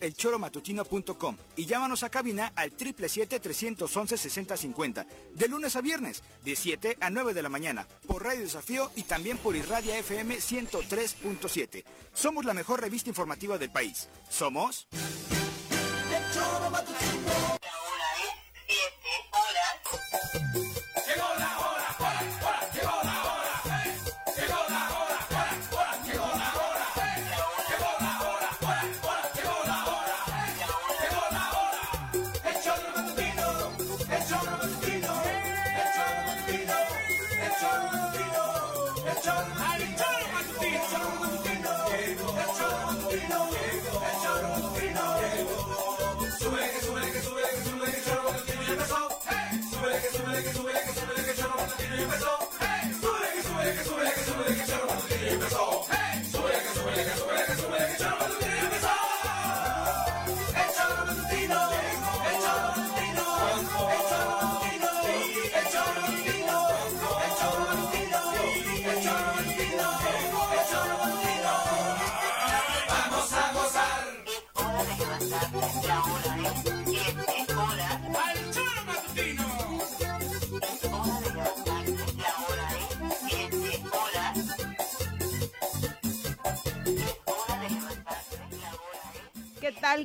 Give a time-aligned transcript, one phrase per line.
[0.00, 7.34] elchoromatutino.com y llámanos a cabina al 777-311-6050 de lunes a viernes de 7 a 9
[7.34, 11.84] de la mañana por Radio Desafío y también por Irradia FM 103.7.
[12.12, 14.08] Somos la mejor revista informativa del país.
[14.28, 14.88] Somos...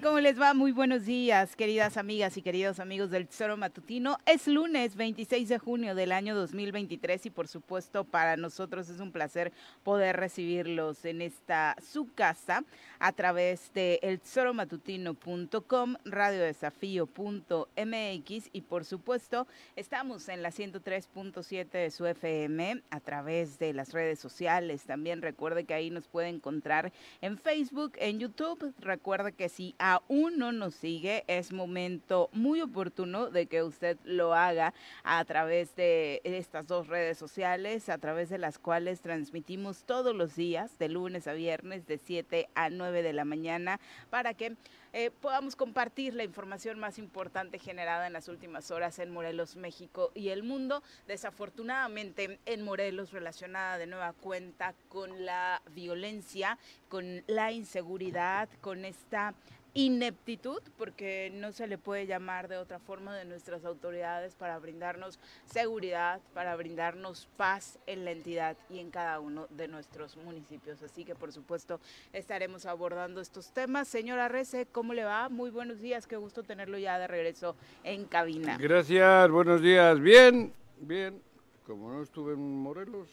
[0.02, 0.54] ¿Cómo les va?
[0.54, 4.18] Muy buenos días, queridas amigas y queridos amigos del Tesoro Matutino.
[4.26, 9.12] Es lunes 26 de junio del año 2023 y por supuesto para nosotros es un
[9.12, 9.52] placer
[9.84, 12.64] poder recibirlos en esta su casa
[12.98, 22.82] a través de eltesoromatutino.com, radiodesafío.mx y por supuesto estamos en la 103.7 de su FM
[22.90, 24.86] a través de las redes sociales.
[24.86, 28.74] También recuerde que ahí nos puede encontrar en Facebook, en YouTube.
[28.80, 34.34] Recuerde que si aún no nos sigue, es momento muy oportuno de que usted lo
[34.34, 40.16] haga a través de estas dos redes sociales, a través de las cuales transmitimos todos
[40.16, 44.56] los días, de lunes a viernes, de 7 a 9 de la mañana, para que
[44.96, 50.12] eh, podamos compartir la información más importante generada en las últimas horas en Morelos, México
[50.14, 50.84] y el mundo.
[51.08, 56.60] Desafortunadamente en Morelos relacionada de nueva cuenta con la violencia,
[56.90, 59.34] con la inseguridad, con esta
[59.74, 65.20] ineptitud, porque no se le puede llamar de otra forma de nuestras autoridades para brindarnos
[65.46, 70.82] seguridad, para brindarnos paz en la entidad y en cada uno de nuestros municipios.
[70.84, 71.80] Así que por supuesto
[72.12, 73.88] estaremos abordando estos temas.
[73.88, 75.30] Señora Rece, ¿cómo le va?
[75.30, 78.58] Muy buenos días, qué gusto tenerlo ya de regreso en cabina.
[78.60, 80.00] Gracias, buenos días.
[80.00, 81.22] Bien, bien.
[81.66, 83.08] Como no estuve en Morelos,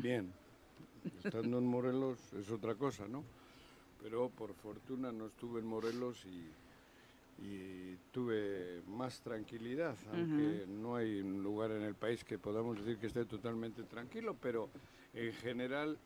[0.00, 0.32] bien.
[1.22, 3.22] Estando en Morelos es otra cosa, ¿no?
[4.06, 6.44] Pero por fortuna no estuve en Morelos y,
[8.12, 13.08] tuve más tranquilidad, aunque no hay un lugar en el país que podamos decir que
[13.08, 14.70] esté totalmente tranquilo, pero
[15.12, 15.98] en general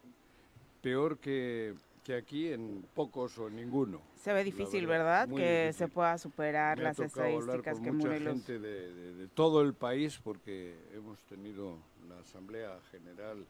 [0.82, 1.74] peor que,
[2.18, 4.00] aquí en pocos o ninguno.
[4.16, 5.28] Se ve difícil, ¿verdad?
[5.28, 11.20] Que se pueda superar las estadísticas que mucha gente de, todo el país, porque hemos
[11.24, 11.76] tenido
[12.08, 13.44] la Asamblea General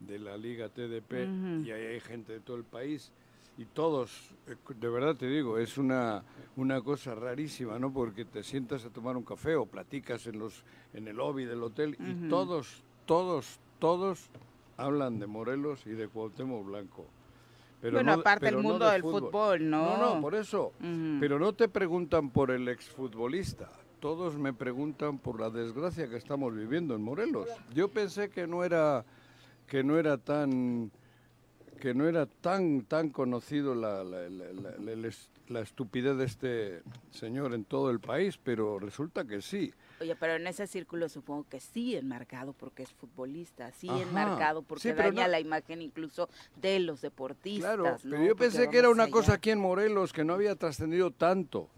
[0.00, 3.12] de la Liga TDP y ahí hay gente de todo el país
[3.58, 6.22] y todos, eh, de verdad te digo, es una,
[6.56, 7.92] una cosa rarísima, ¿no?
[7.92, 10.64] Porque te sientas a tomar un café o platicas en, los,
[10.94, 14.30] en el lobby del hotel y todos, todos, todos
[14.76, 17.06] hablan de Morelos y de Cuauhtémoc Blanco.
[17.80, 19.68] Pero bueno, aparte el mundo del fútbol.
[19.68, 19.96] ¿no?
[19.96, 20.72] No, no, por eso.
[21.18, 23.68] Pero no te preguntan por el exfutbolista.
[23.98, 27.48] Todos me preguntan por la desgracia que estamos viviendo en Morelos.
[27.74, 29.04] Yo pensé que no era
[29.66, 30.92] que no era tan
[31.82, 37.90] que no era tan, tan conocido la, la, la, estupidez de este señor en todo
[37.90, 39.74] el país, pero resulta que sí.
[40.00, 44.94] Oye, pero en ese círculo supongo que sí enmarcado porque es futbolista, sí enmarcado porque
[44.94, 46.28] daña la imagen incluso
[46.60, 47.74] de los deportistas.
[47.74, 51.10] Claro, pero yo pensé que era una cosa aquí en Morelos que no había trascendido
[51.10, 51.68] tanto.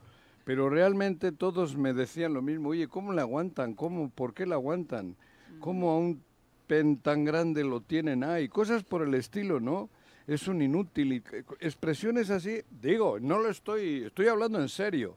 [0.45, 3.73] Pero realmente todos me decían lo mismo, oye, ¿cómo la aguantan?
[3.73, 4.11] ¿Cómo?
[4.11, 5.17] ¿Por qué la aguantan?
[5.61, 6.23] ¿Cómo a un
[6.67, 9.89] pen tan grande lo tienen ahí, cosas por el estilo, ¿no?
[10.27, 11.23] Es un inútil y
[11.61, 15.17] expresiones así, digo, no lo estoy, estoy hablando en serio.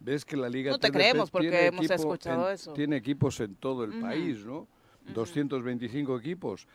[0.00, 2.72] Ves que la Liga No te creemos porque hemos escuchado eso.
[2.72, 4.66] Tiene equipos en todo el país, ¿no?
[5.14, 6.66] 225 equipos.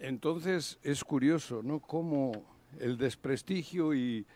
[0.00, 1.78] Entonces es curioso, ¿no?
[1.78, 2.32] Cómo
[2.80, 4.26] el desprestigio y,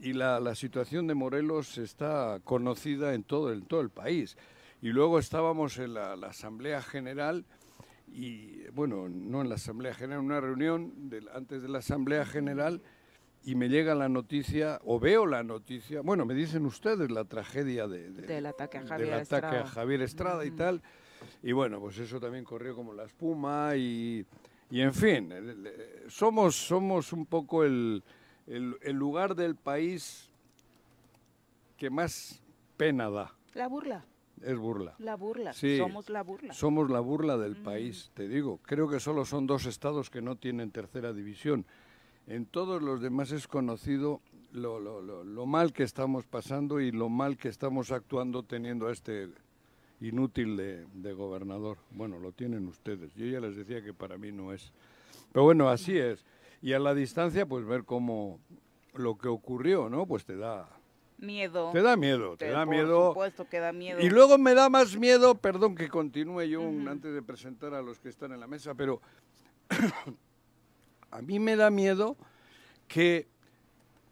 [0.00, 4.36] y la, la, situación de Morelos está conocida en todo el, todo el país.
[4.80, 7.44] Y luego estábamos en la, la Asamblea General
[8.12, 12.80] y bueno, no en la Asamblea General, en una reunión antes de la Asamblea General
[13.44, 17.86] y me llega la noticia, o veo la noticia, bueno, me dicen ustedes la tragedia
[17.86, 20.82] de, del ataque a Javier del ataque Estrada, a Javier Estrada y tal,
[21.42, 24.26] y bueno, pues eso también corrió como la espuma y,
[24.70, 25.32] y en fin,
[26.08, 28.02] somos, somos un poco el,
[28.46, 30.28] el, el lugar del país
[31.76, 32.42] que más
[32.76, 33.34] pena da.
[33.54, 34.04] La burla.
[34.42, 34.94] Es burla.
[34.98, 35.52] La burla.
[35.52, 36.54] Sí, somos la burla.
[36.54, 38.60] Somos la burla del país, te digo.
[38.62, 41.66] Creo que solo son dos estados que no tienen tercera división.
[42.26, 44.20] En todos los demás es conocido
[44.52, 48.88] lo, lo, lo, lo mal que estamos pasando y lo mal que estamos actuando teniendo
[48.88, 49.28] a este
[50.00, 51.78] inútil de, de, gobernador.
[51.90, 53.14] Bueno, lo tienen ustedes.
[53.14, 54.72] Yo ya les decía que para mí no es.
[55.32, 56.24] Pero bueno, así es.
[56.62, 58.40] Y a la distancia, pues ver cómo
[58.94, 60.06] lo que ocurrió, ¿no?
[60.06, 60.68] Pues te da,
[61.18, 61.70] Miedo.
[61.72, 63.08] Te da miedo, te, Te- da por miedo.
[63.08, 64.00] supuesto que da miedo.
[64.00, 66.90] Y luego me da más miedo, perdón que continúe yo un- Ujú.
[66.90, 69.00] antes de presentar a los que están en la mesa, pero
[71.10, 72.16] a mí me da miedo
[72.86, 73.26] que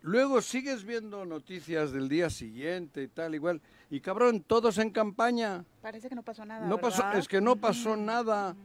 [0.02, 3.60] luego sigues viendo noticias del día siguiente y tal, igual,
[3.90, 5.64] y cabrón, todos en campaña.
[5.82, 6.66] Parece que no pasó nada.
[6.66, 8.56] No pasó, es que no pasó nada.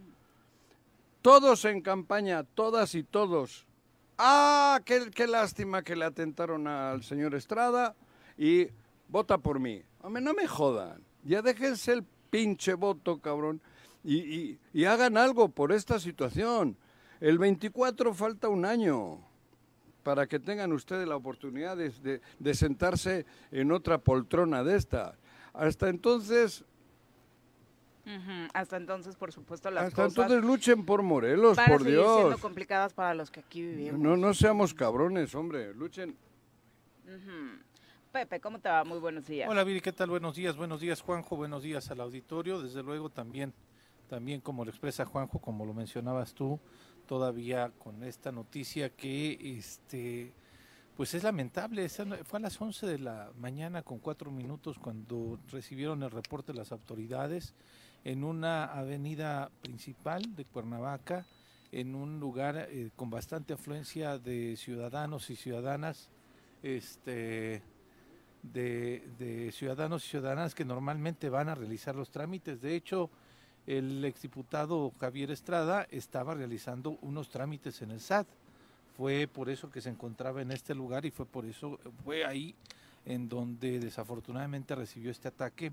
[1.21, 3.67] Todos en campaña, todas y todos.
[4.17, 7.95] Ah, qué, qué lástima que le atentaron al señor Estrada
[8.43, 8.67] y
[9.07, 9.83] vota por mí.
[10.01, 11.03] Hombre, no me jodan.
[11.23, 13.61] Ya déjense el pinche voto, cabrón,
[14.03, 16.75] y, y- y hagan algo por esta situación.
[17.19, 19.19] El 24 falta un año
[20.01, 25.15] para que tengan ustedes la oportunidad de, de- de sentarse en otra poltrona de esta.
[25.53, 26.63] Hasta entonces,
[28.55, 31.99] Hasta entonces, por supuesto, las hasta cosas entonces luchen por Morelos, van a por seguir
[31.99, 32.41] siendo Dios.
[32.41, 33.99] complicadas para los que aquí vivimos.
[33.99, 35.75] No, no seamos cabrones, hombre.
[35.75, 36.15] Luchen.
[38.12, 38.84] Pepe, ¿cómo te va?
[38.84, 39.50] Muy buenos días.
[39.50, 40.10] Hola Viri, ¿qué tal?
[40.10, 42.62] Buenos días, buenos días Juanjo, buenos días al auditorio.
[42.62, 43.54] Desde luego también,
[44.10, 46.60] también como lo expresa Juanjo, como lo mencionabas tú,
[47.08, 50.34] todavía con esta noticia que este
[50.98, 56.04] pues es lamentable, fue a las 11 de la mañana con cuatro minutos cuando recibieron
[56.04, 57.56] el reporte las autoridades
[58.04, 61.25] en una avenida principal de Cuernavaca,
[61.72, 66.10] en un lugar eh, con bastante afluencia de ciudadanos y ciudadanas,
[66.62, 67.63] este
[68.43, 72.61] de, ciudadanos y ciudadanas que normalmente van a realizar los trámites.
[72.61, 73.09] De hecho,
[73.67, 78.27] el exdiputado Javier Estrada estaba realizando unos trámites en el SAT.
[78.97, 82.55] Fue por eso que se encontraba en este lugar y fue por eso, fue ahí
[83.05, 85.71] en donde desafortunadamente recibió este ataque,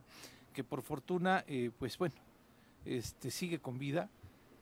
[0.54, 2.14] que por fortuna, eh, pues bueno,
[2.84, 4.08] este sigue con vida.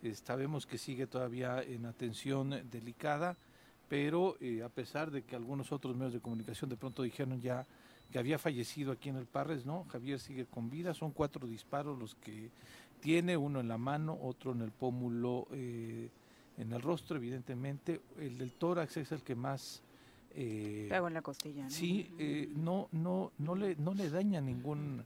[0.03, 3.37] Eh, sabemos que sigue todavía en atención delicada,
[3.89, 7.65] pero eh, a pesar de que algunos otros medios de comunicación de pronto dijeron ya
[8.11, 9.85] que había fallecido aquí en el Parres, ¿no?
[9.91, 12.51] Javier sigue con vida, son cuatro disparos los que
[13.01, 16.09] tiene, uno en la mano, otro en el pómulo, eh,
[16.59, 18.01] en el rostro, evidentemente.
[18.19, 19.83] El del tórax es el que más...
[20.35, 21.65] eh, en la costilla.
[21.65, 21.71] ¿no?
[21.71, 25.05] sí, eh, no, no, no, le, no le daña ningún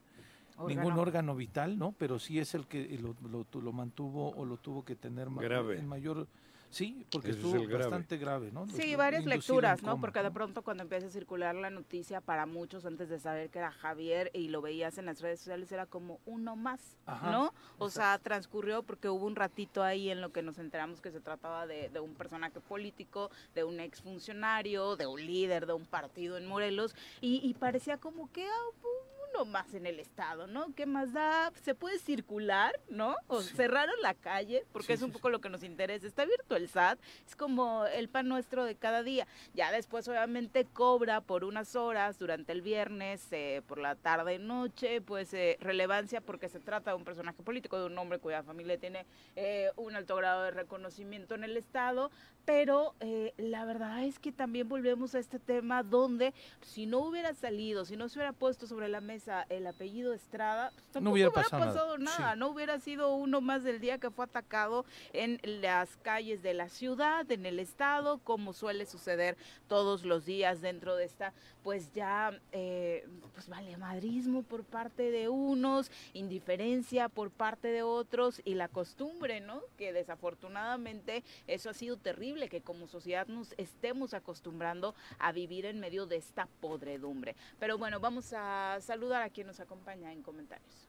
[0.67, 1.01] ningún Órgano.
[1.01, 1.93] órgano vital, ¿no?
[1.93, 5.31] Pero sí es el que lo, lo, tu- lo mantuvo o lo tuvo que tener
[5.31, 5.79] Grave.
[5.79, 6.27] en mayor...
[6.71, 8.67] Sí, porque Ese estuvo bastante grave, ¿no?
[8.69, 9.93] Sí, varias lecturas, ¿no?
[9.93, 13.51] coma, Porque de pronto cuando empieza a circular la noticia para muchos antes de saber
[13.51, 17.33] que era Javier y lo veías en las redes sociales era como uno más, Ajá,
[17.33, 17.53] ¿no?
[17.79, 21.21] O sea, transcurrió porque hubo un ratito ahí en lo que nos enteramos que se
[21.21, 26.39] trataba de, de un personaje político, de un exfuncionario, de un líder de un partido
[26.39, 30.75] en Morelos y, y parecía como que ah, uno más en el estado, ¿no?
[30.75, 31.53] ¿Qué más da?
[31.63, 33.17] Se puede circular, ¿no?
[33.29, 33.55] O Sí.
[33.57, 36.07] cerraron la calle porque Sí, es un sí, poco lo que nos interesa.
[36.07, 39.27] Está abierto el SAT, es como el pan nuestro de cada día.
[39.55, 44.39] Ya después obviamente cobra por unas horas durante el viernes, eh, por la tarde y
[44.39, 48.43] noche, pues eh, relevancia porque se trata de un personaje político, de un hombre cuya
[48.43, 52.11] familia tiene eh, un alto grado de reconocimiento en el Estado,
[52.45, 52.95] pero
[53.37, 57.97] la verdad es que también volvemos a este tema donde si no hubiera salido, si
[57.97, 61.73] no se hubiera puesto sobre la mesa el apellido Estrada, pues, tampoco hubiera pasado nada,
[61.73, 62.39] pasado nada, sí.
[62.39, 66.69] no hubiera sido uno más del día que fue atacado en las calles de la
[66.69, 69.37] ciudad, en el estado, como suele suceder
[69.69, 75.91] todos los días dentro de esta, pues ya, eh, pues valemadrismo por parte de unos,
[76.13, 79.63] indiferencia por parte de otros y la costumbre, ¿no?
[79.77, 85.81] Que desafortunadamente eso ha sido terrible, que como sociedad nos estemos acostumbrando a vivir en
[85.81, 87.37] medio de esta podredumbre.
[87.59, 90.89] Pero bueno, vamos a saludar a quien nos acompaña en comentarios.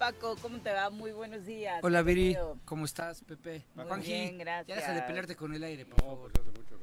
[0.00, 0.88] Paco, ¿cómo te va?
[0.88, 1.78] Muy buenos días.
[1.84, 2.34] Hola, Viri.
[2.64, 3.66] ¿Cómo estás, Pepe?
[3.74, 4.66] Muy bien, gracias.
[4.66, 6.32] Ya deja de pelearte con el aire, por favor.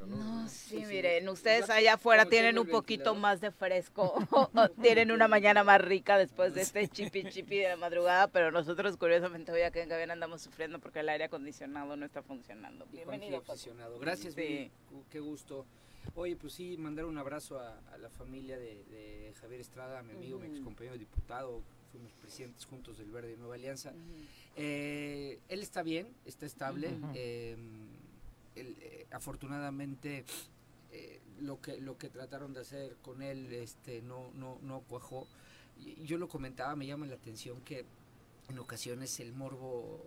[0.06, 4.14] No, sí, miren, ustedes allá afuera tienen un poquito más de fresco,
[4.84, 9.52] tienen una mañana más rica después de este chipi chipi de madrugada, pero nosotros curiosamente
[9.52, 12.86] hoy acá en Gabén andamos sufriendo porque el aire acondicionado no está funcionando.
[12.92, 13.42] Bienvenido.
[14.00, 14.72] Gracias, sí.
[15.10, 15.66] qué gusto.
[16.14, 20.48] Oye, pues sí, mandar un abrazo a, la familia de, Javier Estrada, mi amigo, mi
[20.48, 23.94] ex compañero diputado, fuimos presidentes juntos del Verde Nueva Alianza.
[24.56, 26.90] Eh, él está bien, está estable.
[27.14, 27.88] Em,
[28.56, 30.26] eh, afortunadamente
[30.92, 35.28] eh, lo que lo que trataron de hacer con él este no no no cuajó
[36.04, 37.86] yo lo comentaba me llama la atención que
[38.50, 40.04] en ocasiones el morbo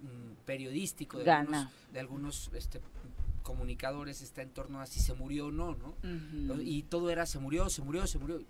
[0.00, 2.80] mm, periodístico de algunos, de algunos este,
[3.42, 5.94] comunicadores está en torno a si se murió o no, ¿no?
[6.60, 8.44] Y todo era se murió, se murió, se murió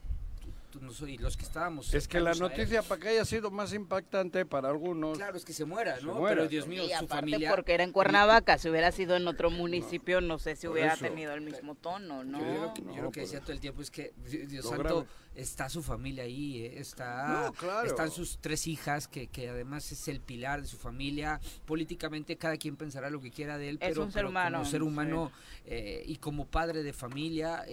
[1.07, 1.93] y los que estábamos.
[1.95, 5.17] Es que la noticia para que haya sido más impactante para algunos.
[5.17, 6.23] Claro, es que se muera, ¿no?
[6.25, 7.51] Pero Dios mío, y su familia.
[7.51, 11.33] Porque era en Cuernavaca, si hubiera sido en otro municipio, no, sé si hubiera tenido
[11.33, 12.39] el mismo tono, ¿no?
[12.39, 15.07] Yo, lo que, decía todo el tiempo es que, Dios santo,
[15.38, 16.80] está su familia ahí, ¿eh?
[16.80, 17.52] está,
[17.85, 21.40] están sus tres hijas, que, que además es el pilar de su familia.
[21.64, 24.83] Políticamente, cada quien pensará lo que quiera de él, pero, un ser humano, como ser
[24.83, 25.33] humano
[25.64, 27.64] eh, y como padre de familia,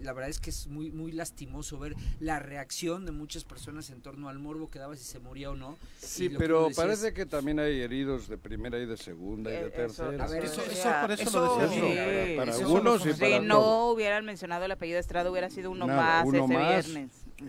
[0.00, 4.00] la verdad es que es muy, muy lastimoso ver la reacción de muchas personas en
[4.00, 5.78] torno al morbo que daba si se moría o no.
[5.98, 9.70] Sí, pero parece que también hay heridos de primera y de segunda y de eh,
[9.70, 10.24] tercera.
[10.24, 12.36] A ver, eso, eso, por eso, lo decía.
[12.36, 15.86] para algunos y para Si no hubieran mencionado el apellido de Estrada, hubiera sido uno
[15.86, 16.97] más ese viernes.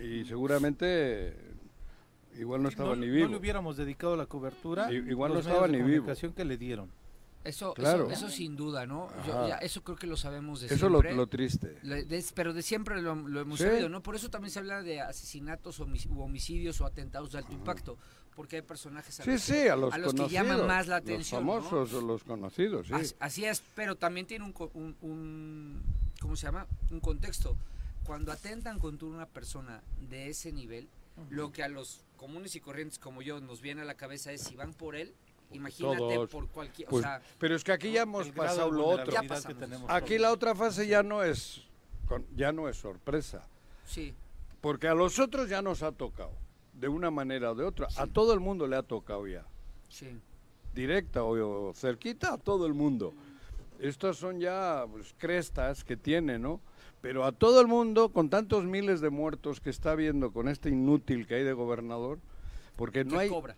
[0.01, 1.35] Y seguramente
[2.37, 3.25] igual no estaba ni vivo.
[3.25, 4.91] No le hubiéramos dedicado la cobertura.
[4.91, 6.07] igual no estaba ni vivo.
[6.35, 6.89] que le dieron.
[7.43, 8.11] Eso, claro.
[8.11, 9.09] eso, sin duda, ¿no?
[9.61, 11.09] eso creo que lo sabemos de eso siempre.
[11.09, 11.77] Eso lo, triste.
[12.35, 14.03] pero de siempre lo, hemos sabido, ¿no?
[14.03, 15.87] Por eso también se habla de asesinatos o
[16.17, 17.97] homicidios o atentados de alto impacto,
[18.35, 21.45] porque hay personajes a, sí, los, sí, a los, que llaman más la atención.
[21.45, 23.15] Los famosos o los conocidos, sí.
[23.19, 25.81] Así, es, pero también tiene un, un,
[26.19, 26.67] ¿cómo se llama?
[26.91, 27.55] Un contexto.
[28.09, 30.89] Cuando atentan contra una persona de ese nivel,
[31.29, 34.41] lo que a los comunes y corrientes como yo nos viene a la cabeza es
[34.41, 35.13] si van por él,
[35.51, 36.87] Imagínate por cualquier.
[36.87, 39.13] o pues, sea, pero es que aquí ya hemos pasado lo otro.
[39.89, 41.61] aquí la otra fase ya no es
[42.35, 43.47] ya no es sorpresa.
[43.85, 44.15] Sí.
[44.59, 46.33] Porque a los otros ya nos ha tocado,
[46.73, 47.89] de una manera o de otra.
[47.95, 49.45] A todo el mundo le ha tocado ya.
[49.87, 50.19] Sí.
[50.73, 53.13] Directa o, cerquita a todo el mundo.
[53.77, 56.59] Estas son ya pues, crestas que tiene, ¿no?
[57.01, 60.69] Pero a todo el mundo, con tantos miles de muertos que está viendo con este
[60.69, 62.19] inútil que hay de gobernador,
[62.75, 63.29] porque no hay...
[63.29, 63.55] Cobra?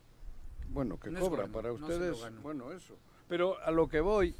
[0.69, 2.95] Bueno, que cobra para ustedes, bueno, eso.
[3.27, 4.35] Pero a lo que voy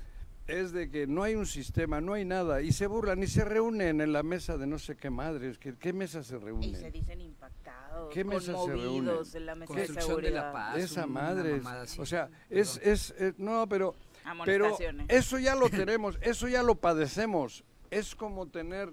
[0.48, 3.44] es de que no hay un sistema, no hay nada, y se burlan y se
[3.46, 6.70] reúnen en la mesa de no sé qué madres, ¿qué, qué mesa se reúnen?
[6.70, 9.16] Y se dicen impactados, ¿Qué mesa se reúnen?
[9.34, 10.78] en la mesa de, de la paz.
[10.78, 11.62] Esa madre,
[11.98, 13.96] o sea, es, es, es, no, pero,
[14.46, 14.78] pero
[15.08, 18.92] eso ya lo tenemos, eso ya lo padecemos, es como tener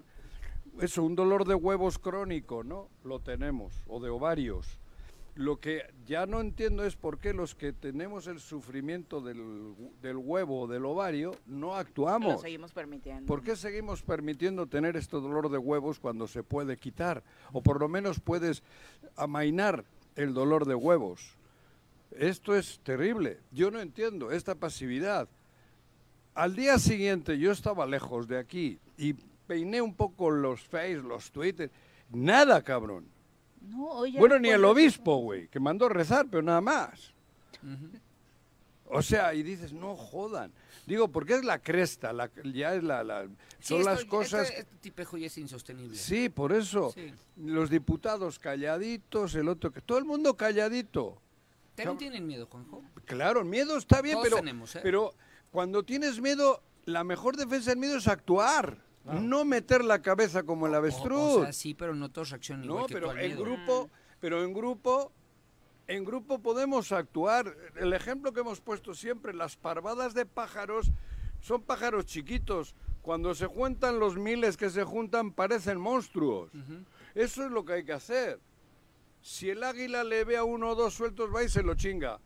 [0.79, 2.89] eso, un dolor de huevos crónico, ¿no?
[3.03, 4.79] Lo tenemos, o de ovarios
[5.39, 10.17] lo que ya no entiendo es por qué los que tenemos el sufrimiento del, del
[10.17, 12.33] huevo o del ovario no actuamos.
[12.33, 13.25] Lo seguimos permitiendo.
[13.25, 17.23] ¿Por qué seguimos permitiendo tener este dolor de huevos cuando se puede quitar?
[17.53, 18.63] O por lo menos puedes
[19.15, 19.85] amainar
[20.17, 21.37] el dolor de huevos.
[22.11, 23.39] Esto es terrible.
[23.51, 25.29] Yo no entiendo esta pasividad.
[26.33, 29.13] Al día siguiente yo estaba lejos de aquí y
[29.47, 31.69] peiné un poco los face, los Twitter.
[32.11, 33.05] Nada, cabrón
[33.61, 37.13] bueno, ni el obispo, güey, que mandó rezar, pero nada más.
[38.85, 40.51] O sea, y dices, no jodan.
[40.87, 43.03] Digo, porque es la cresta, la, ya es la...
[43.03, 43.27] la
[43.59, 44.49] son las cosas...
[44.49, 45.95] Este, tipejo ya es insostenible.
[45.95, 46.93] Sí, por eso.
[47.37, 49.71] Los diputados calladitos, el otro...
[49.71, 51.21] que Todo el mundo calladito.
[51.75, 52.81] ¿Pero tienen miedo, Juanjo?
[53.05, 54.79] Claro, miedo está bien, pero, ¿eh?
[54.81, 55.13] pero
[55.51, 58.77] cuando tienes miedo, la mejor defensa del miedo es actuar.
[59.05, 61.47] No meter la cabeza como el avestruz.
[61.47, 63.89] O, sí, pero no todos reaccionan igual que pero en grupo,
[64.19, 65.11] pero en grupo,
[65.87, 67.55] en grupo podemos actuar.
[67.75, 70.91] El ejemplo que hemos puesto siempre, las parvadas de pájaros
[71.41, 72.75] son pájaros chiquitos.
[73.01, 76.51] Cuando se juntan los miles que se juntan parecen monstruos.
[77.15, 78.39] Eso es lo que hay que hacer.
[79.21, 82.19] Si el águila le ve a uno o dos sueltos, va y se lo chinga.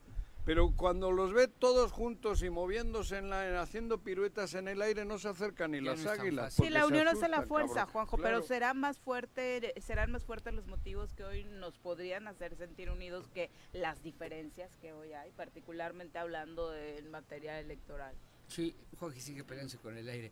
[0.46, 5.06] Pero cuando los ve todos juntos y moviéndose, en la, haciendo piruetas en el aire,
[5.06, 6.54] no se acercan ni las águilas.
[6.54, 10.68] Sí, la unión hace la fuerza, Juanjo, pero será más fuerte, serán más fuertes los
[10.68, 16.20] motivos que hoy nos podrían hacer sentir unidos que las diferencias que hoy hay, particularmente
[16.20, 18.16] hablando en materia electoral.
[18.48, 20.32] Sí, Jorge sigue peleándose con el aire.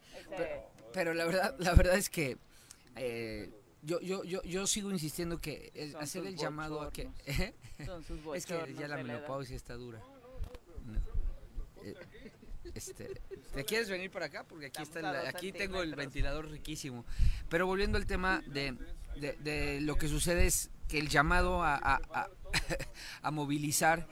[0.93, 2.37] Pero, la verdad, la verdad es que
[2.97, 3.49] eh,
[3.83, 7.09] yo, yo, yo, yo sigo insistiendo que el- hacer el llamado a que...
[8.07, 9.99] sus es que ya la menopausia está dura.
[10.85, 10.99] No.
[11.83, 11.95] Eh,
[12.75, 13.19] Este,
[13.53, 14.45] ¿Te quieres venir para acá?
[14.47, 17.05] Porque aquí, está el- aquí tengo el ventilador riquísimo.
[17.49, 18.77] Pero volviendo al tema de,
[19.17, 22.29] de- de lo que sucede es que el llamado a, a- a-
[23.23, 24.07] a movilizar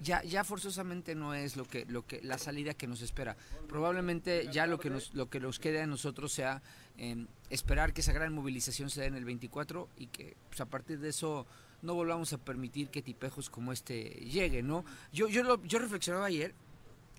[0.00, 3.36] ya, ya forzosamente no es lo que, lo que la salida que nos espera.
[3.68, 6.62] Probablemente ya lo que nos, lo que nos quede a nosotros sea
[7.00, 10.66] em, esperar que esa gran movilización se dé en el 24 y que pues, a
[10.66, 11.46] partir de eso
[11.82, 14.84] no volvamos a permitir que tipejos como este lleguen, ¿no?
[15.12, 16.54] Yo, yo, lo- yo reflexionaba ayer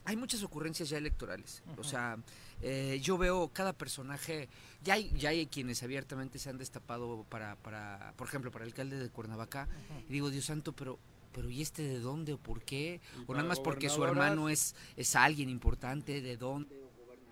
[0.05, 1.61] hay muchas ocurrencias ya electorales.
[1.77, 2.17] O sea,
[2.63, 4.50] eh, yo veo cada personaje,
[4.83, 8.69] ya hay, ya hay quienes abiertamente se han destapado para, para por ejemplo, para el
[8.71, 9.67] alcalde de Cuernavaca.
[10.09, 10.97] Y digo, Dios santo, pero,
[11.33, 13.00] pero ¿y este de dónde o por qué?
[13.27, 16.80] O nada más porque su hermano es, es alguien importante, ¿de dónde?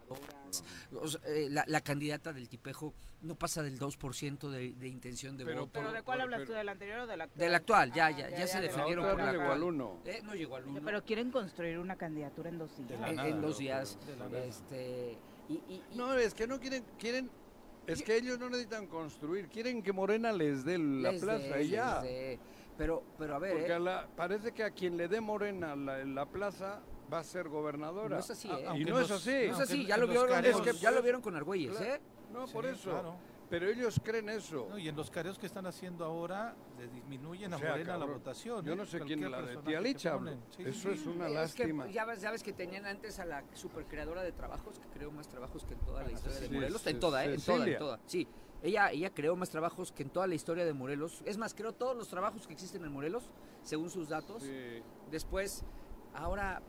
[0.10, 0.64] Gobernadoras.
[0.94, 5.38] O sea, eh, la, la candidata del Tipejo no pasa del 2% de, de intención
[5.38, 5.72] de Pero voto.
[5.74, 6.54] ¿Pero de cuál hablas pero- tú?
[6.58, 7.40] ¿Del anterior o del actual?
[7.40, 9.98] Del actual, ya, Ah, ya, ya se de defendieron por no la llegó al uno.
[10.06, 10.82] Eh, no llegó al uno.
[10.84, 12.90] Pero quieren construir una candidatura en dos días.
[12.90, 13.98] De la en, nada, en dos días.
[14.08, 14.44] de nada.
[14.46, 15.18] Este,
[15.50, 17.30] y, y- y- No, es que no quieren, quieren,
[17.88, 21.64] es que ellos no necesitan construir, quieren que Morena les dé la les plaza dé,
[21.66, 22.02] y ya.
[22.78, 23.74] Pero, pero a ver, Porque ¿eh?
[23.76, 26.80] a la- parece que a quien le dé Morena la, la plaza
[27.12, 28.10] va a ser gobernadora.
[28.10, 28.62] no es así, ¿eh?
[28.62, 29.32] Y aunque no es así.
[29.48, 31.94] No es así, ya lo vieron, careos- es que ya lo vieron con Argüelles, Claro.
[31.96, 32.02] ¿eh?
[32.32, 32.90] No, Sí, por eso.
[32.92, 33.16] claro.
[33.50, 34.68] Pero ellos creen eso.
[34.70, 37.98] No, y en los careos que están haciendo ahora, le disminuyen O a sea, Morena
[37.98, 38.64] la votación.
[38.64, 38.76] Yo ¿eh?
[38.76, 40.20] no sé quién es la de tía que Licha.
[40.56, 41.00] Sí, Eso sí.
[41.00, 41.88] es una Es que lástima.
[41.88, 45.28] ya ves, ya ves que tenían antes a la supercreadora de trabajos, que creó más
[45.28, 46.82] trabajos que en toda la historia de Morelos.
[46.84, 47.34] sí, En toda, ¿eh?
[47.34, 48.00] En toda, en toda.
[48.06, 48.28] Sí,
[48.62, 51.24] ella, ella creó más trabajos que en toda la historia de Morelos.
[51.26, 53.32] Es más, creó todos los trabajos que existen en Morelos,
[53.64, 54.44] según sus datos.
[54.44, 54.84] Sí.
[55.10, 55.64] Después,
[56.14, 56.62] ahora,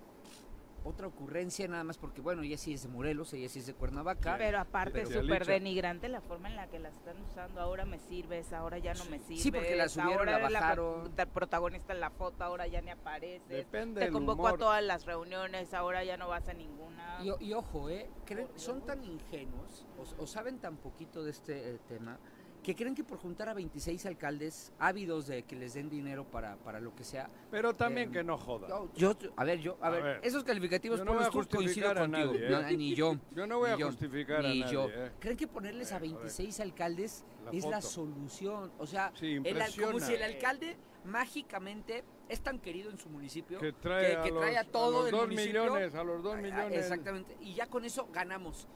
[0.84, 3.74] otra ocurrencia nada más porque, bueno, ella sí es de Morelos, ella sí es de
[3.74, 4.36] Cuernavaca.
[4.38, 7.60] Pero aparte es súper denigrante la forma en la que la están usando.
[7.60, 9.42] Ahora me sirves, ahora ya no me sirves.
[9.42, 11.12] Sí, porque la subieron, ahora la bajaron.
[11.14, 13.48] pro- protagonista en la foto, ahora ya ni apareces.
[13.48, 17.18] Depende Te del convoco a todas las reuniones, ahora ya no vas a ninguna.
[17.22, 18.10] Y, y ojo, ¿eh?
[18.26, 22.18] creen- son tan ingenuos o, o saben tan poquito de este eh, tema
[22.62, 26.56] que creen que por juntar a 26 alcaldes ávidos de que les den dinero para,
[26.56, 27.30] para lo que sea.
[27.50, 28.68] Pero también Eh, que no joda.
[28.68, 31.30] Yo, yo- a ver, yo, a, A ver, ver, esos calificativos yo no voy a
[31.30, 32.32] justificar a contigo.
[32.34, 32.76] nadie, No, ¿eh?
[32.76, 33.16] ni yo.
[33.34, 34.72] Yo no voy ni a yo, justificar ni a nadie.
[34.74, 34.88] yo.
[34.90, 35.12] ¿eh?
[35.18, 36.20] ¿Creen que ponerles a A ver, a ver.
[36.22, 38.70] 26 alcaldes La es la solución?
[38.78, 43.58] O sea, Sí, el como si el alcalde mágicamente es tan querido en su municipio
[43.58, 45.62] Que trae, a, que los, trae a todo el dos municipio.
[45.64, 46.78] millones, a los dos Ah, millones.
[46.78, 47.36] Exactamente.
[47.40, 48.66] Y ya con eso ganamos.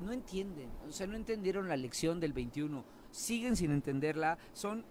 [0.00, 2.84] No entienden, o sea, no entendieron la lección del 21.
[3.12, 4.36] Siguen sin entenderla.
[4.52, 4.84] Son,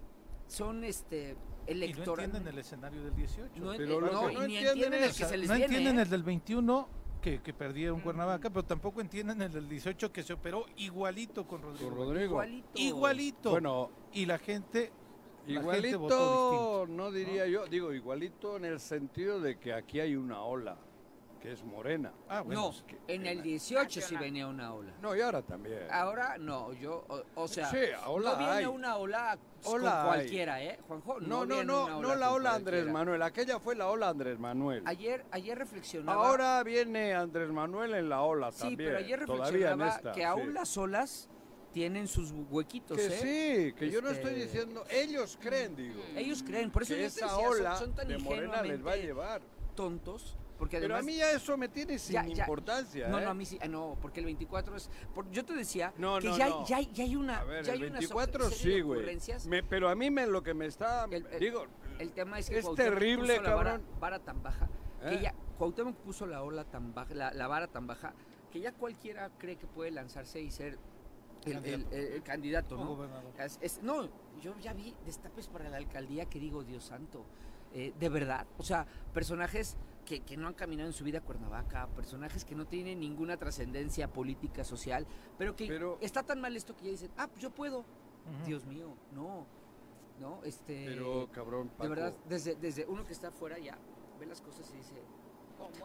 [0.48, 2.26] son este, Y no electorales.
[2.30, 3.52] entienden el escenario del 18.
[3.58, 5.66] No, Pero no, ni entienden el es- que se les no viene.
[5.66, 6.02] entienden ¿eh?
[6.04, 6.88] el del 21
[7.22, 11.62] que, que perdieron Cuernavaca, pero tampoco entienden el del 18 que se operó igualito con
[11.62, 11.90] Rodrigo.
[11.90, 12.26] Con Rodrigo.
[12.32, 12.70] Igualito.
[12.76, 13.52] Igualito.
[13.52, 14.92] Bueno, y la gente,
[15.48, 16.88] la gente votó igualito, distinto.
[16.88, 20.78] no diría yo, digo igualito en el sentido de que aquí hay una ola,
[21.42, 22.14] que es morena.
[22.30, 24.94] Ah, bueno, no, es que- en el 18 sí venía una ola.
[25.02, 25.80] No, y ahora también.
[25.92, 28.66] Ahora no, yo, o, o sea, Sí, ola no viene hay.
[28.66, 30.06] una ola, Ola con hay.
[30.20, 31.20] cualquiera, ¿eh, Juanjo?
[31.20, 32.86] No, no, viene no, una no la ola Andrés.
[32.88, 34.84] Manuel, aquella fue la ola Andrés Manuel.
[34.86, 36.28] Ayer, ayer reflexionaba.
[36.28, 38.78] Ahora viene Andrés Manuel en la ola sí, también.
[38.90, 40.54] pero ayer reflexionaba esta, que aún sí.
[40.54, 41.30] las olas
[41.74, 43.72] tienen sus huequitos, Que ¿eh?
[43.72, 47.02] sí, que yo no estoy Este- diciendo, ellos creen, digo, Ellos creen, por eso que
[47.02, 49.42] yo esa decía, son- ola son, tan de Morena les va a llevar.
[49.76, 52.44] tontos, porque Pero además a mí ya eso me tiene sin Ya, ya.
[52.44, 53.08] importancia.
[53.08, 53.24] No, ¿eh?
[53.24, 54.92] no, a mí sí, ah, no, porque el 24 es...
[55.16, 56.68] por- yo te decía No, que no, ya, no.
[56.68, 57.40] Ya, ya hay una...
[57.40, 59.64] A ver, ya el hay una 24 serie sí, güey.
[59.68, 61.66] Pero a mí me lo que me está, El- el- digo,
[61.98, 63.88] El tema es que Es Cuauhtémoc terrible, puso la vara, cabrón.
[64.00, 64.70] vara tan baja,
[65.02, 65.20] que ¿Eh?
[65.24, 68.14] ya Cuauhtémoc puso la ola tan baja, la, la vara tan baja,
[68.52, 70.78] que ya cualquiera cree que puede lanzarse y ser
[71.46, 72.76] el, Candidato.
[72.76, 73.44] el- ¿no?
[73.44, 74.08] Es- es- no,
[74.40, 77.26] yo ya vi destapes para la alcaldía que digo, Dios santo,
[77.74, 79.76] eh, de verdad, o sea, personajes
[80.12, 83.38] que, que no han caminado en su vida a Cuernavaca, personajes que no tienen ninguna
[83.38, 87.42] trascendencia política, social, pero que Pero- está tan mal esto que ya dicen, ah, pues
[87.42, 87.86] yo puedo.
[88.46, 89.48] Dios mío, no,
[90.20, 90.86] no, este...
[90.86, 93.78] pero cabrón, De Paco, verdad, desde, desde uno que está afuera ya
[94.20, 94.94] ve las cosas y dice,
[95.58, 95.82] ¿Cómo se?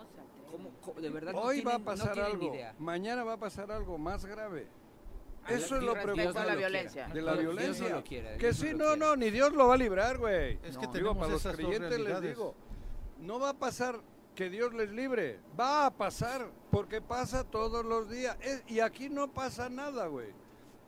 [0.50, 2.74] ¿cómo, cómo- de verdad no hoy va a tienen- no pasar tienen algo, idea.
[2.80, 4.66] mañana va a pasar algo más grave.
[5.48, 6.24] Eso es lo no preocupante.
[6.24, 6.54] la lo quiera.
[6.56, 7.08] violencia.
[7.08, 7.88] De la no violencia.
[7.90, 10.58] lo quiera, que sí, no, no, ni Dios lo va a librar, güey.
[10.64, 10.80] Es No.
[10.80, 12.54] que Digo, Digo, tenemos para los creyentes les digo,
[13.20, 14.00] no va a pasar
[14.36, 18.36] que Dios les libre, va a pasar, porque pasa todos los días.
[18.40, 20.28] Es- y aquí no pasa nada, güey.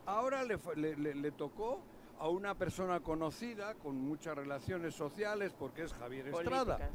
[0.06, 1.80] Ahora le, le- le- le tocó
[2.20, 6.90] a una persona conocida con muchas relaciones sociales, porque es Javier Estrada.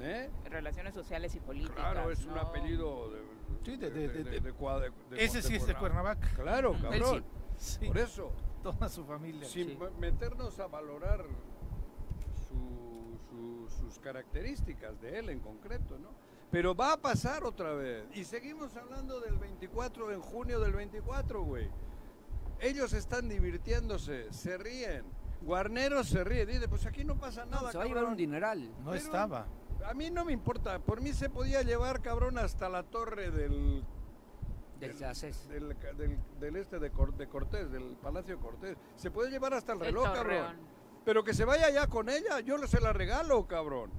[0.00, 0.30] ¿eh?
[0.44, 1.76] Relaciones sociales y políticas.
[1.76, 2.40] Claro, es un no.
[2.40, 3.20] apellido de,
[3.64, 6.28] Sí, de- de- de- de Cua- de- de- Ese sí es de Cuernavaca.
[6.36, 7.24] Claro, cabrón.
[7.56, 7.86] Sí.
[7.86, 8.30] Por eso.
[8.62, 9.46] toda su familia.
[9.46, 9.78] sin Sí.
[10.00, 11.24] meternos a valorar
[12.48, 12.83] su-
[13.34, 16.10] su- sus características de él en concreto, ¿no?
[16.50, 18.04] Pero va a pasar otra vez.
[18.14, 21.68] Y seguimos hablando del 24, en junio del 24, güey.
[22.60, 25.04] Ellos están divirtiéndose, se ríen.
[25.42, 28.12] Guarneros se ríe, dice, pues aquí no pasa nada, se va a llevar cabrón".
[28.12, 28.70] un dineral.
[28.84, 29.46] No Pero- estaba.
[29.84, 33.84] A mí no me importa, por mí se podía llevar, cabrón, hasta la torre del
[34.80, 34.96] Del
[35.48, 38.76] del, del, del este de, Cor- de Cortés, del Palacio Cortés.
[38.96, 40.56] Se puede llevar hasta el El reloj, cabrón.
[41.04, 43.90] Pero que se vaya ya con ella, yo se la regalo, cabrón.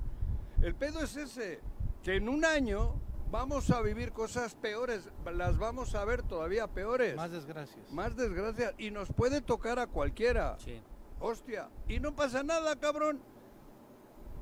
[0.61, 1.59] El pedo es ese,
[2.03, 2.95] que en un año
[3.29, 7.15] vamos a vivir cosas peores, las vamos a ver todavía peores.
[7.15, 7.91] Más desgracias.
[7.91, 10.57] Más desgracias, y nos puede tocar a cualquiera.
[10.59, 10.81] Sí.
[11.19, 13.21] Hostia, y no pasa nada, cabrón.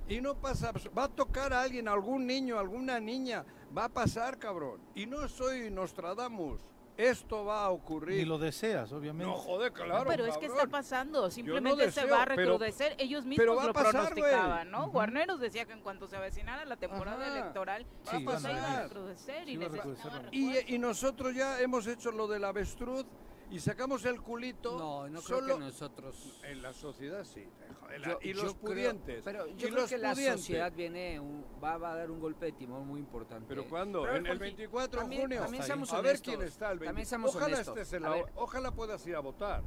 [0.08, 3.46] Y no pasa, va a tocar a alguien, a algún niño, a alguna niña,
[3.76, 4.82] va a pasar, cabrón.
[4.96, 6.60] Y no soy Nostradamus,
[6.98, 8.20] esto va a ocurrir.
[8.20, 9.26] Ni lo deseas, obviamente.
[9.32, 10.06] No, joder, claro.
[10.08, 12.96] pero es que está pasando, simplemente se deseo, va a pero- recrudecer.
[13.00, 14.72] Ellos mismos pero va a lo pasar, pronosticaban.
[14.72, 14.90] ¿no?
[14.92, 17.40] Guarneros decía que en cuanto se avecinara la temporada Ajá.
[17.40, 18.84] electoral, Va a se iba a pasar.
[18.90, 20.34] recrudecer Sí y iba a necesitaba recrudecer.
[20.70, 23.06] Y, y nosotros ya hemos hecho lo del avestruz
[23.54, 24.78] y sacamos el culito.
[24.78, 26.40] No, no creo solo que nosotros...
[26.44, 27.48] En la sociedad sí,
[27.82, 29.22] joder, la- Yo- y yo los creo- pudientes.
[29.24, 32.20] pero y yo creo los que la sociedad viene un- va, va a dar un
[32.20, 33.46] golpe de timón muy importante.
[33.48, 34.02] ¿Pero cuándo?
[34.02, 35.42] Pero, ¿En el Jorge, 24 de también- junio?
[35.42, 36.86] también seamos a ver quién está el 20.
[36.88, 37.78] también seamos ojalá, honestos.
[37.78, 38.26] estés en la- ver.
[38.36, 39.62] ojalá puedas ir a votar,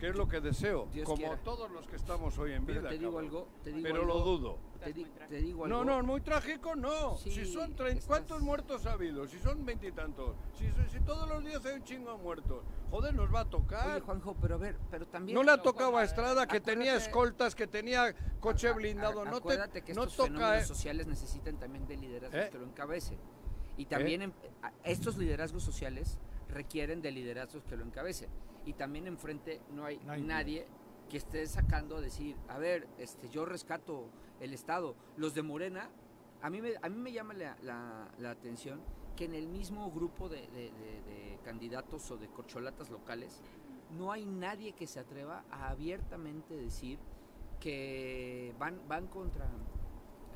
[0.00, 1.36] que es lo que deseo, Dios como quiera.
[1.44, 2.88] todos los que estamos hoy en Pero vida.
[2.88, 3.26] te digo cabrón.
[3.26, 4.58] algo, te digo Pero algo, lo dudo.
[4.82, 5.84] Te, di- digo algo.
[5.84, 7.18] No, no, muy trágico no.
[7.18, 9.28] Sí, si son trein- estás- ¿Cuántos muertos ha habido?
[9.28, 10.34] Si son veintitantos.
[10.54, 12.64] Si, si todos los días hay un chingo de muertos.
[12.90, 13.90] Joder, nos va a tocar.
[13.90, 15.34] Oye, Juanjo, pero a ver, pero también...
[15.36, 19.26] no le ha tocado a Estrada que tenía escoltas, que tenía coche a- a- blindado.
[19.26, 20.28] No acuérdate te, que no estos toca.
[20.30, 20.66] fenómenos eh.
[20.66, 22.48] sociales necesitan también de liderazgos ¿Eh?
[22.50, 23.18] que lo encabecen.
[23.76, 24.32] Y también em-
[24.62, 28.30] a- estos liderazgos sociales requieren de liderazgos que lo encabecen.
[28.66, 30.66] Y también enfrente no hay No nadie
[31.08, 34.06] que esté sacando a decir, a ver, este, yo rescato
[34.40, 34.94] el Estado.
[35.16, 35.90] Los de Morena,
[36.42, 38.80] a mí me, a mí me llama la, la- la atención
[39.16, 43.42] que en el mismo grupo de, de- de- de candidatos o de corcholatas locales,
[43.98, 46.98] no hay nadie que se atreva a abiertamente decir
[47.58, 49.48] que van, van contra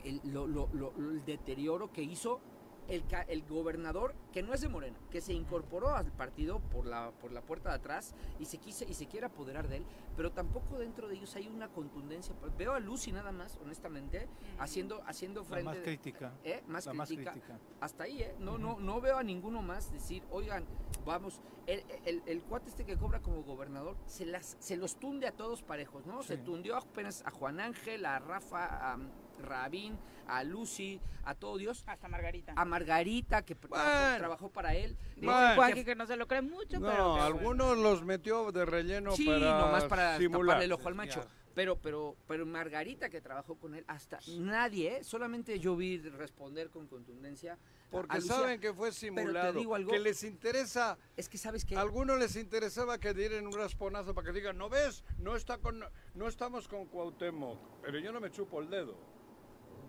[0.05, 2.41] el, lo- lo- lo- el deterioro que hizo
[2.89, 7.11] el, el gobernador, que no es de Morena, que se incorporó al partido por la,
[7.21, 9.85] por la puerta de atrás y se, quise, y se quiere apoderar de él,
[10.17, 12.35] pero tampoco dentro de ellos hay una contundencia.
[12.59, 15.65] Veo a Lucy nada más, honestamente, haciendo, haciendo La frente...
[15.65, 16.33] más crítica.
[16.45, 16.63] ¿eh?
[16.67, 17.33] Más La más crítica.
[17.33, 17.59] crítica.
[17.81, 18.35] Hasta ahí, ¿eh?
[18.39, 20.65] No, no, no veo a ninguno más decir, oigan,
[21.05, 25.27] vamos, el, el, el cuate este que cobra como gobernador se, las, se los tunde
[25.27, 26.23] a todos parejos, ¿no?
[26.23, 28.99] Se tundió apenas a Juan Ángel, a Rafa, a
[29.41, 32.53] Rabín, a Lucy, a todo Dios, Hasta Margarita.
[32.57, 34.19] a Margarita, que trabajó, Bueno.
[34.19, 34.97] trabajó para él.
[35.17, 35.75] Bueno.
[35.75, 37.15] Que- que no se lo cree mucho, No, pero...
[37.23, 40.47] algunos los metió de relleno sí, para nomás para simular.
[40.57, 41.25] taparle el ojo al macho.
[41.55, 45.05] Pero, pero, pero Margarita que trabajó con él, hasta nadie, ¿eh?
[45.05, 47.57] solamente yo vi responder con contundencia.
[47.93, 48.35] Porque Lucía.
[48.35, 49.53] saben que fue simulado.
[49.61, 49.93] digo algo.
[49.93, 54.27] Que les interesa, Es que sabes que algunos les interesaba que dieran un rasponazo para
[54.27, 58.33] que digan, no ves, no está con, no estamos con Cuauhtémoc, pero yo no me
[58.33, 58.97] chupo el dedo,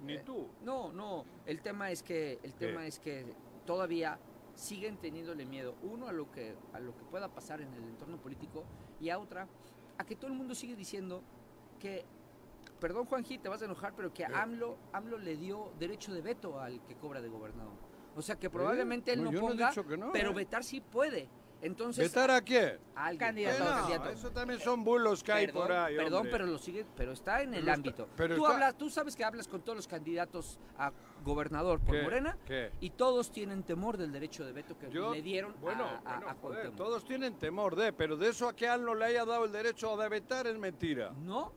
[0.06, 0.48] ni tú.
[0.64, 3.26] No, no, el tema es que el tema es que
[3.66, 4.20] todavía
[4.56, 8.18] siguen teniéndole miedo uno a lo que a lo que pueda pasar en el entorno
[8.18, 8.64] político
[9.02, 9.48] y a otra
[9.98, 11.22] a que todo el mundo sigue diciendo
[11.80, 12.06] que
[12.80, 16.60] perdón Juanji, te vas a enojar, pero que AMLO AMLO le dio derecho de veto
[16.60, 17.74] al que cobra de gobernador.
[18.16, 20.34] O sea, que probablemente él No, ponga, no, pero ¿eh?
[20.34, 21.28] vetar sí puede.
[21.62, 22.78] Entonces, ¿Vetar a quién?
[22.96, 23.64] a alguien, Candidato.
[24.04, 25.96] No, eso también son bulos que hay por ahí.
[25.96, 26.32] perdón, hombre.
[26.32, 28.08] pero lo sigue, pero está en el Pero está- ámbito.
[28.16, 30.92] pero tú está- hablas, tú sabes que hablas con todos los candidatos a
[31.24, 32.04] gobernador por ¿Qué?
[32.04, 32.72] Morena ¿Qué?
[32.82, 36.02] y todos tienen temor del derecho de veto que Yo- le dieron bueno, a, a,
[36.18, 36.76] bueno, a joder, Cuauhtémoc.
[36.76, 39.98] todos tienen temor de, pero de eso a que ALNO le haya dado el derecho
[39.98, 41.12] de vetar es mentira.
[41.24, 41.52] No,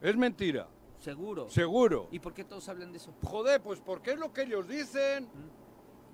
[0.00, 1.50] Es mentira, seguro.
[1.50, 2.08] seguro.
[2.10, 3.12] ¿Y por qué todos hablan de eso?
[3.22, 5.28] Joder, pues porque es lo que ellos dicen.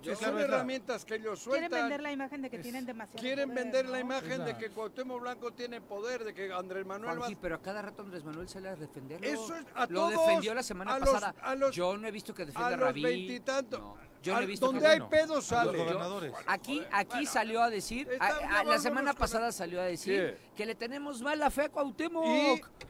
[0.01, 1.81] Yo- Que son claro, es la- herramientas que ellos Quieren sueltan.
[1.81, 3.91] vender la imagen de que tienen demasiado Quieren poder, vender ¿no?
[3.91, 7.41] la imagen Es de que Cuauhtémoc Blanco tiene poder, de que Andrés Manuel Juanji, va...
[7.41, 9.27] pero a cada rato Andrés Manuel sale a defenderlo.
[9.27, 11.35] Eso es a Lo todos, defendió la semana a los- pasada.
[11.41, 13.03] a los- yo no he visto que defienda a a los Rabí.
[13.03, 13.79] veintitantos.
[13.79, 15.77] No, yo no he visto donde hay pedos a los sale.
[15.77, 16.33] gobernadores.
[16.45, 17.31] Aquí, aquí bueno.
[17.31, 20.55] salió a decir, a- a- la semana pasada salió a decir ¿Qué?
[20.55, 22.25] que le tenemos mala fe a Cuauhtémoc.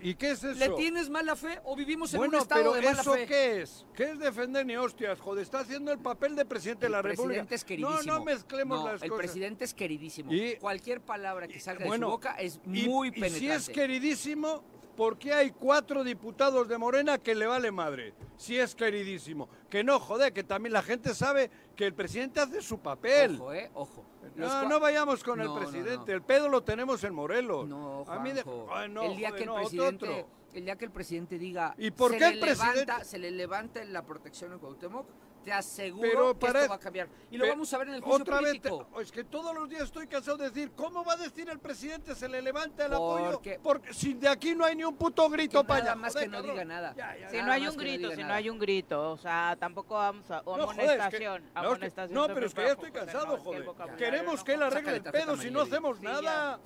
[0.01, 0.57] ¿Y, ¿Y qué es eso?
[0.57, 3.25] ¿Le tienes mala fe o vivimos en bueno, un estado pero de mala ¿eso fe?
[3.25, 3.85] qué es?
[3.95, 5.19] ¿Qué es defender ni hostias?
[5.19, 7.27] Joder, está haciendo el papel de presidente de El la República.
[7.27, 8.01] presidente es queridísimo.
[8.13, 9.23] No, no mezclemos No, las el cosas.
[9.25, 10.31] presidente es queridísimo.
[10.33, 13.39] Y- Cualquier palabra que salga bueno, de su boca es Y- muy y, penetrante.
[13.39, 14.63] si es queridísimo,
[14.97, 18.15] ¿Por qué hay cuatro diputados de Morena que le vale madre?
[18.35, 19.47] Si es queridísimo.
[19.69, 23.35] Que no, joder, que también la gente sabe que el presidente hace su papel.
[23.35, 23.69] Ojo, ¿eh?
[23.75, 24.03] Ojo.
[24.35, 26.11] No, no vayamos con el presidente.
[26.11, 27.67] El pedo lo tenemos en Morelos.
[27.67, 28.67] No, A mí de- Juanjo.
[28.75, 30.27] Ay, no, el día joder, que el no, otro, presidente, otro.
[30.53, 33.17] el día que el presidente diga, ¿Y por se qué le el presidente- levanta, se
[33.19, 35.05] le levanta la protección en Cuauhtémoc,
[35.47, 37.07] te aseguro Pero que esto va a cambiar.
[37.31, 38.99] Y lo vamos a ver en el juicio Otra vez, político.
[38.99, 42.15] es que todos los días estoy cansado de decir, ¿cómo va a decir el presidente
[42.15, 43.39] se le levanta el apoyo?
[43.63, 46.01] Porque- si de aquí no hay ni un puto grito para nada allá.
[46.01, 46.53] más joder, que no cabrón.
[46.53, 46.93] diga nada.
[46.97, 49.55] Ya, ya, Si no hay un no grito, si no hay un grito, o sea,
[49.57, 50.85] tampoco vamos a o No, joder, es
[51.17, 53.65] que- amonestación, no, es que- no, pero es que ya estoy pues, cansado, joder.
[53.97, 56.59] Queremos no- que él arregle el pedo si no hacemos nada.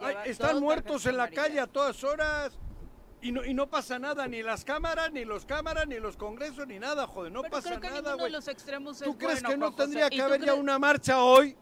[0.00, 2.58] Ay, están muertos en la calle a todas horas.
[3.26, 6.64] Y no, y no pasa nada, ni las cámaras, ni los cámaras, ni los congresos,
[6.68, 8.30] ni nada, joder, no Pero pasa creo que nada, ninguno güey.
[8.30, 9.82] de los extremos ¿Tú es crees bueno, que no Juan José.
[9.84, 11.56] tendría ¿Y que tú haber ya crees- una marcha hoy?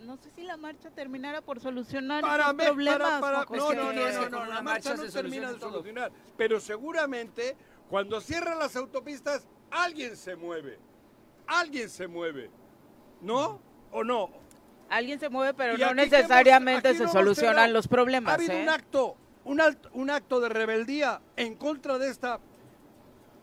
[0.00, 2.98] No sé si la marcha terminara por solucionar Para esos problemas.
[2.98, 3.76] para, para, Juan no, José.
[3.76, 5.70] no, no, no, con no, una la marcha marcha no se termina soluciona de todo.
[5.72, 6.12] solucionar.
[6.38, 7.56] Pero seguramente,
[7.90, 10.78] cuando cierran las autopistas, alguien se mueve.
[11.46, 12.50] Alguien se mueve.
[13.20, 13.60] ¿No?
[13.92, 14.30] ¿O no?
[14.88, 17.72] Alguien se mueve, pero Y no aquí que hemos- necesariamente aquí se no hemos solucionan
[17.74, 18.32] los problemas.
[18.32, 18.62] Ha habido ¿eh?
[18.62, 22.38] un acto, un, alt- un acto de rebeldía en contra de esta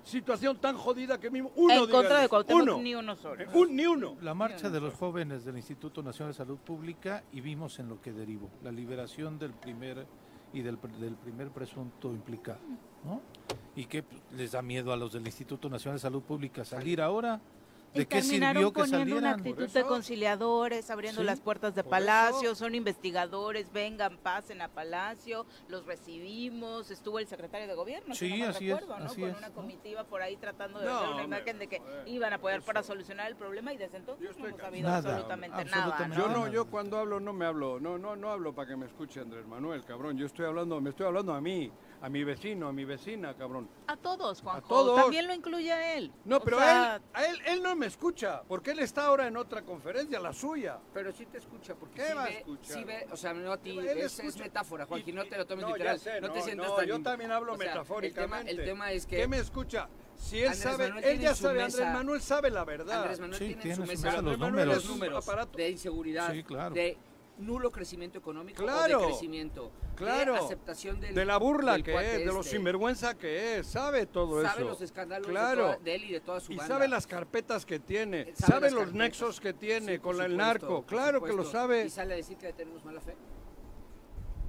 [0.03, 2.81] situación tan jodida que mismo uno en contra de Cuauhtémoc uno.
[2.81, 3.43] ni uno solo.
[3.43, 4.15] Eh, un- ni uno.
[4.21, 8.01] La marcha de los jóvenes del Instituto Nacional de Salud Pública y vimos en lo
[8.01, 10.07] que derivó, la liberación del primer
[10.51, 12.59] y del, del primer presunto implicado,
[13.05, 13.21] ¿no?
[13.75, 17.01] Y que pues, les da miedo a los del Instituto Nacional de Salud Pública salir
[17.01, 17.39] ahora.
[17.93, 19.39] ¿De Y qué terminaron sirvió que poniendo una salieran?
[19.39, 22.55] actitud de conciliadores, abriendo Sí, las puertas de Palacio, eso.
[22.55, 28.33] son investigadores, vengan, pasen a Palacio, los recibimos, estuvo el secretario de gobierno, si Sí,
[28.33, 28.95] no mal así es, ¿no?
[28.95, 29.53] así Con es, una ¿no?
[29.55, 32.35] comitiva por ahí tratando de No, dar una hombre, imagen de que joder, iban a
[32.35, 36.15] apoyar para solucionar el problema y desde entonces Yo no hemos sabido Nada, absolutamente, absolutamente
[36.15, 36.37] Yo nada.
[36.39, 39.19] no, yo cuando hablo no me hablo, no, no, no hablo para que me escuche
[39.19, 40.15] Andrés Manuel, cabrón.
[40.17, 41.71] Yo estoy hablando, me estoy hablando a mí,
[42.01, 43.69] a mi vecino, a mi vecina, cabrón.
[43.87, 45.01] A todos, Juanjo, todos.
[45.01, 46.11] también lo incluye a él.
[46.23, 49.05] No, O pero sea, a él, a él, él no me escucha, porque él está
[49.07, 50.79] ahora en otra conferencia, la suya.
[50.93, 52.77] Pero sí te escucha, porque ¿Qué sí va a ve, escuchar?
[52.77, 55.45] sí ve, o sea, no a ti, Él es, es metáfora, Joaquín, no te lo
[55.45, 56.85] tomes No, ya literal, sé, no te sientas no, tan...
[56.87, 58.51] yo también hablo o sea, metafóricamente.
[58.51, 59.89] El tema, el tema es que ¿Qué me escucha?
[60.15, 63.01] Si él Andrés sabe, Manuel él ya sabe, mesa- Andrés Manuel sabe la verdad.
[63.03, 64.75] Andrés Manuel Sí, tiene en tiene su mesa mesa los números.
[64.75, 65.57] los números Aparato.
[65.57, 66.75] de inseguridad, Sí, claro.
[66.75, 66.97] de
[67.39, 70.33] nulo crecimiento económico o Claro, de crecimiento, claro.
[70.33, 72.51] de aceptación del, de la burla del que es, de lo este.
[72.51, 74.69] sinvergüenza que es, sabe todo sabe eso.
[74.69, 75.67] los escándalos claro.
[75.67, 76.73] de, toda- de él y de toda su y banda.
[76.75, 78.93] sabe las carpetas que tiene, Eh, sabe, las los carpetas.
[78.93, 81.85] nexos que tiene Sí, con el supuesto, narco, por claro que lo sabe.
[81.85, 83.15] Y sale a decir que le tenemos mala fe.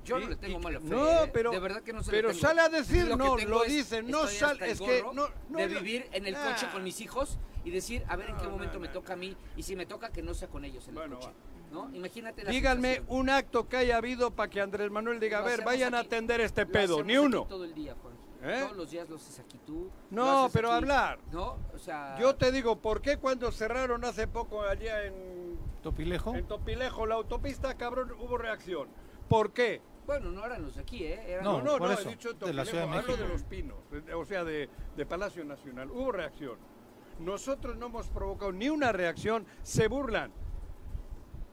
[0.05, 0.87] Yo Y- no le tengo y- mala fe.
[0.87, 1.31] no, ¿eh?
[1.33, 4.03] pero- de verdad que no se le pero sale a decir, Lo no, lo dice,
[4.03, 6.73] no sale, el es que no, no, de vivir en el coche Ah.
[6.73, 9.13] con mis hijos y decir, a ver en qué No, momento no, me no, toca
[9.13, 11.33] a mí y si me toca que no sea con ellos en Bueno, el coche.
[11.73, 11.89] ¿no?
[11.95, 13.19] Imagínate la Díganme situación.
[13.21, 16.41] un acto que haya habido para que Andrés Manuel diga, a ver, vayan a atender
[16.41, 17.45] este Lo pedo, ni aquí uno.
[17.45, 18.15] todo el día, Juan.
[18.43, 18.61] ¿Eh?
[18.65, 19.91] Todos los días lo haces aquí tú.
[20.11, 21.19] No, pero aquí, hablar.
[21.31, 21.59] ¿No?
[21.75, 26.35] O sea, Yo te digo, ¿por qué cuando cerraron hace poco allá en, ¿Topilejo?
[26.35, 28.89] en Topilejo la autopista, cabrón, hubo reacción?
[29.29, 29.83] ¿Por qué?
[30.07, 31.21] bueno, no eran los de aquí, ¿eh?
[31.35, 33.79] Eran No, No, no, he dicho de la Topilejo, Ciudad de hablo de los Pinos,
[34.17, 35.89] o sea, de, de Palacio Nacional.
[35.89, 36.59] Hubo reacción.
[37.21, 40.33] Nosotros no hemos provocado ni una reacción, se burlan.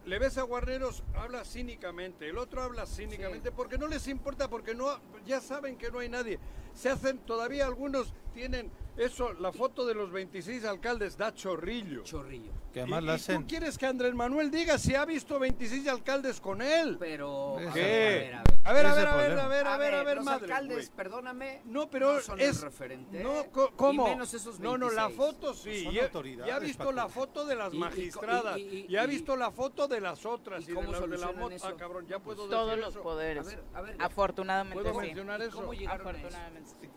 [0.06, 3.54] Le ves a Guarneros, habla cínicamente, el otro habla cínicamente, Sí.
[3.56, 4.88] porque no les importa, porque no,
[5.26, 6.40] ya saben que no hay nadie.
[6.78, 12.04] Se hacen, todavía algunos tienen eso, la foto de los 26 alcaldes da chorrillo.
[12.04, 12.52] chorrillo.
[12.74, 13.42] Que además ¿Y- la hacen...
[13.42, 16.98] ¿Tú quieres que Andrés Manuel diga si ha visto 26 alcaldes con él?
[17.00, 17.58] Pero.
[17.58, 17.80] A ¿Qué?
[17.82, 20.16] ver, a ver, A ver, a ver, a ver, a ver, a ver, a ver,
[20.18, 20.46] los madre.
[20.46, 20.96] alcaldes, güey.
[20.98, 21.62] perdóname.
[21.66, 23.24] No, pero no son es el referente.
[23.24, 24.08] No, co- ¿cómo?
[24.08, 24.63] Y menos esos 26.
[24.63, 25.84] No, no, la foto sí.
[25.86, 26.12] Son Ya,
[26.46, 28.58] ya ha visto la foto de las Y- y co- magistradas.
[28.58, 30.68] y- ha visto la foto de las otras.
[30.68, 31.52] ¿y Y, cómo de la moto.
[31.56, 31.68] eso?
[31.68, 33.00] Ah, cabrón, ya puedo todos decir los eso.
[33.00, 33.46] A poderes.
[33.46, 33.96] ver, a ver.
[34.00, 35.06] Afortunadamente ¿Puedo sí.
[35.08, 35.56] mencionar ¿y eso?
[35.58, 36.10] ¿Cómo llegaron a?
[36.10, 36.90] Afortunadamente sí.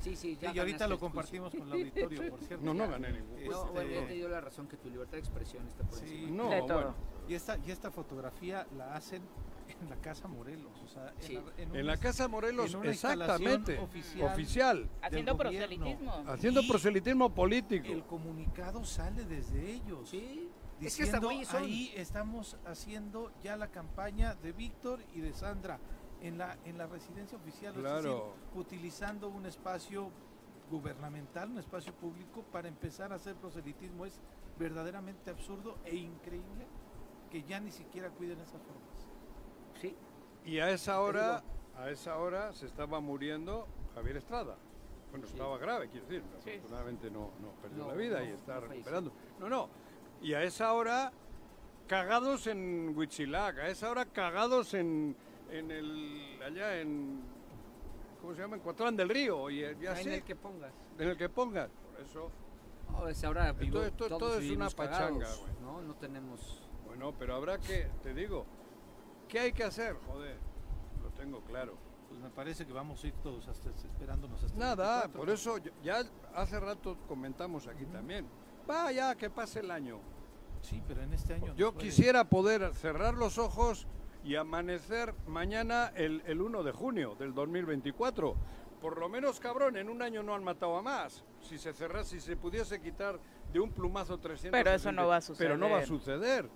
[0.00, 2.64] Sí, sí, ya y ahorita lo compartimos con el auditorio, por cierto.
[2.64, 3.30] No, no gané ningún.
[3.34, 3.50] juicio.
[3.50, 5.98] No, Este, bueno, ya te dio la razón que tu libertad de expresión está por
[5.98, 6.04] Sí.
[6.04, 6.30] encima.
[6.44, 6.74] No, De todo.
[6.74, 6.94] bueno.
[7.28, 9.22] Y esta, y esta fotografía la hacen
[9.68, 11.34] en la Casa Morelos, o sea, en, Sí.
[11.34, 13.76] la- en En un- la Casa Morelos, en una exactamente.
[13.80, 14.32] oficial.
[14.32, 14.88] Oficial.
[15.02, 16.24] Haciendo proselitismo.
[16.28, 17.88] Haciendo Y proselitismo político.
[17.88, 20.08] El comunicado sale desde ellos.
[20.08, 20.48] Sí.
[20.80, 21.64] Es que Diciendo, güeyes son.
[21.64, 25.80] ahí estamos haciendo ya la campaña de Víctor y de Sandra
[26.22, 28.02] en la en la residencia oficial, es Claro.
[28.02, 28.22] decir,
[28.60, 30.10] utilizando un espacio
[30.70, 34.20] gubernamental, un espacio público para empezar a hacer proselitismo es
[34.58, 36.66] verdaderamente absurdo e increíble
[37.30, 39.08] que ya ni siquiera cuiden esas formas.
[39.80, 39.96] Sí.
[40.44, 41.42] Y a esa hora,
[41.76, 44.56] a esa hora se estaba muriendo Javier Estrada.
[45.10, 45.32] Bueno, Sí.
[45.34, 46.22] estaba grave, quiero decir.
[46.44, 46.50] Sí.
[46.50, 49.12] Afortunadamente no, no perdió No, la vida no, y está no recuperando.
[49.38, 49.68] No, no.
[50.20, 51.12] Y a esa hora,
[51.86, 55.16] cagados en Huitzilac, a esa hora cagados en,
[55.50, 57.22] en el, allá en,
[58.20, 58.56] ¿cómo se llama?
[58.56, 60.72] En Cuatrán del Río, y ya En el que pongas.
[60.98, 62.30] En el que pongas, por eso.
[62.90, 65.52] No, ahora vivo- esto- todos todo es una pachanga, cagados, güey.
[65.62, 65.82] ¿no?
[65.82, 66.62] No tenemos...
[66.86, 68.46] Bueno, pero habrá que, te digo,
[69.28, 69.94] ¿qué hay que hacer?
[70.06, 70.38] Joder,
[71.02, 71.76] lo tengo claro.
[72.08, 75.20] Pues me parece que vamos a ir todos hasta, esperándonos hasta Nada, 24.
[75.20, 76.02] por eso ya
[76.34, 78.26] hace rato comentamos aquí también.
[78.68, 80.00] Va ya, que pase el año.
[80.62, 81.54] Sí, pero en este año...
[81.54, 83.86] Yo no quisiera poder cerrar los ojos
[84.24, 88.34] y amanecer mañana el, el 1 de junio del 2024.
[88.80, 91.24] Por lo menos, cabrón, en un año no han matado a más.
[91.40, 93.18] Si se cerrase, si se pudiese quitar
[93.52, 94.56] de un plumazo 300.
[94.56, 96.44] Pero eso no va a Pero no va a suceder.
[96.44, 96.50] suceder.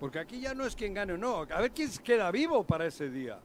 [0.00, 1.42] Porque aquí ya no es quien gane o no.
[1.42, 3.38] A ver quién queda vivo para ese día.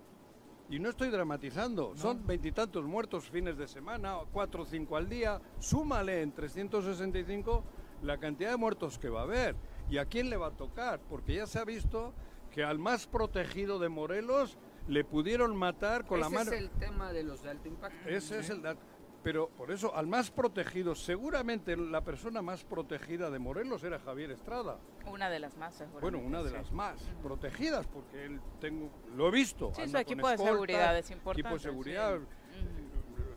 [0.69, 1.95] Y no estoy dramatizando.
[1.95, 5.39] Son veintitantos muertos fines de semana, cuatro o cinco al día.
[5.59, 7.63] Súmale en 365
[8.01, 9.55] la cantidad de muertos que va a haber.
[9.89, 10.99] ¿Y a quién le va a tocar?
[11.07, 12.13] Porque ya se ha visto
[12.55, 16.51] que al más protegido de Morelos le pudieron matar con Ese la mano.
[16.53, 18.07] es el tema de los de alto impacto.
[18.07, 18.79] Ese es el dato.
[19.23, 24.31] Pero por eso, al más protegido, seguramente la persona más protegida de Morelos era Javier
[24.31, 24.77] Estrada.
[25.11, 26.01] Una de las más, seguramente.
[26.17, 26.55] Bueno, una de sí.
[26.55, 29.73] las más protegidas, porque él tengo, lo he visto.
[29.75, 31.41] Sí, su equipo de seguridad es importante.
[31.41, 32.19] Equipo de seguridad,
[32.53, 32.59] sí.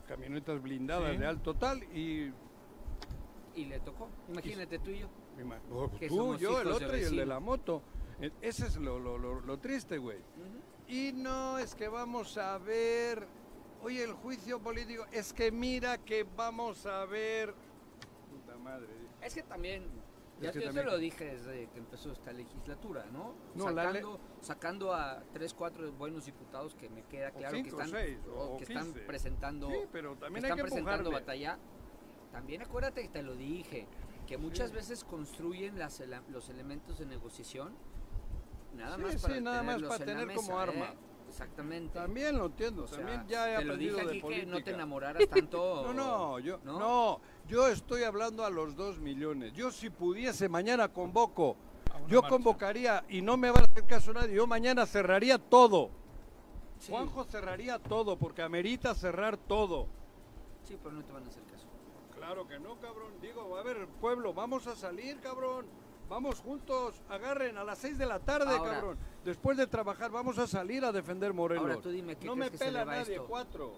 [0.07, 1.17] Camionetas blindadas Sí.
[1.17, 2.31] de alto tal y...
[3.55, 4.07] Y le tocó.
[4.29, 5.09] Imagínate tú y yo.
[6.07, 7.81] tú, yo, el otro y el de la moto.
[8.41, 10.19] Ese es lo, lo- lo- lo triste, güey.
[10.87, 13.27] Y no es que vamos a ver...
[13.81, 17.53] Oye, el juicio político, es que mira que vamos a ver...
[18.29, 18.89] Puta madre.
[19.21, 19.83] Es que también,
[20.37, 23.35] Es ya que yo también- te lo dije desde que empezó esta legislatura, ¿no?
[23.55, 27.77] No, la le- sacando, sacando a tres, cuatro buenos diputados que me queda claro cinco,
[27.77, 31.57] que están, seis, o- que están presentando, Sí, pero también que están presentando batalla.
[32.33, 33.87] También acuérdate que te lo dije,
[34.27, 37.73] que muchas veces construyen las, los elementos de negociación
[38.75, 40.85] nada Sí, más sí, para nada más para tener como mesa, arma.
[40.85, 40.97] ¿eh?
[41.29, 41.93] Exactamente.
[41.93, 44.45] También lo entiendo, O sea, también ya he te lo aprendido dije de aquí que
[44.47, 45.83] no te enamoraras tanto.
[45.93, 46.79] No, no, yo ¿no?
[46.79, 47.21] ¿no?
[47.47, 49.53] yo estoy hablando a los dos millones.
[49.53, 51.55] Yo si pudiese mañana convoco,
[52.07, 52.29] yo marcha.
[52.35, 54.35] convocaría y no me va a hacer caso nadie.
[54.35, 55.91] Yo mañana cerraría todo.
[56.79, 56.91] Sí.
[56.91, 59.87] Juanjo cerraría todo porque amerita cerrar todo.
[60.63, 61.65] Sí, pero no te van a hacer caso.
[62.15, 63.13] Claro que no, cabrón.
[63.21, 65.65] Digo, a ver, pueblo, vamos a salir, cabrón.
[66.09, 68.97] Vamos juntos, agarren a las 6 de la tarde, Ahora- cabrón.
[69.23, 71.63] Después de trabajar, vamos a salir a defender Morelos.
[71.69, 73.27] Ahora tú dime, ¿qué no crees me que se pela deba a nadie, esto?
[73.27, 73.73] cuatro.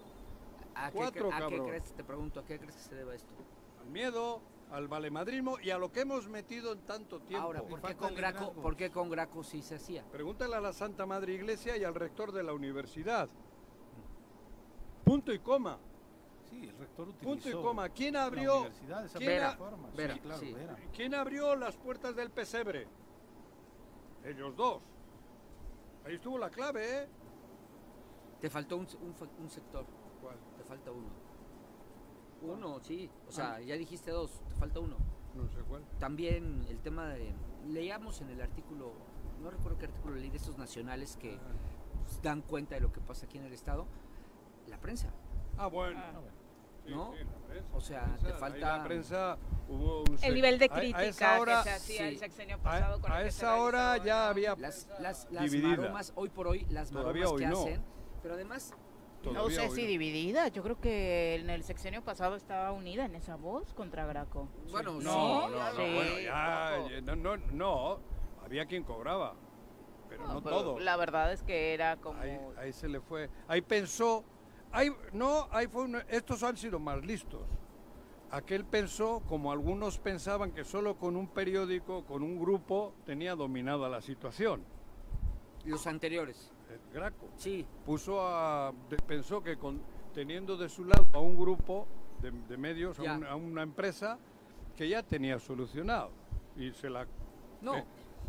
[0.74, 3.14] ¿A qué, Cuatro, cre- a qué crees, te pregunto, ¿a qué crees que se deba
[3.14, 3.28] esto?
[3.82, 4.40] al miedo,
[4.70, 7.44] al valemadrismo y a lo que hemos metido en tanto tiempo.
[7.46, 8.52] Ahora, ¿por qué, con Graco.
[8.52, 10.02] ¿por qué con Graco sí se hacía?
[10.10, 13.28] Pregúntale a la Santa Madre Iglesia y al rector de la universidad.
[15.04, 15.78] Punto y coma.
[16.52, 17.88] Sí, el rector utilizó Punto y coma.
[17.88, 19.88] ¿Quién la abrió, universidad de esa quién ha- plataforma.
[19.90, 20.52] Sí, Vera, claro, sí.
[20.52, 20.76] Vera.
[20.94, 22.86] quién abrió las puertas del pesebre?
[24.24, 24.82] Ellos dos.
[26.04, 27.08] Ahí estuvo la clave, ¿eh?
[28.40, 29.86] Te faltó un, un fa- un sector,
[30.20, 30.36] ¿Cuál?
[30.56, 31.08] te falta uno.
[32.42, 33.08] Uno, sí.
[33.28, 34.96] O sea, ya dijiste dos, te falta uno.
[35.34, 35.82] No sé cuál.
[35.98, 37.32] También el tema de...
[37.68, 38.92] Leíamos en el artículo,
[39.40, 41.38] no recuerdo qué artículo leí de estos nacionales que
[42.02, 43.86] pues, dan cuenta de lo que pasa aquí en el Estado.
[44.66, 45.10] La prensa.
[45.56, 45.98] Ah, bueno.
[46.02, 46.12] Ah.
[46.14, 46.41] Ah, bueno.
[46.86, 47.12] ¿No?
[47.12, 50.58] sí, la prensa, O sea, la prensa, te falta- La prensa hubo un El nivel
[50.58, 53.18] de a- a crítica esa hora, que se hacía el sexenio a- pasado con a
[53.20, 54.22] el que se esa hora realizó, ya ¿no?
[54.30, 55.76] había Las, las, las Dividida.
[55.76, 57.60] maromas, hoy por hoy, las Todavía maromas que no.
[57.60, 57.84] hacen.
[58.22, 58.74] Pero además,
[59.24, 59.88] No sé hoy si no.
[59.88, 60.48] dividida.
[60.48, 64.48] Yo creo que en el sexenio pasado estaba unida en esa voz contra Graco.
[64.72, 68.00] bueno, No, sí, no, no, Sí, ya, no, no, no,
[68.44, 69.34] había quien cobraba,
[70.08, 70.80] pero no, pero todo.
[70.80, 72.18] La verdad es que era como...
[72.20, 74.24] Ahí, ahí se le fue, ahí pensó,
[74.72, 75.48] ahí, no,
[76.08, 77.42] estos han sido más listos.
[78.30, 83.88] Aquel pensó, como algunos pensaban, que solo con un periódico, con un grupo, tenía dominada
[83.90, 84.62] la situación.
[85.64, 86.50] Los anteriores.
[86.70, 88.72] El Graco Sí, puso a,
[89.06, 89.82] pensó que con,
[90.14, 91.86] teniendo de su lado a un grupo
[92.22, 93.16] de, de medios, a, Ya.
[93.18, 94.18] un- a una empresa,
[94.76, 96.10] que ya tenía solucionado.
[96.56, 97.06] Y se la
[97.60, 97.76] no.
[97.76, 97.84] Eh,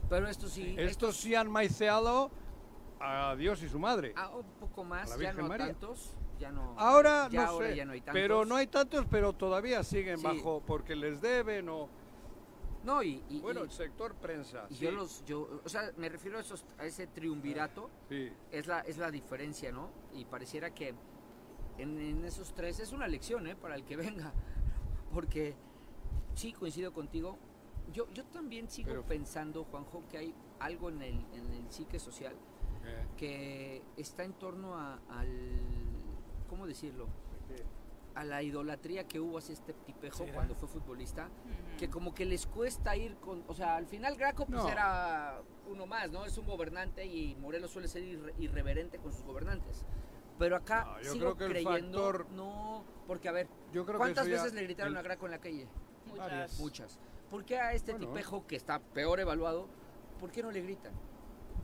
[0.10, 0.76] Pero esto sí.
[0.78, 2.30] Estos sí han maiceado
[3.00, 4.14] a Dios y su madre.
[4.18, 5.68] Ah, un poco más, la ya Virgen no María.
[5.68, 6.14] tantos.
[6.40, 6.76] Ya no.
[6.78, 8.22] Ahora ya no ahora sé, ya no hay tantos.
[8.22, 10.24] pero no hay tantos, pero todavía siguen Sí.
[10.24, 11.88] bajo porque les deben o
[12.84, 13.24] No, y.
[13.30, 14.66] y- bueno, y- el sector prensa.
[14.70, 15.24] y sí, yo los.
[15.26, 17.90] Yo, o sea, me refiero a, esos, a ese triunvirato.
[18.10, 18.32] sí.
[18.52, 19.90] Es la, es la diferencia, ¿no?
[20.14, 20.94] Y pareciera que
[21.78, 23.56] en, en esos tres es una lección, ¿eh?
[23.56, 23.96] Para el que
[24.28, 24.34] venga.
[25.14, 25.56] Porque
[26.36, 27.38] sí, coincido contigo.
[27.94, 32.00] Yo, yo también sigo Pero- pensando, Juanjo, que hay algo en el, en el psique
[32.00, 32.36] social
[32.86, 35.30] Eh, que está en torno a, al.
[36.64, 37.08] ¿Cómo decirlo?
[38.16, 40.34] A la idolatría que hubo hacia este tipejo ¿Será?
[40.34, 41.28] cuando fue futbolista.
[41.78, 43.44] Que como que les cuesta ir con.
[43.50, 44.70] O sea, al final Graco pues No.
[44.70, 46.24] era uno más, ¿no?
[46.24, 49.84] Es un gobernante y Morelos suele ser irre- irreverente con sus gobernantes.
[50.40, 53.84] Pero acá No, yo sigo creo que el creyendo, factor- no, porque a ver, Yo
[53.84, 55.68] creo que ¿cuántas ya- veces le gritaron el- a Graco en la calle?
[56.06, 56.60] Muchas.
[56.62, 57.00] Muchas.
[57.30, 58.08] ¿Por qué a este Bueno.
[58.08, 59.68] tipejo que está peor evaluado,
[60.22, 60.94] por qué no le gritan?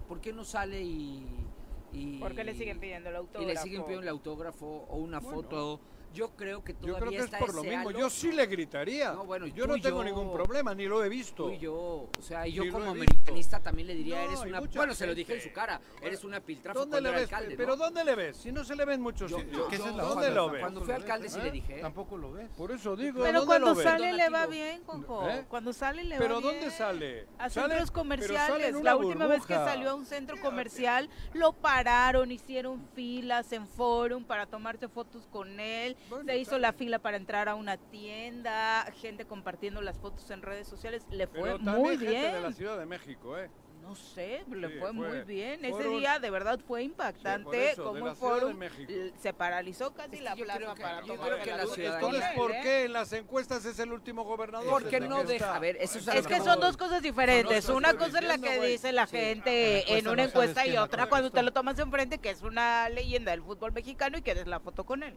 [0.09, 1.45] ¿Por qué no sale y...
[1.93, 3.47] y ¿Por qué le siguen pidiendo el y autógrafo?
[3.47, 5.35] le siguen pidiendo el autógrafo o una Bueno.
[5.41, 5.79] foto?
[6.13, 7.89] Yo creo que Yo todavía creo que es está por lo mismo.
[7.89, 7.99] halo.
[7.99, 9.11] Yo sí le gritaría.
[9.13, 11.45] No, bueno, yo no tengo yo- ningún problema, ni lo he visto.
[11.45, 14.39] Tú y yo, o sea, y yo como he americanista también le diría, No, eres
[14.41, 14.59] una...
[14.61, 17.21] Bueno, se lo dije en su cara, eres una piltrafa ¿Dónde le ves?
[17.23, 17.83] alcalde, Pero ¿no?
[17.85, 18.37] ¿dónde le ves?
[18.37, 19.57] Si no se le ve en muchos Yo- sitios.
[19.57, 20.61] yo- es ¿Dónde lo tampoco ves?
[20.61, 21.43] Cuando lo fui ves, alcalde sí ¿eh?
[21.43, 21.79] le dije.
[21.81, 22.49] Tampoco lo ves.
[22.57, 25.29] Por eso digo, Pero ¿dónde cuando sale le va bien, Juanjo.
[25.29, 25.45] ¿Eh?
[25.47, 26.53] Cuando sale le va ¿Pero bien.
[26.59, 27.27] dónde sale?
[27.37, 28.81] A centros pero comerciales.
[28.81, 34.23] La última vez que salió a un centro comercial, lo pararon, hicieron filas en forum
[34.23, 35.95] para tomarse fotos con él.
[36.09, 40.41] Bueno, Se hizo la fila para entrar a una tienda, gente compartiendo las fotos en
[40.41, 41.05] redes sociales.
[41.11, 42.53] Le fue Pero también muy gente de la bien.
[42.53, 43.49] Ciudad de México, ¿eh?
[43.81, 45.63] No sé, le Sí, fue, muy bien.
[45.65, 47.57] Ese día de verdad fue Sí, impactante.
[47.57, 48.91] de como la el Ciudad de forum México.
[48.91, 51.45] l- se paralizó casi Es que la yo plaza creo que- para yo creo que
[51.51, 52.59] la Entonces, ¿por ¿eh?
[52.61, 54.69] qué en las encuestas es el último gobernador?
[54.69, 55.55] Porque no que deja, está?
[55.55, 57.67] a ver, eso es Es que que son dos cosas diferentes.
[57.69, 59.15] Una cosa es la que dice la Sí.
[59.17, 62.29] gente En la en una encuesta no y otra cuando te lo tomas enfrente, que
[62.29, 65.15] es una leyenda del fútbol mexicano y quieres la foto con él.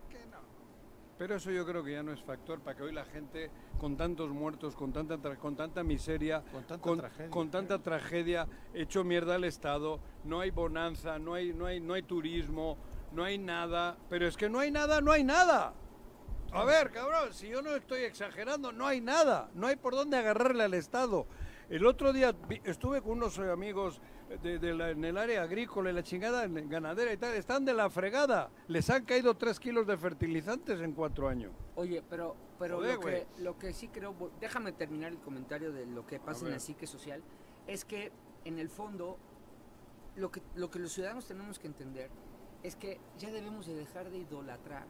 [1.22, 3.48] Pero eso yo creo que ya no es factor para que hoy la gente,
[3.78, 7.30] con tantos muertos, con tanta, con tanta miseria, Con tanta con, tragedia.
[7.30, 11.94] con tanta tragedia, hecho mierda al Estado, no hay bonanza, no hay, no hay, no
[11.94, 12.76] hay turismo,
[13.12, 13.96] no hay nada.
[14.10, 15.74] Pero es que no hay nada, no hay nada.
[16.50, 20.16] A ver, cabrón, si yo no estoy exagerando, no hay nada, no hay por dónde
[20.16, 21.28] agarrarle al Estado.
[21.70, 24.00] El otro día estuve con unos eh, amigos
[24.38, 27.74] de, de la- en el área agrícola y la chingada ganadera y tal, están de
[27.74, 28.50] la fregada.
[28.68, 31.52] Les han caído tres kilos de fertilizantes en cuatro años.
[31.74, 35.86] Oye, pero, pero Joder, lo, que, lo que sí creo, déjame terminar el comentario de
[35.86, 37.22] lo que pasa en la psique social,
[37.66, 38.12] es que
[38.44, 39.18] en el fondo
[40.16, 42.10] lo que, lo que los ciudadanos tenemos que entender
[42.62, 44.86] es que ya debemos de dejar de idolatrar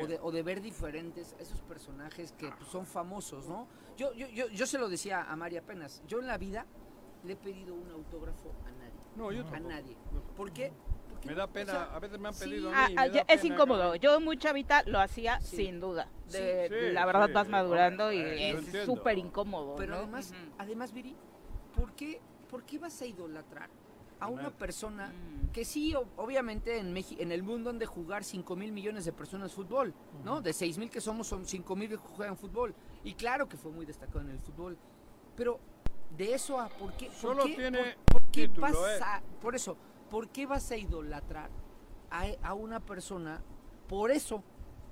[0.00, 3.66] o de, o de ver diferentes esos personajes que pues, son famosos, ¿no?
[3.96, 6.66] Yo, yo, yo, yo se lo decía a Mari apenas, yo en la vida
[7.24, 8.85] le he pedido un autógrafo a nadie,
[9.16, 9.68] No, yo a tampoco.
[9.74, 9.96] nadie.
[10.36, 10.72] ¿Por qué?
[11.10, 12.94] Porque, Me da o pena, sea, a veces me han pedido Ah, a mí.
[12.94, 13.94] me ah, da ya- es pena, incómodo.
[13.96, 15.56] Yo muy chavita lo hacía Sí.
[15.56, 16.08] sin duda.
[16.26, 16.38] Sí.
[16.38, 19.76] De- Sí, la verdad sí, vas madurando y es súper incómodo.
[19.76, 19.98] Pero ¿no?
[19.98, 20.52] además, Ujú.
[20.58, 21.16] además, Viri,
[21.74, 23.70] ¿por qué, ¿por qué vas a idolatrar
[24.20, 25.52] a una persona Mm.
[25.52, 29.12] que sí, obviamente en, Meji- en el mundo han de jugar 5 mil millones de
[29.12, 29.94] personas fútbol,
[30.24, 30.40] ¿no?
[30.42, 32.74] De 6 mil que somos, son 5 mil que juegan fútbol.
[33.04, 34.76] Y claro que fue muy destacado en el fútbol.
[35.36, 35.60] Pero
[36.16, 39.02] de eso a por qué, por Solo qué- tiene por, por qué título, vas ¿eh?
[39.02, 39.76] a, por eso,
[40.10, 41.50] ¿por qué vas a idolatrar
[42.10, 43.42] a, a una persona
[43.88, 44.42] por eso?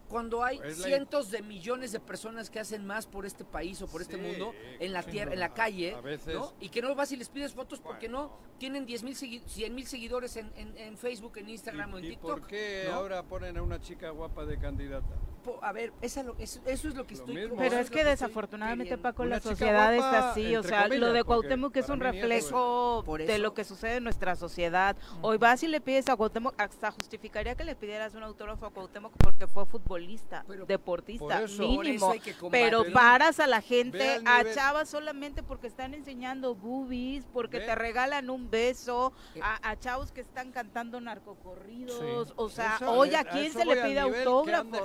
[0.09, 3.81] Cuando hay Pues la- cientos de millones de personas que hacen más por este país
[3.81, 6.53] o por este mundo en la tierra, en la calle, A veces- ¿no?
[6.61, 9.87] Y que no vas y les pides fotos porque no tienen 10 mil, 100 mil
[9.87, 12.31] seguidores en, en- en Facebook, en Instagram o en ¿Y, y TikTok.
[12.41, 12.95] por qué ¿no?
[12.97, 15.17] ahora ponen a una chica guapa de candidata?
[15.45, 17.57] Po- a ver, esa lo- eso, eso es lo que Lo estoy mismo.
[17.57, 18.97] Pero es que desafortunadamente.
[18.99, 20.57] Paco, la sociedad guapa, está así.
[20.57, 23.97] O sea, lo de Cuauhtémoc es un eso es- reflejo Por de lo que sucede
[23.97, 24.97] en nuestra sociedad.
[25.21, 28.71] Hoy vas y le pides a Cuauhtémoc, hasta justificaría que le pidieras un autógrafo a
[28.71, 32.15] Cuauhtémoc porque fue futbolista, Pero- deportista, Por eso- Por eso mínimo.
[32.51, 37.75] Pero paras a la gente, a chavas solamente porque están enseñando boobies, porque Ve- te
[37.75, 39.41] regalan un beso, Eh.
[39.43, 42.33] a, a chavos que están cantando narcocorridos.
[42.37, 44.81] O sea, Eso, hoy a a quién se le pide autógrafos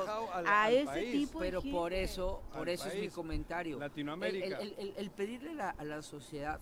[0.50, 1.12] a al ese país.
[1.28, 1.78] tipo de Pero gente.
[1.78, 3.76] por eso, por Al eso es mi comentario.
[3.76, 4.58] El, Latinoamérica.
[4.60, 6.60] el- el- el pedirle la- a la sociedad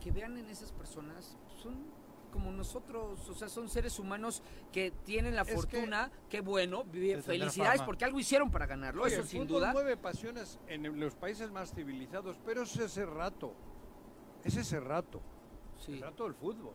[0.00, 1.96] que vean en esas personas son
[2.32, 6.84] como nosotros, o sea, son seres humanos que tienen la Es que- fortuna, qué bueno,
[7.24, 9.72] felicidades porque algo hicieron para ganarlo, Oye, eso el sin fútbol duda.
[9.72, 13.54] mueve pasiones en los países más civilizados, pero es ese rato.
[14.44, 15.20] Es ese rato.
[15.78, 15.94] Sí.
[15.94, 16.74] El rato del fútbol.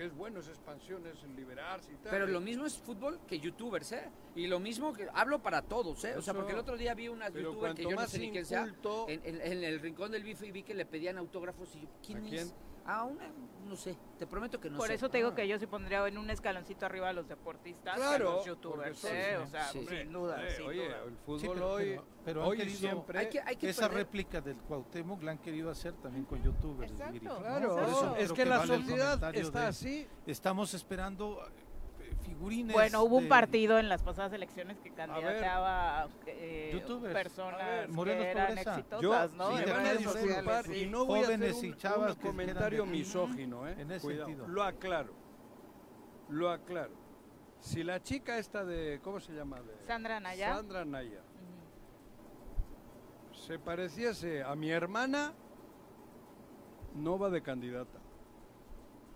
[0.00, 2.10] Que es bueno, es expansión, es liberarse y tal.
[2.10, 4.08] Pero lo mismo es fútbol que youtubers, ¿eh?
[4.34, 6.16] Y lo mismo que hablo para todos, ¿eh?
[6.16, 8.30] O sea, porque el otro día vi unas youtubers que yo no más sé ni
[8.30, 8.62] quién sea,
[9.10, 11.88] en, en- en el rincón del bife y vi que le pedían autógrafos y yo,
[12.02, 12.54] ¿quién ¿A es?
[12.84, 13.28] Una,
[13.68, 14.94] no sé, te prometo que no Por sé.
[14.94, 15.34] eso te digo Ah.
[15.34, 18.46] que yo sí pondría en un escaloncito arriba a los deportistas que a Claro, los
[18.46, 19.36] youtubers, ¿eh?
[19.36, 19.86] sí, o sea, sí.
[19.88, 21.02] sin duda, Eh, sin oye, duda.
[21.04, 23.18] el Sí, fútbol pero- hoy, pero- hoy querido- siempre...
[23.18, 26.42] Hay que, hay que Esa perder- réplica del Cuauhtémoc la han querido hacer también con
[26.42, 26.90] youtubers.
[26.90, 27.38] Exacto.
[27.38, 30.08] Claro, eso es que la vale sociedad está de- así.
[30.26, 31.40] Estamos esperando
[32.34, 32.72] figurines.
[32.72, 37.04] Bueno, hubo un de- partido en las pasadas elecciones que candidateaba eh, Youtubers.
[37.04, 38.70] A ver, personas Morelos que eran Progresa.
[38.78, 39.48] exitosas, ¿no?
[39.50, 40.24] sí, me van a redes disculpar
[40.64, 40.66] sociales.
[40.76, 40.86] y sí.
[40.90, 43.74] no voy a hacer Jóvenes un, y chavas un que comentario de- misógino, ¿eh?
[43.78, 44.48] En ese Cuidado, sentido.
[44.48, 45.12] lo aclaro.
[46.28, 46.94] Lo aclaro.
[47.60, 49.60] Si la chica esta de, ¿cómo se llama?
[49.60, 50.54] De, Sandra Naya.
[50.54, 51.20] Sandra Naya.
[53.30, 53.34] Ujú.
[53.34, 55.32] Se pareciese a mi hermana,
[56.94, 57.98] no va de candidata.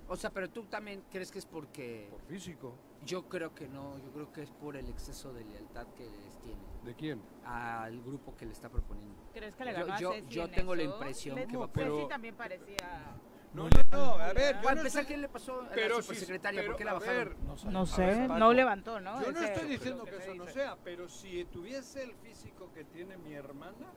[0.08, 2.08] O sea, pero tú también crees que es porque...
[2.10, 2.74] Por físico.
[3.04, 6.38] Yo creo que no, yo creo que es por el exceso de lealtad que les
[6.40, 7.22] tiene ¿De quién?
[7.44, 9.20] al grupo que le está proponiendo.
[9.32, 10.92] ¿Crees que le Yo- a yo- Ceci yo en tengo la eso?
[10.94, 13.16] impresión Le- que va- Ceci pero- también parecía...
[13.52, 16.02] No, no, no, a ver, yo no empezar, estoy- ¿qué le pasó a pero la
[16.02, 16.60] si- supersecretaria?
[16.62, 17.16] pero, ¿Por qué la a bajaron?
[17.28, 17.68] ver, No, sé.
[17.70, 19.22] No sé, no levantó, ¿no?
[19.22, 22.72] Yo no Ese- estoy diciendo que se eso no sea, pero si tuviese el físico
[22.72, 23.92] que tiene mi hermana,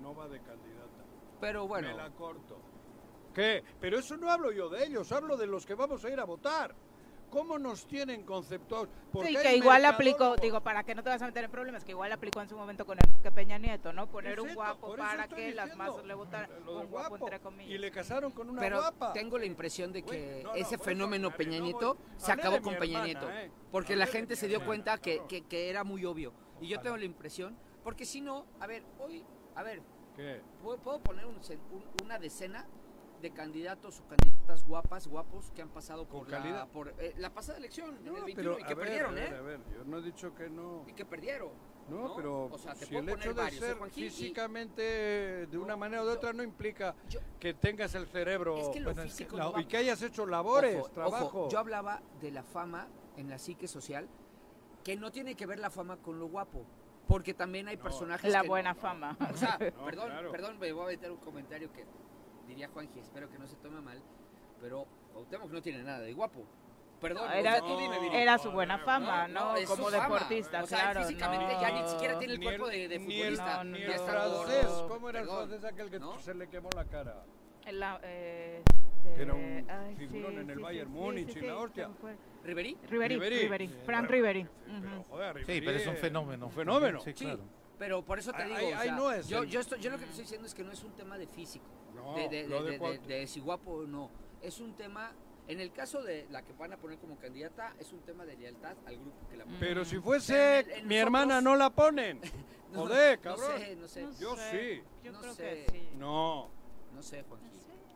[0.00, 1.04] no va de candidata.
[1.40, 2.58] Pero bueno, Me la corto.
[3.32, 3.62] ¿Qué?
[3.78, 6.24] Pero eso no hablo yo de ellos, hablo de los que vamos a ir a
[6.24, 6.74] votar.
[7.30, 8.88] ¿Cómo nos tienen conceptuados?
[9.24, 11.90] Sí, que igual aplicó, digo, para que no te vas a meter en problemas, que
[11.92, 14.06] igual aplicó en su momento con Enrique Peña Nieto, ¿no?
[14.08, 17.70] Poner un guapo para que las masas le votaran un guapo, entre comillas.
[17.72, 19.12] Y le casaron con una pero guapa.
[19.12, 22.62] tengo la impresión de que Güey, no, no, ese eso, fenómeno Peña Nieto se acabó
[22.62, 23.30] con Peña hermana, Nieto.
[23.30, 23.50] ¿eh?
[23.70, 26.32] Porque Hablé la gente se dio hermana, cuenta que, que- que era muy obvio.
[26.60, 29.24] Y yo tengo la impresión, porque si no, a ver, hoy,
[29.54, 29.82] a ver,
[30.14, 30.40] ¿Qué?
[30.62, 32.66] ¿puedo, poner un un- una decena
[33.20, 37.30] de candidatos o candidatas guapas, guapos que han pasado por, ¿Con la, por eh, la
[37.32, 39.36] pasada elección en No, el 21 pero, y que ver, perdieron, a ver, ¿eh?
[39.36, 40.84] A ver, yo no he dicho que no.
[40.86, 41.50] Y que perdieron.
[41.88, 42.16] No, ¿no?
[42.16, 43.76] pero O sea, te si puedo el poner hecho de varios, ¿eh, ser?
[43.88, 44.82] Y- físicamente
[45.46, 48.56] de una No, manera o de yo- otra no implica yo- que tengas el cerebro
[48.58, 50.76] Es que lo Bueno, es que físico la- no va- y que hayas hecho labores,
[50.80, 51.24] Ojo, trabajo.
[51.26, 54.08] ojo, yo hablaba de la fama en la psique social,
[54.84, 56.64] que no tiene que ver la fama con lo guapo,
[57.06, 57.84] porque también hay No.
[57.84, 59.16] personajes La que buena no- fama.
[59.32, 60.32] O sea, No, perdón, claro.
[60.32, 61.84] perdón, me voy a meter un comentario que
[62.46, 64.00] diría Juanji, espero que no se tome mal,
[64.60, 66.44] pero Cuauhtémoc no tiene nada de guapo.
[67.00, 69.60] Perdón, No, o era, sea, dime, era su buena fama, No, ¿no?
[69.60, 71.00] no, Como deportista, O sea, claro.
[71.02, 71.60] físicamente no.
[71.60, 73.56] ya ni siquiera tiene el Ni cuerpo de, de ni el- futbolista.
[73.58, 74.66] No, no, Ni ya el está francés.
[74.88, 76.18] ¿cómo era el francés aquel que ¿no?
[76.18, 77.22] se le quemó la cara?
[77.70, 78.62] La, eh,
[79.14, 81.42] Que era un este, ay, figurón sí, en el sí, Bayern sí, Múnich sí, y
[81.42, 81.90] la sí, hostia.
[82.44, 82.76] Riveri.
[82.88, 84.08] Riveri, Sí, Frank.
[84.08, 84.48] Pero,
[85.10, 86.46] joder, Sí, pero es un fenómeno.
[86.46, 87.00] Un fenómeno.
[87.00, 87.40] Sí, claro.
[87.78, 88.58] pero por eso te digo,
[89.28, 91.66] yo lo que te estoy diciendo es que no es un tema de físico,
[92.06, 93.08] No, de, de, lo de- de de- Cuauhtémoc.
[93.08, 94.10] de si guapo o no.
[94.42, 95.12] Es un tema,
[95.48, 98.36] en el caso de la que van a poner como candidata, es un tema de
[98.36, 99.56] lealtad al grupo que la pone.
[99.60, 102.20] Pero si Pero fuese en- en mi nosotros- hermana no la ponen.
[102.72, 103.58] No, Joder, no cabrón.
[103.60, 104.82] sé, no sé, No Yo sé, sí.
[105.04, 105.42] Yo No creo sé.
[105.44, 105.88] que sí.
[105.96, 106.50] No,
[106.94, 107.46] no sé, Juanji.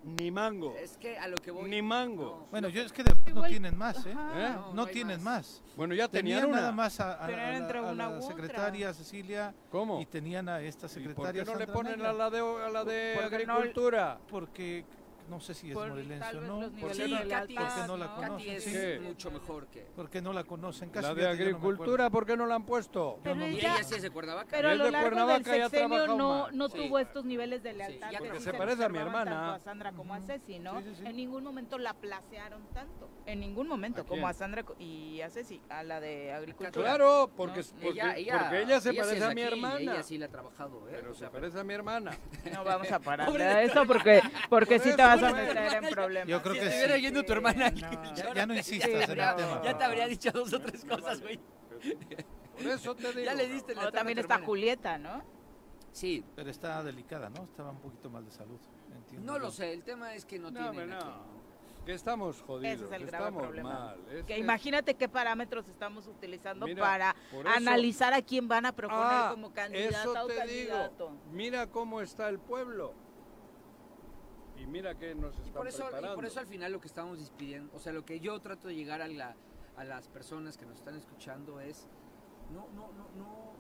[0.02, 0.74] Ni mango.
[0.76, 1.68] Es que a lo que voy...
[1.68, 2.24] Ni mango.
[2.24, 4.12] no, Bueno, no, yo es que de no tienen más, ¿eh?
[4.16, 4.46] Ajá.
[4.46, 4.74] ¿Eh?
[4.74, 5.62] no, tienen más.
[5.76, 6.60] Bueno, ya tenían, Tenían una.
[6.60, 10.00] nada más a, la, a secretaria Cecilia ¿Cómo?
[10.00, 12.10] y tenían a esta ¿Y por secretaria qué no le ponen Negra.
[12.10, 14.18] a la de, a la de Porque no- agricultura?
[14.30, 14.84] Porque
[15.30, 16.60] no sé si es Por morelense tal o vez no.
[16.60, 18.14] los ¿Por niveles qué Sí, no, de Katy, lealtad, porque no la ¿no?
[18.16, 18.50] conocen?
[18.56, 19.00] Es Sí.
[19.02, 19.80] mucho mejor que...
[19.80, 20.90] por qué no la conocen?
[20.90, 23.18] Casi La de yo no agricultura, ¿por qué no la han puesto?
[23.22, 24.48] Pero no- Y ella- ella sí es de Cuernavaca.
[24.50, 26.52] Pero a lo de largo del sexenio trabajado no, más.
[26.52, 26.76] no Sí.
[26.78, 28.10] tuvo estos niveles de lealtad.
[28.18, 29.30] porque se parece a mi hermana.
[29.30, 30.78] Tanto a Sandra como a Ceci, ¿no?
[30.80, 31.06] Sí, sí, sí.
[31.06, 33.08] En ningún momento la placearon tanto.
[33.26, 36.82] En ningún momento, ¿A como a Sandra y a Ceci, a la de agricultura.
[36.84, 39.78] Claro, porque, No, porque, ella, ella, porque ella se parece a mi hermana.
[39.80, 40.92] Ella sí la ha trabajado, ¿eh?
[40.96, 42.10] Pero O sea, se parece a mi hermana.
[42.52, 45.48] No vamos a parar de eso porque, porque Por sí te vas a pobre de
[45.48, 45.90] meter en hermana.
[45.96, 46.28] problemas.
[46.28, 47.00] Yo creo si que estuviera sí.
[47.02, 49.62] yendo tu hermana Ya- ya no insistas ya en te el habría- tema.
[49.64, 51.38] Ya te habría dicho dos o tres cosas, güey.
[52.56, 53.24] Por eso te digo.
[53.24, 54.46] Ya le diste la también está hermana.
[54.46, 55.22] Julieta, ¿no?
[55.92, 57.44] Sí, Pero está delicada, ¿no?
[57.44, 58.58] Estaba un poquito mal de salud.
[58.94, 61.04] entiendo no lo sé, el tema es que no, No, tiene hombre, aquí.
[61.04, 61.40] no.
[61.84, 62.74] Que estamos jodidos.
[62.74, 63.72] Ese es el que grave estamos problema.
[63.72, 64.00] mal.
[64.10, 68.66] Es- Que es- imagínate qué parámetros estamos utilizando Mira, para eso- analizar a quién van
[68.66, 71.06] a proponer Ah, como candidata eso o te candidato.
[71.08, 71.18] digo.
[71.32, 72.92] Mira cómo está el pueblo.
[74.60, 76.14] Y mira que nos están Y por, eso, y preparando.
[76.14, 78.74] por eso al final lo que estamos despidiendo, o sea, lo que yo trato de
[78.74, 79.34] llegar a, la,
[79.76, 81.88] a las personas que nos están escuchando es,
[82.52, 83.52] no, no, no, no,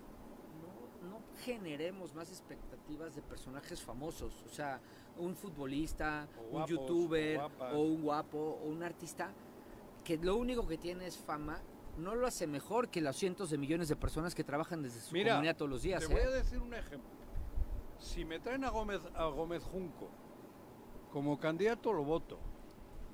[0.60, 4.80] no, no generemos más expectativas de personajes famosos, o sea,
[5.16, 7.40] un futbolista, un youtuber,
[7.72, 9.32] o un guapo, o un artista,
[10.04, 11.60] que lo único que tiene es fama,
[11.96, 15.14] no lo hace mejor que los cientos de millones de personas que trabajan desde su
[15.14, 16.06] Mira, comunidad todos los días.
[16.06, 16.26] Te voy ¿eh?
[16.26, 17.10] a decir un ejemplo.
[17.98, 20.08] Si me traen a Gómez, a Gómez Junco
[21.12, 22.38] como candidato, lo voto.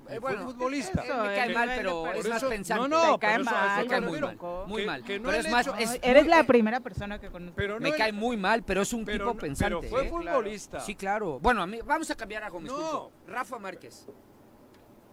[0.09, 1.03] Eh, bueno, fue futbolista.
[1.03, 2.87] Eh, me cae el mal, pero per- es más eso- pensante.
[2.87, 4.37] no, no, Te cae mal, eso me cae me muy mal,
[4.67, 5.03] muy Que- mal.
[5.03, 7.55] que no pero es más, es Eres muy- la eh, primera persona que conozco.
[7.57, 9.75] Pero no me cae muy mal, pero es un pero tipo pensante.
[9.81, 10.09] Pero fue ¿eh?
[10.09, 10.79] futbolista.
[10.79, 11.39] Sí, claro.
[11.41, 12.71] Bueno, a mí, vamos a cambiar a Gómez.
[13.27, 14.07] Rafa Márquez.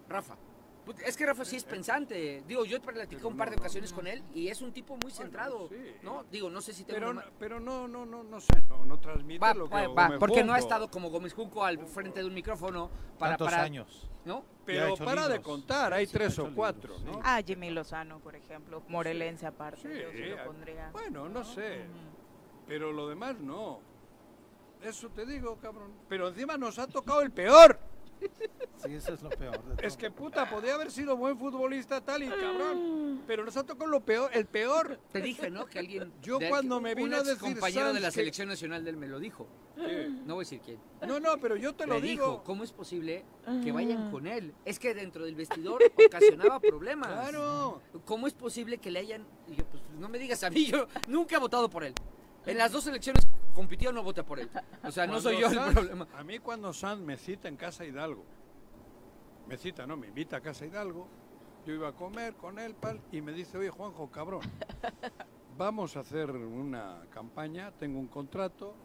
[0.07, 0.37] Rafa.
[0.85, 2.43] Pues, Es que Rafa sí es pensante.
[2.47, 3.63] Digo, yo he platicado Pero un par de no, no.
[3.63, 5.67] ocasiones con él y es un tipo muy centrado.
[5.69, 5.95] sí.
[6.03, 6.23] ¿No?
[6.31, 8.99] Digo, no sé si tengo Pero, una pero no, no, no, no sé, no, no
[8.99, 12.19] transmite Va, lo que va, Gómez porque no ha estado como Gómez Junco al frente
[12.19, 14.09] de un micrófono para, Tantos para años.
[14.25, 14.43] ¿no?
[14.65, 17.21] Pero para de contar, hay Sí, tres o cuatro, libros, ¿no?
[17.23, 20.89] Ah, Jimmy Lozano, por ejemplo, morelense aparte, Sí, yo sí lo ah, pondría.
[20.91, 21.85] Bueno, no sé,
[22.67, 23.79] pero lo demás no.
[24.81, 25.91] Eso te digo, cabrón.
[26.09, 27.79] Pero encima nos ha tocado el peor.
[28.77, 29.63] Sí, eso es lo peor.
[29.63, 33.23] de Es que puta, podía haber sido buen futbolista tal y cabrón.
[33.25, 34.99] Pero nos ha tocado lo peor, el peor.
[35.11, 35.65] Te dije, ¿no?
[35.65, 36.13] Que alguien.
[36.21, 38.91] Yo de- cuando me un vino a decir compañero de la que- selección nacional de
[38.91, 39.47] él me lo dijo.
[40.25, 40.77] No voy a decir quién.
[41.07, 42.25] No, no, pero yo te lo Le digo.
[42.25, 43.25] dijo, ¿cómo es posible
[43.63, 44.53] que vayan con él?
[44.65, 47.07] Es que dentro del vestidor ocasionaba problemas.
[47.11, 47.81] Claro.
[48.05, 49.25] ¿Cómo es posible que le hayan.?
[49.47, 51.93] Y yo, pues no me digas a mí, yo nunca he votado por él.
[52.45, 53.25] En las dos elecciones
[53.55, 54.49] compitió, no voté por él.
[54.83, 56.07] O sea, no soy yo el problema.
[56.15, 58.23] A mí cuando Sanz me cita en Casa Hidalgo,
[59.47, 61.07] me cita, no, me invita a Casa Hidalgo,
[61.65, 64.41] yo iba a comer con él, pal, y me dice, oye Juanjo, cabrón,
[65.57, 68.75] vamos a hacer una campaña, tengo un contrato,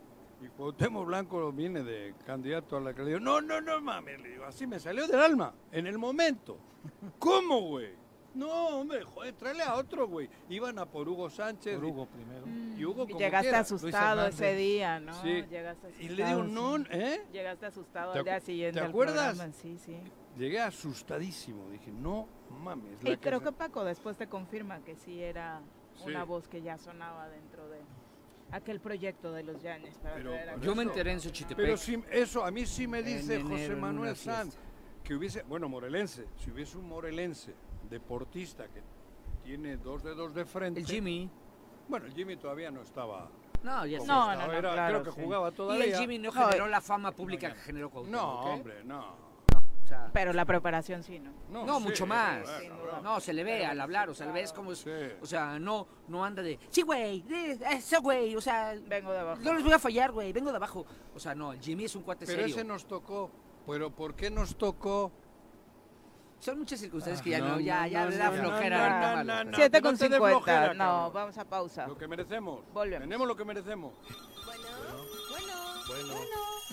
[0.40, 4.20] y Cuauhtémoc Blanco viene de candidato a la que le digo, no, no, no mames,
[4.22, 6.58] le digo, así me salió del alma, en el momento.
[7.18, 7.99] ¿Cómo, güey?
[8.34, 10.28] No, hombre, joder, tráele a otro, güey.
[10.48, 11.76] Iban a por Hugo Sánchez.
[11.76, 12.46] Por Hugo primero.
[12.78, 13.58] Y Hugo Y como llegaste quiera.
[13.60, 15.14] asustado ese día, ¿no?
[15.20, 15.42] Sí.
[15.50, 16.04] Llegaste asustado.
[16.04, 16.50] Y le digo, sí.
[16.52, 17.22] no, ¿eh?
[17.32, 19.36] Llegaste asustado ¿Te al día siguiente te acuerdas?
[19.36, 19.96] programa, Sí, sí.
[20.38, 21.68] Llegué asustadísimo.
[21.70, 22.28] Dije, no
[22.62, 22.92] mames.
[23.02, 25.60] Y creo se- que Paco después te confirma que sí era
[25.96, 26.04] Sí.
[26.06, 27.80] una voz que ya sonaba dentro de
[28.52, 31.56] aquel proyecto de los Yanes para Pero traer a Yo me enteré en Xochitepec.
[31.56, 34.16] Pero sí, eso a mí sí me En dice enero, José Manuel.
[34.16, 34.56] Sanz
[35.02, 37.54] que hubiese, bueno, morelense, si hubiese un morelense
[37.90, 38.82] deportista que
[39.44, 40.80] tiene dos dedos de frente.
[40.80, 41.28] El Jimmy.
[41.88, 43.28] Bueno, el Jimmy todavía no estaba.
[43.62, 43.98] No, ya.
[43.98, 45.24] No, estaba, no, no, era- claro, creo que sí.
[45.26, 45.84] jugaba Y todavía.
[45.84, 48.22] el Jimmy no generó eh, la fama pública que generó Cuauhtémoc.
[48.22, 48.54] No, ¿eh?
[48.54, 49.30] hombre, no.
[50.12, 51.32] Pero la preparación sí, ¿no?
[51.66, 52.46] No, sí, mucho más.
[53.02, 54.90] No, se le ve al hablar, o sea, le ves como es, Sí.
[55.20, 57.24] o sea, no, no anda de, sí, güey,
[57.72, 59.40] eso, güey, o sea, Vengo de abajo.
[59.42, 60.86] no les voy a fallar, güey, vengo de abajo.
[61.12, 62.54] O sea, no, el Jimmy es un cuate Pero serio.
[62.54, 63.32] ese nos tocó.
[63.66, 65.10] Pero ¿por qué nos tocó?
[66.40, 69.00] Son muchas circunstancias que ya No, no, ya, no, ya no, da no, flojera.
[69.00, 69.56] no, no, no, no.
[69.56, 70.30] 7 que con no te dé 50.
[70.36, 71.12] flojera, no, cabrón.
[71.12, 71.86] vamos a pausa.
[71.86, 72.64] Lo que merecemos.
[72.72, 73.00] Volvemos.
[73.04, 73.92] Tenemos lo que merecemos.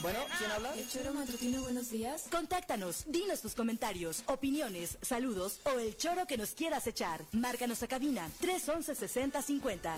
[0.02, 0.74] Bueno, ¿quién habla?
[0.76, 2.28] El choro matutino, buenos días.
[2.32, 7.22] Contáctanos, dinos tus comentarios, opiniones, saludos o el choro que nos quieras echar.
[7.32, 9.98] Márcanos a cabina 311 6050.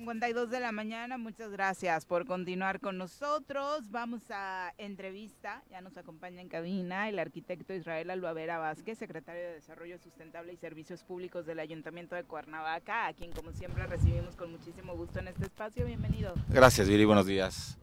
[0.00, 3.90] 52 de la mañana, muchas gracias por continuar con nosotros.
[3.90, 9.52] Vamos a entrevista, ya nos acompaña en cabina el arquitecto Israel Alvavera Vázquez, secretario de
[9.56, 14.50] Desarrollo Sustentable y Servicios Públicos del Ayuntamiento de Cuernavaca, a quien como siempre recibimos con
[14.50, 15.84] muchísimo gusto en este espacio.
[15.84, 16.32] Bienvenido.
[16.48, 17.78] Gracias, Viri, buenos días.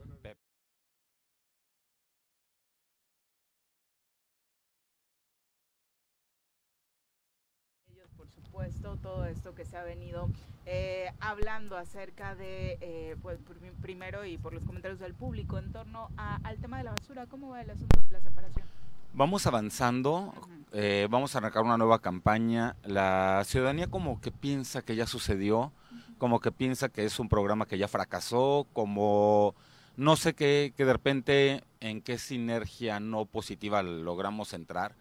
[8.58, 10.28] Supuesto, todo esto que se ha venido
[10.66, 15.70] eh, hablando acerca de, eh, pues pr- primero y por los comentarios del público en
[15.72, 18.66] torno a- al tema de la basura, ¿cómo va el asunto de la separación?
[19.14, 20.34] Vamos avanzando,
[20.72, 22.76] eh, vamos a arrancar una nueva campaña.
[22.84, 25.72] La ciudadanía como que piensa que ya sucedió,
[26.18, 29.54] como que piensa que es un programa que ya fracasó, como
[29.96, 34.94] no sé qué, que de repente en qué sinergia no positiva logramos entrar,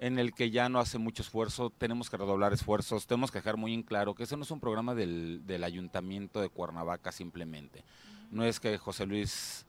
[0.00, 3.56] en el que ya no hace mucho esfuerzo, tenemos que redoblar esfuerzos, tenemos que dejar
[3.58, 7.84] muy en claro que ese no es un programa del, del ayuntamiento de Cuernavaca simplemente.
[8.30, 9.66] No es que José Luis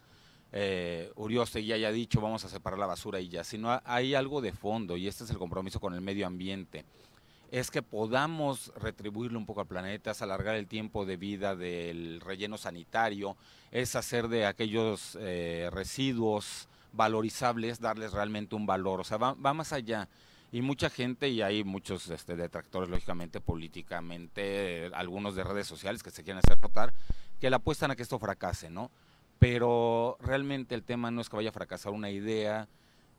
[0.54, 4.16] eh, Urioste ya haya dicho vamos a separar la basura y ya, sino ha- hay
[4.16, 6.86] algo de fondo y este es el compromiso con el medio ambiente.
[7.52, 12.22] Es que podamos retribuirle un poco al planeta, es alargar el tiempo de vida del
[12.22, 13.36] relleno sanitario,
[13.72, 19.54] es hacer de aquellos eh, residuos valorizables, darles realmente un valor, o sea, va, va
[19.54, 20.10] más allá.
[20.52, 26.04] Y mucha gente, y hay muchos este, detractores, lógicamente, políticamente, eh, algunos de redes sociales
[26.04, 26.94] que se quieren hacer notar,
[27.40, 28.92] que le apuestan a que esto fracase, ¿no?
[29.42, 32.70] pero realmente el tema no es que vaya a fracasar una idea,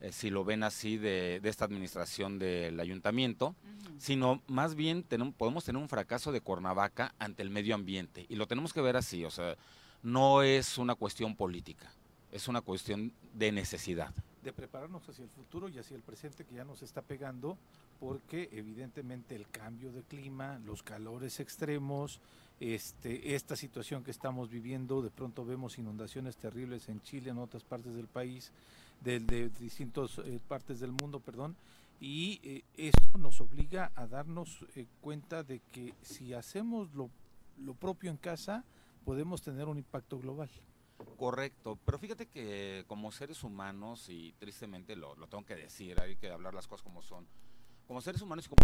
[0.00, 3.56] eh, si lo ven así, de, de esta administración del ayuntamiento,
[3.98, 8.24] sino más bien tenemos, podemos tener un fracaso de Cuernavaca ante el medio ambiente.
[8.28, 9.56] Y lo tenemos que ver así, o sea,
[10.04, 11.92] no es una cuestión política,
[12.32, 14.12] es una cuestión de necesidad.
[14.42, 17.56] de prepararnos hacia el futuro y hacia el presente que ya nos está pegando,
[18.00, 22.18] porque evidentemente el cambio de clima, los calores extremos,
[22.58, 27.62] este, esta situación que estamos viviendo, de pronto vemos inundaciones terribles en Chile, en otras
[27.62, 28.50] partes del país,
[29.04, 31.54] de, de distintas eh, partes del mundo, perdón,
[32.00, 37.10] y eh, eso nos obliga a darnos eh, cuenta de que si hacemos lo,
[37.64, 38.64] lo propio en casa,
[39.04, 40.50] podemos tener un impacto global.
[41.16, 46.16] Correcto, pero fíjate que como seres humanos, y tristemente lo, lo tengo que decir, hay
[46.16, 47.26] que hablar las cosas como son,
[47.86, 48.62] como seres humanos y como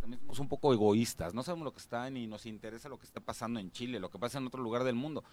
[0.00, 3.06] también somos un poco egoístas, no sabemos lo que está ni nos interesa lo que
[3.06, 5.24] está pasando en Chile, lo que pasa en otro lugar del mundo,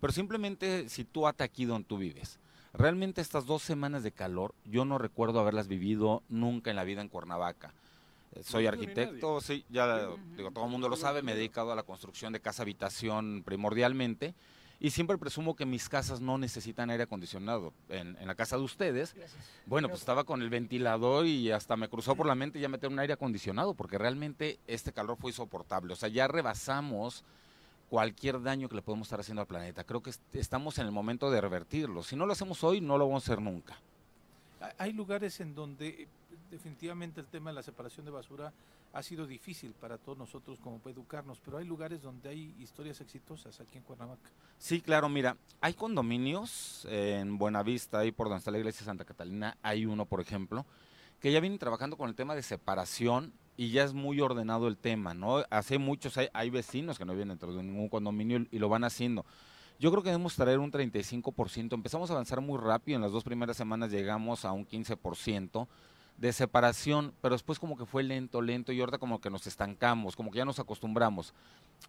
[0.00, 2.38] pero simplemente sitúate aquí donde tú vives.
[2.72, 7.02] Realmente estas dos semanas de calor, yo no recuerdo haberlas vivido nunca en la vida
[7.02, 7.74] en Cuernavaca.
[8.34, 11.72] Eh, Soy No, arquitecto, sí, ya digo, todo el mundo lo sabe, me he dedicado
[11.72, 14.34] a la construcción de casa habitación primordialmente
[14.84, 17.72] y siempre presumo que mis casas no necesitan aire acondicionado.
[17.88, 19.14] En, en la casa de ustedes,
[19.66, 22.90] bueno, pues estaba con el ventilador y hasta me cruzó por la mente ya meter
[22.90, 25.92] un aire acondicionado, porque realmente este calor fue insoportable.
[25.92, 27.22] O sea, ya rebasamos
[27.88, 29.84] cualquier daño que le podemos estar haciendo al planeta.
[29.84, 32.02] Creo que est- estamos en el momento de revertirlo.
[32.02, 33.76] Si no lo hacemos hoy, no lo vamos a hacer nunca.
[34.60, 36.08] Ha- Hay lugares en donde eh,
[36.50, 38.52] definitivamente el tema de la separación de basura
[38.92, 43.58] ha sido difícil para todos nosotros como educarnos, pero hay lugares donde hay historias exitosas
[43.60, 44.30] aquí en Cuernavaca.
[44.58, 49.04] Sí, claro, mira, hay condominios en Buenavista, ahí por donde está la iglesia de Santa
[49.04, 50.66] Catalina, hay uno, por ejemplo,
[51.20, 54.76] que ya vienen trabajando con el tema de separación y ya es muy ordenado el
[54.76, 55.44] tema, ¿no?
[55.50, 58.84] Hace muchos, hay, hay vecinos que no viven dentro de ningún condominio y lo van
[58.84, 59.24] haciendo.
[59.78, 63.24] Yo creo que debemos traer un 35%, empezamos a avanzar muy rápido, en las dos
[63.24, 65.66] primeras semanas llegamos a un 15%
[66.22, 70.14] de separación, pero después como que fue lento, lento y ahorita como que nos estancamos,
[70.14, 71.34] como que ya nos acostumbramos.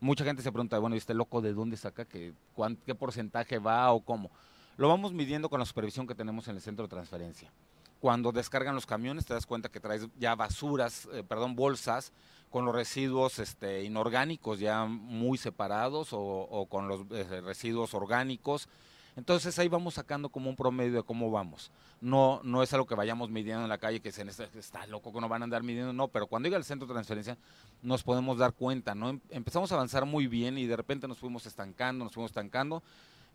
[0.01, 2.03] Mucha gente se pregunta, bueno, ¿y este loco de dónde saca?
[2.05, 4.31] ¿Qué, cuán- ¿Qué porcentaje va o cómo?
[4.75, 7.51] Lo vamos midiendo con la supervisión que tenemos en el centro de transferencia.
[7.99, 12.11] Cuando descargan los camiones te das cuenta que traes ya basuras, eh, perdón, bolsas
[12.49, 18.67] con los residuos este, inorgánicos ya muy separados o, con los eh, residuos orgánicos.
[19.15, 21.71] Entonces ahí vamos sacando como un promedio de cómo vamos.
[22.01, 25.13] No, no es algo que vayamos midiendo en la calle, que se está, está loco
[25.13, 27.37] que no van a andar midiendo, no, pero cuando llega el centro de transferencia
[27.81, 29.09] nos podemos dar cuenta, ¿no?
[29.09, 32.81] Em- Empezamos a avanzar muy bien y de repente nos fuimos estancando, nos fuimos estancando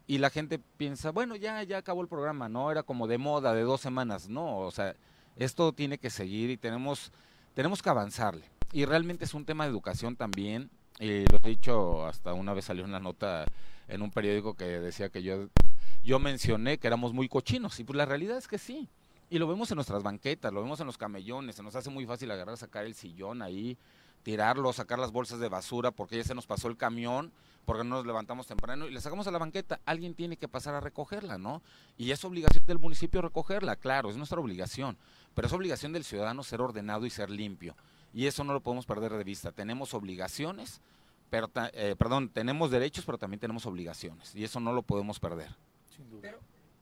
[0.07, 2.71] y la gente piensa, bueno, ya, ya acabó el programa, ¿no?
[2.71, 4.97] Era como de moda, de dos semanas, no, o sea,
[5.37, 7.13] esto tiene que seguir y tenemos,
[7.55, 8.45] tenemos que avanzarle.
[8.73, 12.65] Y realmente es un tema de educación también, y lo he dicho, hasta una vez
[12.65, 13.45] salió una nota
[13.87, 15.49] en un periódico que decía que yo,
[16.05, 18.89] yo mencioné que éramos muy cochinos, y pues la realidad es que sí.
[19.31, 22.07] Y lo vemos en nuestras banquetas, lo vemos en los camellones, se nos hace muy
[22.07, 23.77] fácil agarrar, sacar el sillón ahí,
[24.23, 27.33] tirarlo, sacar las bolsas de basura porque ya se nos pasó el camión,
[27.65, 29.81] porque no nos levantamos temprano y le sacamos a la banqueta.
[29.85, 31.63] Alguien tiene que pasar a recogerla, ¿no?
[31.99, 34.97] Y es obligación del municipio recogerla, claro, es nuestra obligación,
[35.35, 37.77] pero es obligación del ciudadano ser ordenado y ser limpio.
[38.15, 39.53] Y eso no lo podemos perder de vista.
[39.53, 40.81] Tenemos obligaciones,
[41.29, 44.35] pero eh, perdón, tenemos derechos, pero también tenemos obligaciones.
[44.35, 45.55] Y eso no lo podemos perder.
[45.99, 46.23] Sin duda.
[46.23, 46.41] Pero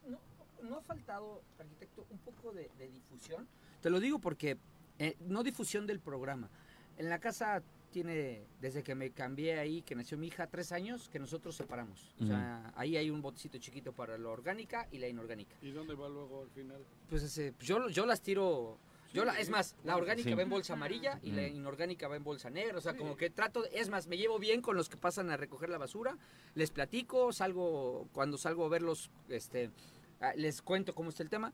[0.09, 0.21] no,
[0.69, 3.49] no ha faltado, arquitecto, un poco de, de difusión.
[3.81, 4.57] Te lo digo porque
[4.99, 6.49] eh, no difusión del programa.
[6.97, 11.09] En la casa tiene, desde que me cambié ahí, que nació mi hija, tres años,
[11.09, 12.15] que nosotros separamos.
[12.21, 15.57] O sea, ahí hay un botecito chiquito para la orgánica y la inorgánica.
[15.63, 16.85] ¿Y dónde va luego al final?
[17.09, 18.79] Pues ese, yo, yo las tiro.
[19.17, 20.35] Yo la, es más, la orgánica Sí.
[20.35, 21.57] va en bolsa amarilla y la Mm.
[21.57, 22.77] inorgánica va en bolsa negra.
[22.79, 23.63] O sea, como que trato.
[23.63, 26.19] de- es más, me llevo bien con los que pasan a recoger la basura.
[26.55, 28.09] Les platico, salgo.
[28.13, 29.71] Cuando salgo a verlos, este,
[30.21, 31.53] ah, les cuento cómo está el tema.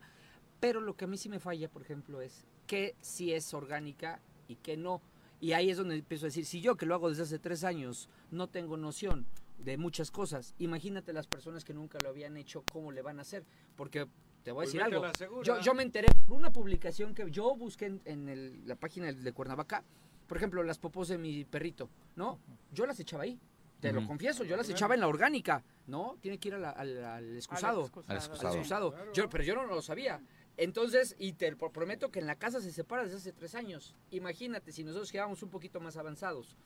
[0.60, 4.20] Pero lo que a mí sí me falla, por ejemplo, es que sí es orgánica
[4.48, 5.00] y que no.
[5.40, 7.64] Y ahí es donde empiezo a decir, si yo que lo hago desde hace tres
[7.64, 9.26] años no tengo noción
[9.58, 13.22] de muchas cosas, imagínate las personas que nunca lo habían hecho, cómo le van a
[13.22, 13.44] hacer.
[13.76, 14.06] Porque
[14.43, 15.43] te voy a Pues decir algo.
[15.43, 19.12] Yo, yo me enteré por una publicación que yo busqué en, en el- la página
[19.12, 19.84] de Cuernavaca,
[20.26, 22.38] por ejemplo, las popos de mi perrito, ¿no?
[22.72, 23.38] Yo las echaba ahí.
[23.80, 26.16] Te lo confieso, yo las echaba en la orgánica, ¿no?
[26.20, 27.80] Tiene que ir a la- al, al excusado.
[27.82, 28.55] Al Al excusado.
[28.55, 29.12] excusado.
[29.12, 30.20] Yo, pero yo no lo sabía.
[30.57, 33.97] Entonces, y te pro- prometo que en la casa se separa desde hace tres años.
[34.12, 36.57] Imagínate, si nosotros quedábamos un poquito más avanzados,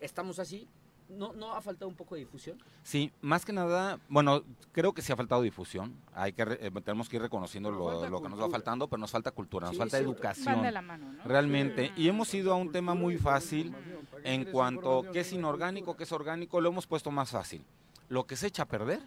[0.00, 0.68] estamos así,
[1.08, 2.62] ¿no, no ha faltado un poco de difusión?
[2.82, 4.42] Sí, más que nada, bueno,
[4.72, 5.94] creo que sí ha faltado difusión.
[6.14, 8.88] Hay que re- eh, tenemos que ir reconociendo Nos lo, lo que nos va faltando,
[8.88, 10.62] pero nos falta cultura, nos Sí, falta sí, educación.
[10.62, 11.24] de la mano, ¿no?
[11.24, 11.92] Realmente.
[11.96, 14.06] Y hemos ido a un tema muy fácil información.
[14.06, 17.30] ¿Para qué en cuanto información qué es inorgánico, qué es orgánico, lo hemos puesto más
[17.30, 17.64] fácil.
[18.08, 19.00] Lo que se echa a perder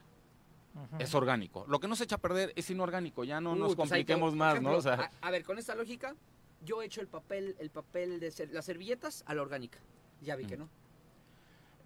[0.99, 1.65] es orgánico.
[1.67, 3.23] Lo que no se echa a perder es inorgánico.
[3.23, 4.77] Ya no Uy, nos pues compliquemos más, ejemplo, ¿no?
[4.77, 6.15] O sea, a, a ver, con esta lógica,
[6.63, 9.79] yo he hecho el papel, el papel de ser- las servilletas a la orgánica.
[10.21, 10.69] Ya vi que no.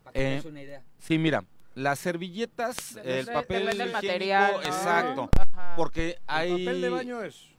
[0.05, 0.83] Para que te Eh, des una idea.
[0.99, 1.43] sí, mira,
[1.73, 4.61] las servilletas, Depende- el papel del material, ¿no?
[4.61, 5.73] exacto, Ajá.
[5.75, 7.49] porque hay El papel de baño es.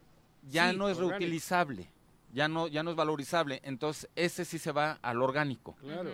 [0.49, 1.19] ya Sí, no es orgánico.
[1.19, 1.91] reutilizable,
[2.33, 5.75] ya no ya no es valorizable, entonces ese sí se va al orgánico.
[5.83, 6.11] Claro.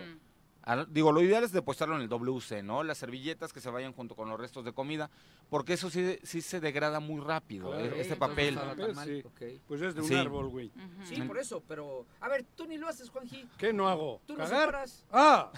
[0.89, 2.83] Digo, lo ideal es depositarlo en el WC, ¿no?
[2.83, 5.09] Las servilletas que se vayan junto con los restos de comida,
[5.49, 7.95] porque eso sí, sí se degrada muy rápido, Claro.
[7.95, 8.57] este papel.
[9.03, 9.23] Sí.
[9.67, 10.15] Pues es de un Sí.
[10.15, 10.71] árbol, güey.
[11.03, 12.05] Sí, por eso, pero...
[12.21, 13.47] A ver, tú ni lo haces, Juanji.
[13.57, 14.21] ¿Qué no hago?
[14.25, 15.05] Tú no separas.
[15.11, 15.51] ¡Ah!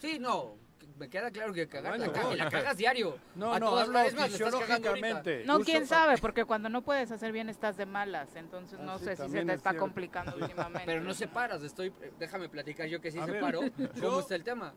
[0.00, 0.56] Sí, no.
[1.02, 2.36] Me queda claro que cagar, Bueno, la, cagas, no.
[2.36, 3.18] la cagas diario.
[3.34, 5.44] No, A no, todas hablo es fisiológicamente.
[5.44, 9.06] No, quién sabe, porque cuando no puedes hacer bien estás de malas, entonces no sí,
[9.06, 9.80] sé si se te es está cierto.
[9.80, 10.86] complicando últimamente.
[10.86, 13.62] Pero no separas, estoy, déjame platicar yo que sí A ver, separo.
[13.76, 14.74] yo- ¿Cómo está el tema?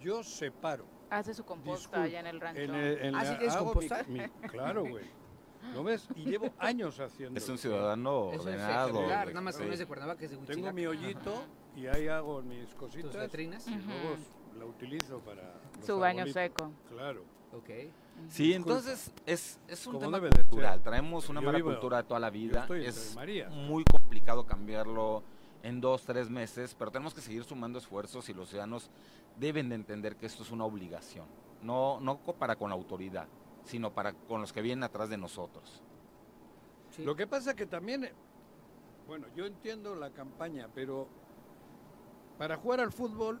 [0.00, 0.86] Yo separo.
[1.10, 2.60] Hace su composta Disculpa, allá en el rancho.
[2.62, 4.04] En el- en ¿Ah, la- sí composta?
[4.06, 5.04] mi- mi- claro, güey.
[5.74, 6.06] ¿Lo ves?
[6.14, 7.36] Y llevo años haciendo.
[7.36, 8.88] Es un ciudadano Eso es ordenado.
[8.90, 9.66] ejemplar, güey, nada más que sí.
[9.66, 11.44] no es de Cuernavaca, es de Tengo mi hoyito
[11.74, 13.10] y ahí hago mis cositas.
[13.10, 13.66] ¿Tus letrinas?
[13.66, 14.16] Y luego
[14.58, 15.42] la utilizo para.
[15.76, 16.42] los Su baño arbolitos.
[16.42, 16.70] seco.
[16.90, 17.22] Claro.
[17.52, 17.70] Ok.
[18.28, 20.82] Sí, entonces es, es un tema cultural.
[20.82, 22.66] Traemos una Yo mala vivo- cultura de toda la vida.
[22.70, 23.52] Es Marías.
[23.52, 25.22] muy complicado cambiarlo
[25.62, 28.90] en dos, tres meses, pero tenemos que seguir sumando esfuerzos y los ciudadanos
[29.38, 31.26] deben de entender que esto es una obligación.
[31.62, 33.26] No, no para con la autoridad,
[33.64, 35.82] sino para con los que vienen atrás de nosotros.
[36.90, 37.02] Sí.
[37.04, 38.12] Lo que pasa que también, eh,
[39.08, 41.08] bueno, yo entiendo la campaña, pero
[42.38, 43.40] para jugar al fútbol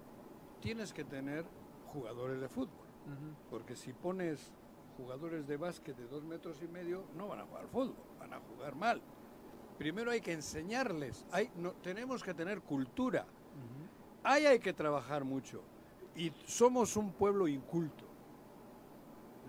[0.64, 1.44] tienes que tener
[1.92, 2.88] jugadores de fútbol.
[3.04, 3.36] Ujú.
[3.50, 4.50] Porque si pones
[4.96, 8.40] jugadores de básquet de dos metros y medio, no van a jugar fútbol, van a
[8.40, 9.02] jugar mal.
[9.76, 13.26] Primero hay que enseñarles, hay, no, tenemos que tener cultura.
[14.22, 15.62] Ahí hay que trabajar mucho.
[16.16, 18.06] Y somos un pueblo inculto.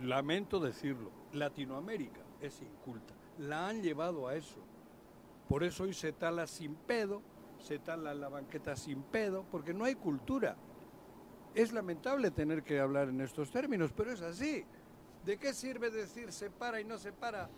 [0.01, 1.11] Lamento decirlo.
[1.31, 3.13] Latinoamérica es inculta.
[3.37, 4.59] La han llevado a eso.
[5.47, 7.21] Por eso hoy se tala sin pedo,
[7.59, 10.57] se tala la banqueta sin pedo, porque no hay cultura.
[11.55, 14.65] Es lamentable tener que hablar en estos términos, pero es así.
[15.23, 17.49] ¿De qué sirve decir se para y no se para?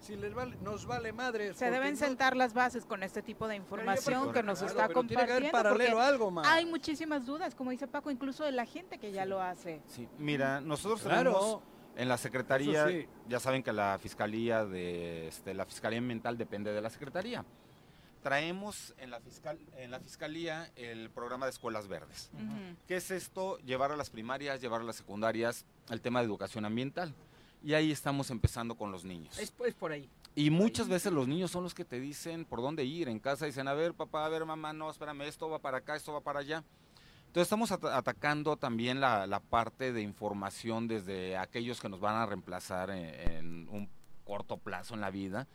[0.00, 1.54] Si les vale, nos vale madre.
[1.54, 5.00] Se deben sentar las bases con este tipo de información que nos Claro, está pero
[5.04, 5.52] tiene que haber compartiendo.
[5.52, 6.46] paralelo porque algo más.
[6.48, 9.80] Hay muchísimas dudas, como dice Paco, incluso de la gente que ya lo hace.
[9.86, 11.32] Sí, mira, nosotros Claro.
[11.32, 11.62] tenemos
[11.96, 13.06] en la Secretaría, sí.
[13.28, 17.44] ya saben que la Fiscalía de este, la Fiscalía Ambiental depende de la Secretaría.
[18.24, 22.30] Traemos en la, fiscal, en la Fiscalía el programa de Escuelas Verdes.
[22.32, 22.74] Ujú.
[22.88, 23.58] ¿Qué es esto?
[23.58, 27.14] Llevar a las primarias, llevar a las secundarias el tema de educación ambiental.
[27.62, 29.38] Y ahí estamos empezando con los niños.
[29.38, 30.08] Es, es por ahí.
[30.34, 33.10] Y muchas veces los niños son los que te dicen por dónde ir.
[33.10, 35.94] En casa dicen, a ver, papá, a ver, mamá, no, espérame, esto va para acá,
[35.94, 36.64] esto va para allá.
[37.26, 42.16] Entonces estamos ata- atacando también la, la parte de información desde aquellos que nos van
[42.16, 43.86] a reemplazar en, en un
[44.24, 45.46] corto plazo en la vida.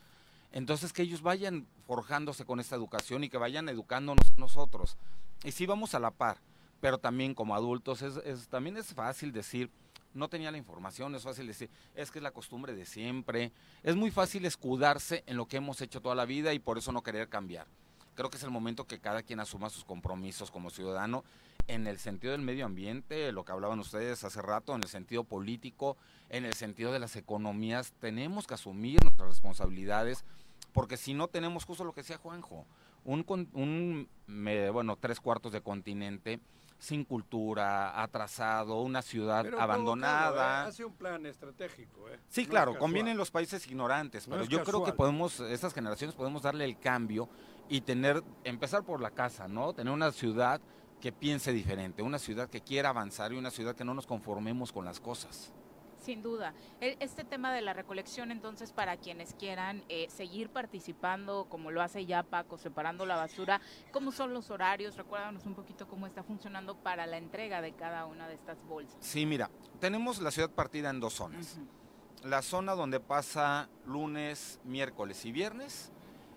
[0.51, 4.97] Entonces que ellos vayan forjándose con esta educación y que vayan educándonos nosotros.
[5.43, 6.37] Y sí vamos a la par,
[6.81, 9.69] pero también como adultos es, es- también es fácil decir,
[10.13, 13.51] no tenía la información, es fácil decir, es que es la costumbre de siempre.
[13.83, 16.91] Es muy fácil escudarse en lo que hemos hecho toda la vida y por eso
[16.91, 17.67] no querer cambiar.
[18.15, 21.23] Creo que es el momento que cada quien asuma sus compromisos como ciudadano
[21.69, 25.23] en el sentido del medio ambiente, lo que hablaban ustedes hace rato, en el sentido
[25.23, 25.97] político,
[26.29, 27.93] en el sentido de las economías.
[27.99, 30.25] Tenemos que asumir nuestras responsabilidades
[30.73, 32.65] porque si no tenemos justo lo que decía Juanjo,
[33.05, 36.39] un, un me- bueno, tres cuartos de continente
[36.79, 40.63] sin cultura, atrasado, una ciudad Pero abandonada.
[40.65, 40.69] ¿eh?
[40.69, 42.07] Hace un plan estratégico.
[42.09, 42.19] ¿eh?
[42.29, 46.15] Sí, No claro, convienen los países ignorantes, No pero yo creo que podemos, estas generaciones
[46.15, 47.29] podemos darle el cambio
[47.67, 49.73] y tener, empezar por la casa, ¿no?
[49.73, 50.61] Tener una ciudad
[51.01, 54.71] que piense diferente, una ciudad que quiera avanzar y una ciudad que no nos conformemos
[54.71, 55.51] con las cosas.
[56.01, 56.53] Sin duda.
[56.79, 61.81] E- Este tema de la recolección, entonces, para quienes quieran eh, seguir participando, como lo
[61.81, 63.59] hace ya Paco, separando la basura,
[63.91, 64.95] ¿cómo son los horarios?
[64.95, 68.95] Recuérdanos un poquito cómo está funcionando para la entrega de cada una de estas bolsas.
[69.01, 69.49] Sí, mira,
[69.81, 71.59] tenemos la ciudad partida en dos zonas.
[72.23, 75.91] La zona donde pasa lunes, miércoles y viernes.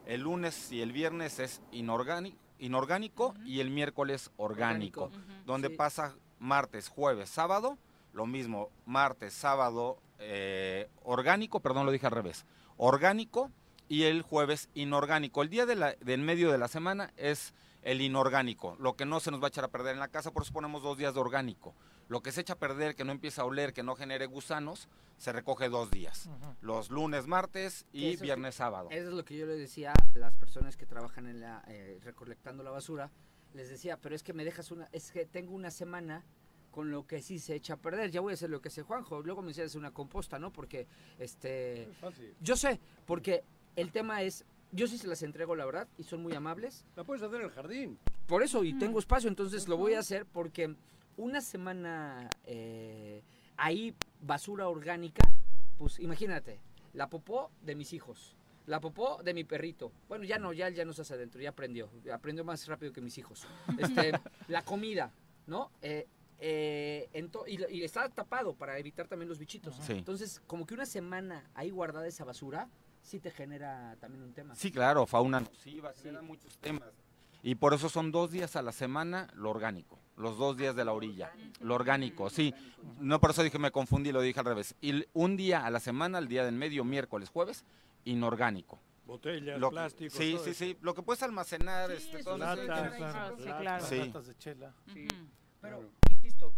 [0.06, 5.10] El lunes y el viernes es inorgánico, inorgánico y el miércoles orgánico.
[5.44, 5.74] Donde Sí.
[5.76, 7.76] pasa martes, jueves, sábado.
[8.12, 12.44] Lo mismo, martes, sábado, eh, orgánico, perdón, lo dije al revés.
[12.76, 13.50] Orgánico
[13.88, 15.42] y el jueves inorgánico.
[15.42, 19.18] El día de la- del medio de la semana es el inorgánico, lo que no
[19.18, 21.14] se nos va a echar a perder en la casa, por eso ponemos dos días
[21.14, 21.74] de orgánico.
[22.12, 24.86] Lo que se echa a perder, que no empieza a oler, que no genere gusanos,
[25.16, 26.28] se recoge dos días.
[26.60, 28.88] Los lunes, martes y eso es- viernes, sábado.
[28.90, 31.98] Eso es lo que yo le decía a las personas que trabajan en la eh,
[32.04, 33.10] recolectando la basura.
[33.54, 36.22] Les decía, pero es que me dejas una, es que tengo una semana
[36.70, 38.10] con lo que sí se echa a perder.
[38.10, 39.22] Ya voy a hacer lo que hace Juanjo.
[39.22, 40.52] Luego me decía hacer una composta, ¿no?
[40.52, 40.86] Porque
[41.18, 42.34] este Es fácil.
[42.42, 43.42] yo sé, porque
[43.74, 46.84] el tema es yo sí se las entrego, la verdad, y son muy amables.
[46.94, 47.98] La puedes hacer en el jardín.
[48.26, 50.76] Por eso, y tengo espacio, entonces lo voy a hacer porque
[51.16, 53.22] una semana eh,
[53.56, 55.22] ahí, basura orgánica,
[55.78, 56.60] pues imagínate,
[56.92, 58.36] la popó de mis hijos,
[58.66, 59.92] la popó de mi perrito.
[60.08, 63.00] Bueno, ya no, ya, ya no se hace adentro, ya aprendió, aprendió más rápido que
[63.00, 63.46] mis hijos.
[63.78, 64.12] Este,
[64.48, 65.12] la comida,
[65.46, 65.70] ¿no?
[65.80, 66.06] Eh,
[66.44, 67.08] eh,
[67.46, 69.76] y, y está tapado para evitar también los bichitos.
[69.76, 69.92] Sí.
[69.92, 72.68] Entonces, como que una semana ahí guardada esa basura,
[73.00, 74.54] sí te genera también un tema.
[74.54, 76.88] Sí, claro, fauna nociva, genera muchos temas.
[77.42, 80.84] Y por eso son dos días a la semana lo orgánico, los dos días de
[80.84, 82.54] la orilla, lo orgánico, sí.
[83.00, 84.74] No, por eso dije, me confundí, lo dije al revés.
[84.80, 87.64] Y un día a la semana, el día del medio, miércoles, jueves,
[88.04, 88.78] inorgánico.
[89.06, 90.14] Botellas, Lo- plásticos.
[90.16, 90.58] Sí, todo sí, eso.
[90.64, 90.78] sí.
[90.80, 93.86] Lo que puedes almacenar, Sí, este, todo latas, claro, sí, claro.
[93.86, 93.96] Sí.
[93.98, 94.74] Latas de chela.
[94.92, 95.06] Sí.
[95.06, 95.26] Ujú.
[95.60, 95.90] Pero, Claro.
[96.16, 96.52] insisto,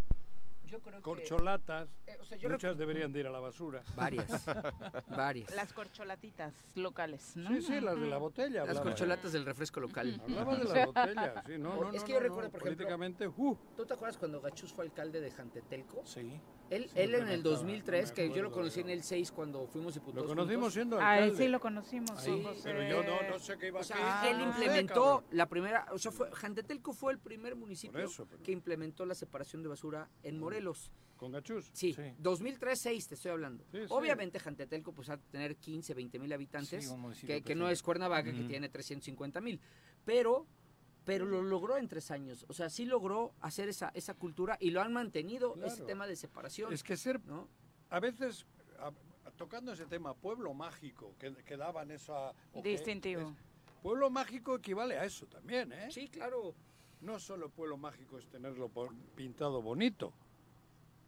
[0.74, 1.02] yo creo que...
[1.02, 1.88] Corcholatas.
[2.06, 3.82] eh, o sea, yo Muchas deberían de ir a la basura.
[3.96, 4.44] Varias,
[5.08, 5.54] varias.
[5.54, 7.48] Las corcholatitas locales, ¿no?
[7.50, 8.60] Sí, sí, las de la botella.
[8.60, 8.84] Las hablaba.
[8.90, 10.20] corcholatas del refresco local.
[10.22, 12.60] Hablaba de las botellas, sí, no, no, Es no, que yo no, recuerdo, no, por
[12.60, 16.02] ejemplo- políticamente, uh, ¿Tú te acuerdas cuando Gachus fue alcalde de Jantetelco?
[16.04, 16.40] Sí.
[16.70, 19.02] Él, Sí, él en el acuerdo, 2003, no me que yo lo conocí en el
[19.02, 20.72] 6 cuando fuimos diputados lo conocimos juntos.
[20.72, 21.36] siendo Ah, alcalde.
[21.36, 22.44] sí lo conocimos, Sí.
[22.64, 24.32] Pero yo no, no sé qué iba O a sea, hacer.
[24.32, 28.00] él no sé, implementó la primera, o sea, fue, Jantetelco fue el primer municipio Por
[28.10, 30.63] eso, pero- que implementó la separación de basura en Morelos.
[31.16, 31.70] Con gachús.
[31.72, 32.02] Sí, Sí.
[32.20, 33.64] 2003-6 te estoy hablando.
[33.70, 33.86] Sí, sí.
[33.90, 36.92] Obviamente Jantetelco pues ha de tener 15, 20 mil habitantes,
[37.26, 39.60] que, que no es Cuernavaca, que tiene 350 mil.
[40.04, 40.46] Pero,
[41.04, 42.44] pero lo logró en tres años.
[42.48, 46.16] O sea, sí logró hacer esa, esa cultura y lo han mantenido, ese tema de
[46.16, 46.72] separación.
[46.72, 47.48] Es que ser, ¿no?
[47.90, 48.44] a veces,
[48.80, 48.92] a-
[49.36, 52.30] tocando ese tema, pueblo mágico, que, que daban esa...
[52.52, 53.20] o que Distintivo.
[53.30, 55.90] es- pueblo mágico equivale a eso también, ¿eh?
[55.92, 56.54] Sí, claro.
[57.02, 60.12] No solo pueblo mágico es tenerlo po- pintado bonito.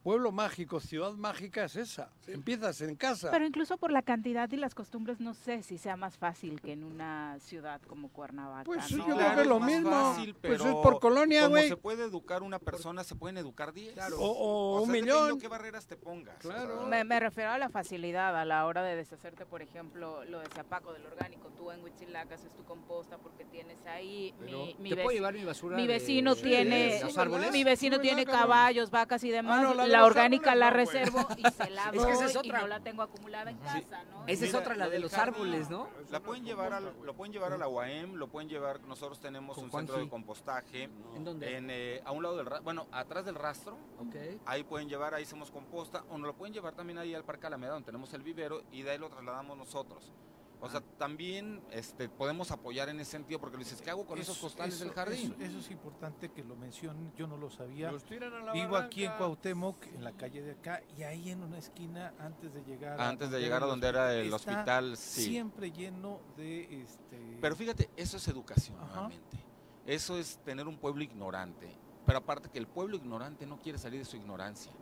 [0.06, 2.12] Pueblo mágico, ciudad mágica es esa.
[2.28, 3.28] Empiezas en casa.
[3.32, 6.70] Pero incluso por la cantidad y las costumbres, no sé si sea más fácil que
[6.74, 8.62] en una ciudad como Cuernavaca.
[8.62, 9.08] Pues sí, ¿no?
[9.08, 9.90] yo creo que es lo mismo.
[9.90, 11.66] fácil, Pues es por colonia, como güey.
[11.68, 13.94] se puede educar una persona, se pueden educar 10.
[13.94, 14.16] Claro.
[14.20, 15.40] O, o O un sea, millón.
[15.40, 16.36] qué barreras te pongas.
[16.38, 16.76] Claro.
[16.76, 20.24] o sea, Me, me refiero a la facilidad a la hora de deshacerte, por ejemplo,
[20.26, 21.48] lo de Zapaco del orgánico.
[21.56, 25.34] Tú en Huitzilac haces tu composta porque tienes ahí Pero- mi, mi, ¿Te puedo llevar
[25.34, 27.50] mi basura mi de- vecino de tiene los árboles?
[27.50, 29.62] mi vecino tiene caballos, vacas y demás.
[29.62, 32.60] no, la la orgánica la reservo y se la Es que esa es y otra.
[32.60, 34.22] no la tengo acumulada en casa, ¿no?
[34.26, 35.88] Esa es Mira, otra, la de los árboles, ¿no?
[36.10, 39.56] La pueden llevar al, lo pueden llevar a la UAM, lo pueden llevar, nosotros tenemos
[39.58, 40.84] un centro de compostaje
[41.14, 41.56] ¿En dónde?
[41.56, 44.16] en, eh, a un lado del bueno, atrás del rastro, Ok.
[44.46, 47.46] ahí pueden llevar, ahí hacemos composta, o nos lo pueden llevar también ahí al Parque
[47.46, 50.12] Alameda, donde tenemos el vivero, y de ahí lo trasladamos nosotros.
[50.60, 54.18] O sea, también este, podemos apoyar en ese sentido, porque le dices, ¿qué hago con
[54.18, 55.34] esos Eso- costales del jardín?
[55.38, 57.92] Eso, eso es importante que lo mencionen, yo no lo sabía.
[57.92, 59.12] Los tiran a la Vivo aquí en.
[59.12, 63.08] Cuauhtémoc, en la calle de acá, y ahí en una esquina, antes de llegar a
[63.08, 65.24] Antes de llegar a donde era el está hospital, sí.
[65.24, 67.38] Siempre lleno de este.
[67.40, 68.86] Pero fíjate, eso es educación Ajá.
[68.94, 69.38] nuevamente.
[69.84, 71.68] Eso es tener un pueblo ignorante.
[72.06, 74.72] Pero aparte que el pueblo ignorante no quiere salir de su ignorancia.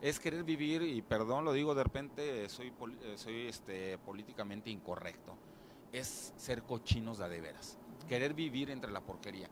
[0.00, 2.72] Es querer vivir, y perdón, lo digo de repente, soy,
[3.02, 5.36] eh, soy este, políticamente incorrecto.
[5.92, 7.78] Es ser cochinos de veras.
[8.08, 9.48] Querer vivir entre la porquería.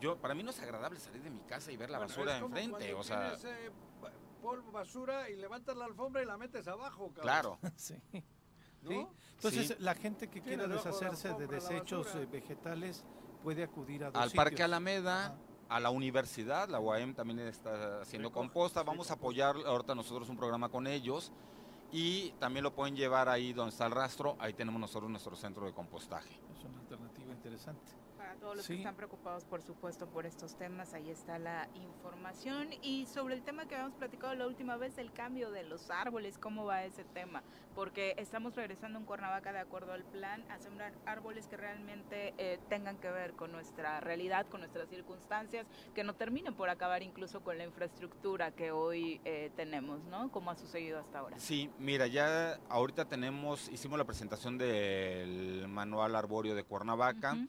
[0.00, 2.36] Yo, para mí no es agradable salir de mi casa y ver la Bueno, basura
[2.36, 2.94] es como enfrente.
[2.94, 3.70] O sea, tienes, eh,
[4.40, 7.22] polvo, basura y levantas la alfombra y la metes abajo, cabrón.
[7.22, 7.58] claro.
[7.76, 7.94] sí.
[8.82, 8.90] ¿no?
[8.90, 9.06] Sí.
[9.36, 9.74] Entonces, Sí.
[9.78, 13.04] la gente que quiera de deshacerse de desechos eh, vegetales
[13.42, 14.62] puede acudir a dos al Parque.
[14.62, 15.36] Alameda, Ajá.
[15.72, 20.28] A la universidad, la UAM también está haciendo composta, sí, vamos a apoyar ahorita nosotros
[20.28, 21.32] un programa con ellos
[21.90, 25.64] y también lo pueden llevar ahí donde está el rastro, ahí tenemos nosotros nuestro centro
[25.64, 26.30] de compostaje.
[26.58, 28.01] Es una alternativa interesante.
[28.32, 28.72] Para todos los Sí.
[28.74, 32.68] que están preocupados, por supuesto, por estos temas, ahí está la información.
[32.80, 36.38] Y sobre el tema que habíamos platicado la última vez, el cambio de los árboles,
[36.38, 37.42] ¿cómo va ese tema?
[37.74, 42.58] Porque estamos regresando en Cuernavaca de acuerdo al plan a sembrar árboles que realmente eh,
[42.70, 47.42] tengan que ver con nuestra realidad, con nuestras circunstancias, que no terminen por acabar incluso
[47.42, 50.30] con la infraestructura que hoy eh, tenemos, ¿no?
[50.32, 51.38] Como ha sucedido hasta ahora.
[51.38, 57.34] Sí, mira, ya ahorita tenemos, hicimos la presentación del manual arbóreo de Cuernavaca.
[57.34, 57.46] Ujú.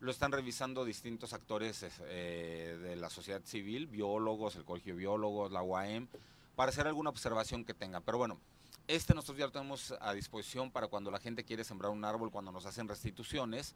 [0.00, 4.98] Lo están revisando distintos actores es, eh, de la sociedad civil, biólogos, el Colegio de
[5.00, 6.06] Biólogos, la UAM,
[6.54, 8.02] para hacer alguna observación que tengan.
[8.04, 8.38] Pero bueno,
[8.86, 12.30] este nosotros ya lo tenemos a disposición para cuando la gente quiere sembrar un árbol,
[12.30, 13.74] cuando nos hacen restituciones,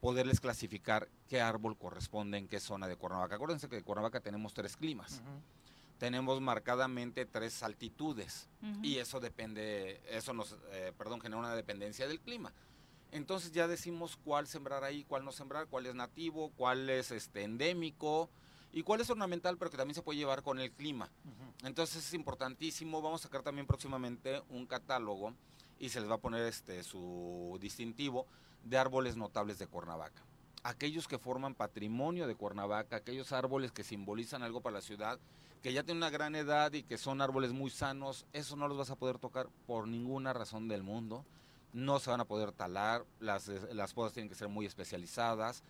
[0.00, 3.34] poderles clasificar qué árbol corresponde en qué zona de Cuernavaca.
[3.34, 5.22] Acuérdense que de Cuernavaca tenemos tres climas.
[5.98, 8.48] Tenemos marcadamente tres altitudes
[8.82, 12.52] y eso depende, eso nos, eh, perdón, genera una dependencia del clima.
[13.14, 17.44] Entonces ya decimos cuál sembrar ahí, cuál no sembrar, cuál es nativo, cuál es este
[17.44, 18.28] endémico
[18.72, 21.08] y cuál es ornamental, pero que también se puede llevar con el clima.
[21.62, 23.00] Entonces es importantísimo.
[23.00, 25.32] Vamos a sacar también próximamente un catálogo
[25.78, 28.26] y se les va a poner este su distintivo
[28.64, 30.24] de árboles notables de Cuernavaca.
[30.64, 35.20] Aquellos que forman patrimonio de Cuernavaca, aquellos árboles que simbolizan algo para la ciudad,
[35.62, 38.76] que ya tienen una gran edad y que son árboles muy sanos, eso no los
[38.76, 41.24] vas a poder tocar por ninguna razón del mundo.
[41.74, 45.62] No se van a poder talar, las, las podas tienen que ser muy especializadas.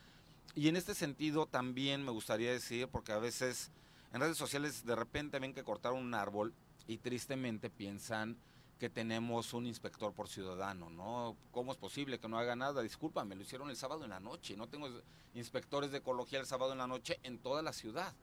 [0.54, 3.72] Y en este sentido también me gustaría decir, porque a veces
[4.12, 6.54] en redes sociales de repente ven que cortaron un árbol
[6.86, 8.36] y tristemente piensan
[8.78, 11.36] que tenemos un inspector por ciudadano, ¿no?
[11.50, 12.82] ¿Cómo es posible que no haga nada?
[12.82, 14.56] Discúlpame, lo hicieron el sábado en la noche.
[14.56, 14.88] No tengo
[15.34, 18.14] inspectores de ecología el sábado en la noche en toda la ciudad.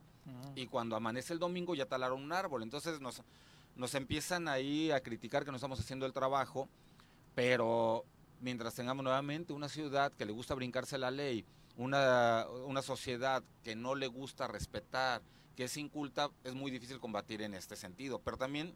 [0.56, 2.64] Y cuando amanece el domingo ya talaron un árbol.
[2.64, 3.22] Entonces nos,
[3.76, 6.70] nos empiezan ahí a criticar que no estamos haciendo el trabajo,
[7.36, 8.06] pero
[8.40, 11.46] mientras tengamos nuevamente una ciudad que le gusta brincarse la ley,
[11.78, 15.22] una, una sociedad que no le gusta respetar,
[15.56, 18.20] que es inculta, es muy difícil combatir en este sentido.
[18.20, 18.76] Pero también,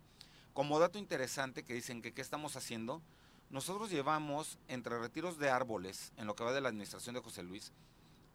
[0.54, 3.02] como dato interesante que dicen que qué estamos haciendo,
[3.50, 7.44] nosotros llevamos entre retiros de árboles, en lo que va de la administración de José
[7.44, 7.72] Luis,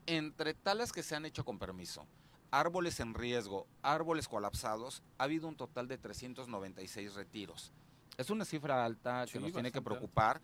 [0.06, 2.06] entre talas que se han hecho con permiso,
[2.50, 7.72] árboles en riesgo, árboles colapsados, ha habido un total de 396 retiros.
[8.16, 10.40] Es una cifra alta que nos tiene que preocupar,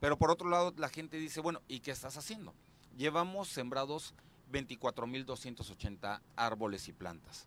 [0.00, 2.54] pero por otro lado la gente dice, bueno, ¿y qué estás haciendo?
[2.96, 4.14] Llevamos sembrados
[4.52, 7.46] 24.280 árboles y plantas.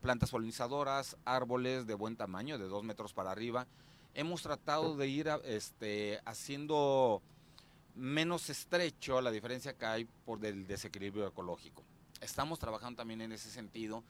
[0.00, 3.66] Plantas polinizadoras, árboles de buen tamaño, de dos metros para arriba.
[4.14, 7.20] Hemos tratado de ir a- este, haciendo
[7.94, 11.82] menos estrecho la diferencia que hay por el desequilibrio ecológico.
[12.20, 14.02] Estamos trabajando también en ese sentido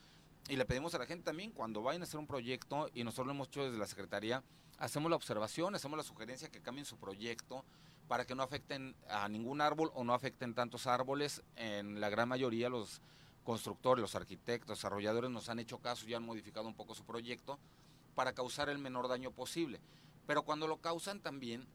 [0.49, 3.27] y le pedimos a la gente también cuando vayan a hacer un proyecto y nosotros
[3.29, 4.43] lo hemos hecho desde la Secretaría,
[4.81, 7.65] hacemos la observación, hacemos la sugerencia que cambien su proyecto
[8.09, 11.43] para que no afecten a ningún árbol o no afecten tantos árboles.
[11.55, 13.01] En la gran mayoría los
[13.45, 17.59] constructores, los arquitectos, desarrolladores nos han hecho caso y han modificado un poco su proyecto
[18.15, 19.81] para causar el menor daño posible.
[20.27, 21.67] Pero cuando lo causan también,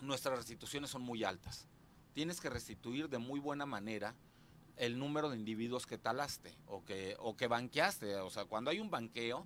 [0.00, 1.66] nuestras restituciones son muy altas.
[2.12, 4.14] Tienes que restituir de muy buena manera
[4.76, 8.16] el número de individuos que talaste o que, o que banqueaste.
[8.16, 9.44] O sea, cuando hay un banqueo,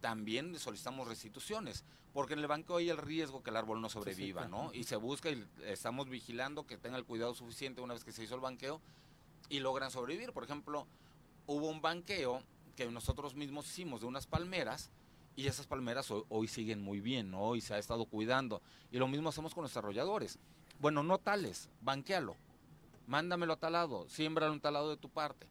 [0.00, 4.46] también solicitamos restituciones, porque en el banqueo hay el riesgo que el árbol no sobreviva,
[4.46, 4.64] claro.
[4.64, 4.74] ¿no?
[4.74, 8.24] Y se busca y estamos vigilando que tenga el cuidado suficiente una vez que se
[8.24, 8.80] hizo el banqueo
[9.48, 10.32] y logran sobrevivir.
[10.32, 10.86] Por ejemplo,
[11.46, 12.42] hubo un banqueo
[12.76, 14.90] que nosotros mismos hicimos de unas palmeras
[15.36, 17.54] y esas palmeras hoy, hoy siguen muy bien, ¿no?
[17.54, 18.60] Y se ha estado cuidando.
[18.90, 20.38] Y lo mismo hacemos con los desarrolladores.
[20.80, 22.36] Bueno, no tales, banquealo,
[23.08, 25.48] mándamelo a talado, siémbralo un talado de tu parte.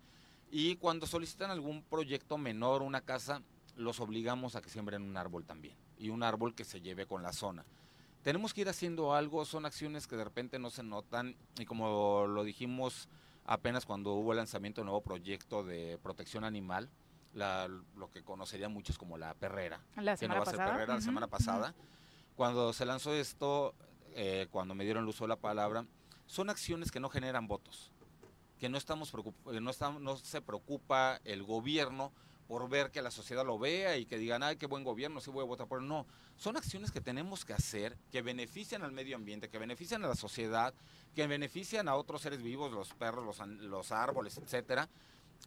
[0.49, 3.41] Y cuando solicitan algún proyecto menor, una casa,
[3.75, 5.75] los obligamos a que siembren un árbol también.
[5.99, 7.65] Y un árbol que se lleve con la zona.
[8.23, 11.35] Tenemos que ir haciendo algo, son acciones que de repente no se notan.
[11.59, 13.09] Y como lo dijimos
[13.45, 16.89] apenas cuando hubo el lanzamiento del nuevo proyecto de protección animal,
[17.33, 19.79] la- lo que conocerían muchos como la perrera.
[19.95, 20.71] La que no semana va a ser pasada.
[20.73, 21.73] perrera, la Ujú, semana pasada.
[22.35, 23.73] Cuando se lanzó esto,
[24.15, 25.85] eh, cuando me dieron el uso de la palabra,
[26.27, 27.91] son acciones que no generan votos,
[28.59, 32.11] que no estamos que no, no se preocupa el gobierno
[32.47, 35.29] por ver que la sociedad lo vea y que digan, ay, qué buen gobierno, sí
[35.29, 35.87] voy a votar por él.
[35.87, 36.05] No,
[36.37, 40.15] son acciones que tenemos que hacer, que benefician al medio ambiente, que benefician a la
[40.15, 40.73] sociedad,
[41.13, 44.87] que benefician a otros seres vivos, los perros, los, los árboles, etcétera,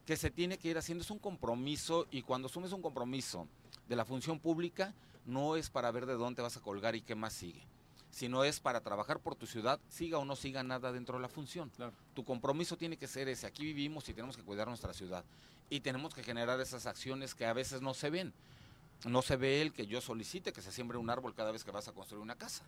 [0.04, 1.02] que se tiene que ir haciendo.
[1.02, 3.48] Es un compromiso y cuando asumes un compromiso
[3.88, 7.14] de la función pública, no es para ver de dónde vas a colgar y qué
[7.14, 7.62] más sigue,
[8.10, 11.28] sino es para trabajar por tu ciudad, siga o no siga nada dentro de la
[11.28, 11.70] función.
[12.14, 13.46] Tu compromiso tiene que ser ese.
[13.46, 15.24] Aquí vivimos y tenemos que cuidar nuestra ciudad.
[15.68, 18.32] Y tenemos que generar esas acciones que a veces no se ven.
[19.06, 21.70] No se ve el que yo solicite que se siembre un árbol cada vez que
[21.70, 22.64] vas a construir una casa.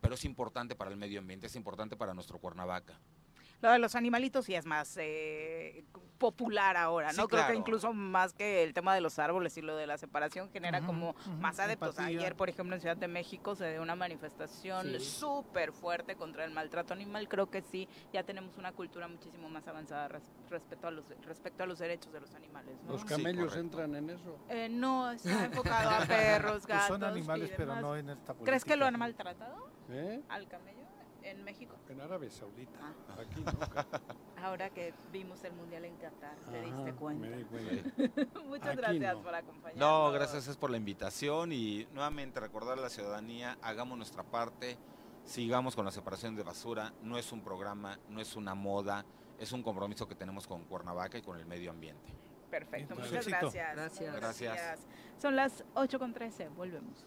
[0.00, 2.98] Pero es importante para el medio ambiente, es importante para nuestro Cuernavaca.
[3.62, 5.84] Lo de los animalitos sí es más eh,
[6.18, 7.22] popular ahora, ¿no?
[7.22, 9.98] Sí, Creo que incluso más que el tema de los árboles y lo de la
[9.98, 11.90] separación genera como más adeptos.
[11.98, 12.18] empatía.
[12.18, 15.00] Ayer, por ejemplo, en Ciudad de México se dio una manifestación Sí.
[15.00, 17.28] súper fuerte contra el maltrato animal.
[17.28, 21.62] Creo que sí, ya tenemos una cultura muchísimo más avanzada res- respecto a los, respecto
[21.62, 22.92] a los derechos de los animales, ¿no?
[22.92, 24.38] Los camellos entran en eso.
[24.48, 26.88] Eh, no, está enfocado a perros, Pues gatos.
[26.88, 28.44] son animales, y pero no en esta política.
[28.44, 30.20] ¿Crees que lo han maltratado ¿Eh?
[30.28, 30.81] al camello
[31.22, 31.76] en México?
[31.88, 32.78] En Arabia Saudita.
[32.80, 33.16] Ah.
[33.20, 34.42] Aquí no.
[34.44, 37.28] Ahora que vimos el mundial en Qatar, te diste cuenta.
[37.28, 38.40] me di cuenta.
[38.44, 39.22] Muchas Aquí gracias no.
[39.22, 39.76] por acompañarnos.
[39.76, 44.76] No, gracias es por la invitación y nuevamente recordar a la ciudadanía, hagamos nuestra parte,
[45.24, 49.04] sigamos con la separación de basura, no es un programa, no es una moda,
[49.38, 52.12] es un compromiso que tenemos con Cuernavaca y con el medio ambiente.
[52.50, 53.74] Perfecto, Entonces, muchas gracias.
[53.74, 54.14] Gracias.
[54.14, 54.80] Gracias.
[55.18, 57.06] Son las 8 con 13, volvemos.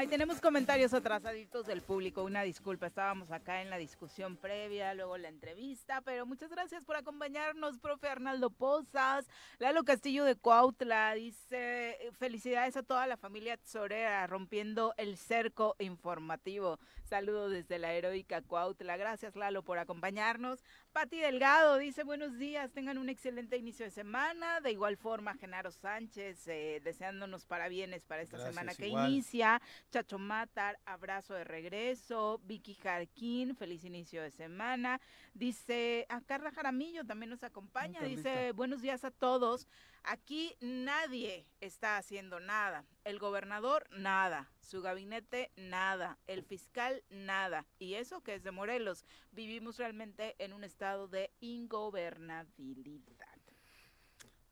[0.00, 2.24] Ay, tenemos comentarios atrasaditos del público.
[2.24, 6.96] Una disculpa, estábamos acá en la discusión previa, luego la entrevista, pero muchas gracias por
[6.96, 9.26] acompañarnos, profe Arnaldo Pozas.
[9.58, 16.78] Lalo Castillo de Cuautla dice: Felicidades a toda la familia Tzorera, rompiendo el cerco informativo.
[17.04, 18.96] Saludos desde la heroica Cuautla.
[18.96, 20.64] Gracias, Lalo, por acompañarnos.
[20.92, 24.60] Pati Delgado dice: Buenos días, tengan un excelente inicio de semana.
[24.60, 29.08] De igual forma, Genaro Sánchez, eh, deseándonos parabienes para esta Gracias, semana que igual.
[29.08, 29.62] inicia.
[29.92, 32.40] Chacho Matar, abrazo de regreso.
[32.42, 35.00] Vicky Jarquín, feliz inicio de semana.
[35.32, 38.00] Dice, a Carla Jaramillo también nos acompaña.
[38.02, 39.68] Dice, buenos días a todos.
[40.02, 42.84] Aquí nadie está haciendo nada.
[43.04, 44.50] El gobernador, nada.
[44.60, 46.18] Su gabinete, nada.
[46.26, 47.66] El fiscal, nada.
[47.78, 49.04] Y eso que es de Morelos.
[49.30, 53.26] Vivimos realmente en un estado de ingobernabilidad.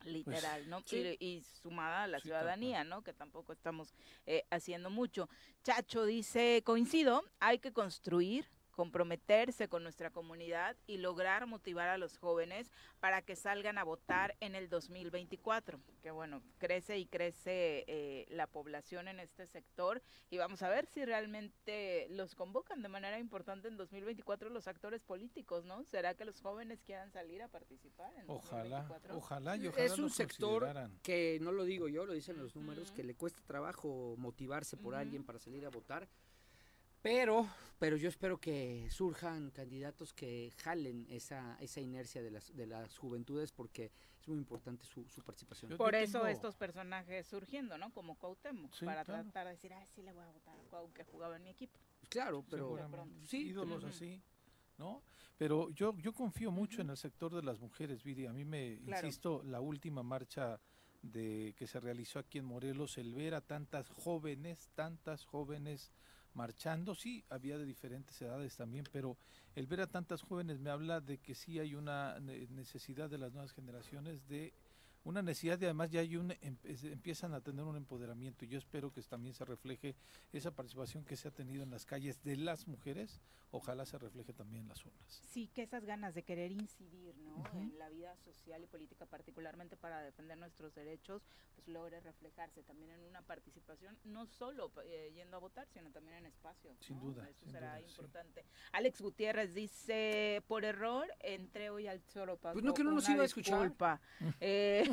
[0.05, 0.81] Literal, ¿no?
[0.87, 1.16] sí.
[1.19, 3.03] Y, y sumada a la Sí, ciudadanía, ¿no?
[3.03, 3.95] Que tampoco estamos
[4.27, 5.29] eh, haciendo mucho.
[5.65, 8.49] Chacho dice, coincido, hay que construir,
[8.79, 14.37] comprometerse con nuestra comunidad y lograr motivar a los jóvenes para que salgan a votar
[14.39, 15.81] en el 2024.
[16.01, 20.01] Que bueno, crece y crece eh, la población en este sector
[20.31, 25.03] y vamos a ver si realmente los convocan de manera importante en 2024 los actores
[25.03, 25.83] políticos, ¿no?
[25.83, 29.17] ¿Será que los jóvenes quieran salir a participar en Ojalá, 2024?
[29.17, 30.69] ojalá y ojalá es un sector
[31.03, 34.95] que no lo digo yo, lo dicen los números, que le cuesta trabajo motivarse por
[34.95, 36.09] alguien para salir a votar.
[37.03, 37.47] Pero,
[37.79, 42.99] pero yo espero que surjan candidatos que jalen esa, esa inercia de las, de las
[42.99, 45.70] juventudes porque es muy importante su, su participación.
[45.70, 47.93] Yo- Por eso tengo- estos personajes surgiendo, ¿no?
[47.93, 49.23] Como Cuauhtémoc, Sí, para claro.
[49.25, 51.51] tratar de decir, ah, sí le voy a votar a Cuau que jugaba en mi
[51.51, 51.79] equipo.
[52.09, 52.77] Claro, pero
[53.25, 54.20] sí, ídolos así,
[54.79, 55.03] ¿no?
[55.37, 58.27] Pero yo, yo confío mucho en el sector de las mujeres, Viri.
[58.27, 59.07] A mí me, Claro.
[59.07, 60.61] insisto, la última marcha
[61.03, 65.93] de que se realizó aquí en Morelos, el ver a tantas jóvenes, tantas jóvenes
[66.33, 69.19] marchando, sí, había de diferentes edades también, pero
[69.55, 73.19] el ver a tantas jóvenes me habla de que sí hay una ne- necesidad de
[73.19, 74.55] las nuevas generaciones de
[75.05, 78.59] una necesidad y además ya hay un em- empiezan a tener un empoderamiento y yo
[78.59, 79.95] espero que también se refleje
[80.33, 83.20] esa participación que se ha tenido en las calles de las mujeres,
[83.51, 85.23] ojalá se refleje también en las urnas.
[85.31, 87.43] Sí, que esas ganas de querer incidir, ¿no?
[87.55, 91.23] En la vida social y política, particularmente para defender nuestros derechos,
[91.55, 96.19] pues logre reflejarse también en una participación, no solo eh, yendo a votar, sino también
[96.19, 96.75] en espacio.
[96.81, 97.03] Sin ¿no?
[97.05, 97.91] duda, Eso sin será duda, sí.
[97.91, 98.45] importante.
[98.73, 102.53] Alex Gutiérrez dice, por error, entré hoy al Choropa.
[102.53, 103.73] Pues no, que no nos iba a escuchar.
[104.41, 104.85] Eh,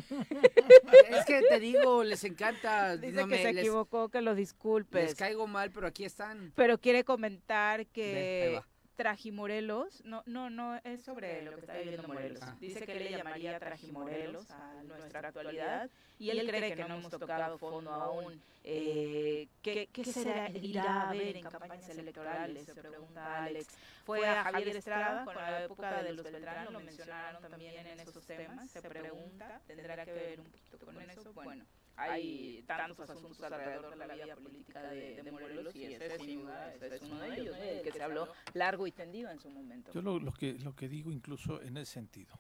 [1.10, 2.98] es que te digo, les encanta.
[2.98, 5.04] dice no que me- se les, equivocó, que lo disculpes.
[5.06, 6.52] les caigo mal, pero aquí están.
[6.56, 8.68] Pero quiere comentar que va.
[8.96, 12.40] Trajimorelos, no, no, no, es sobre lo que está viviendo Morelos.
[12.42, 12.56] Ah.
[12.60, 17.58] Dice que le llamaría Trajimorelos a nuestra actualidad y él cree que no hemos tocado
[17.58, 18.42] fondo aún.
[18.64, 22.66] Eh, ¿qué, ¿Qué será irá a ver en campañas electorales?
[22.66, 23.68] Se pregunta Alex.
[24.06, 28.26] Fue a Javier Estrada con la época de los Beltrán, lo mencionaron también en esos
[28.26, 28.70] temas.
[28.70, 31.34] Se pregunta, ¿tendrá que ver un poquito con eso?
[31.34, 31.66] Bueno,
[31.98, 36.74] hay tantos asuntos alrededor de la vida política de, de Morelos y ese sin duda
[36.74, 37.64] ese es uno de ellos, ¿no?
[37.64, 39.92] el que se habló largo y tendido en su momento.
[39.92, 42.38] Yo lo, lo que lo que digo incluso en ese sentido,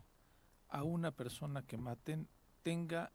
[0.69, 2.27] a una persona que maten
[2.63, 3.11] tenga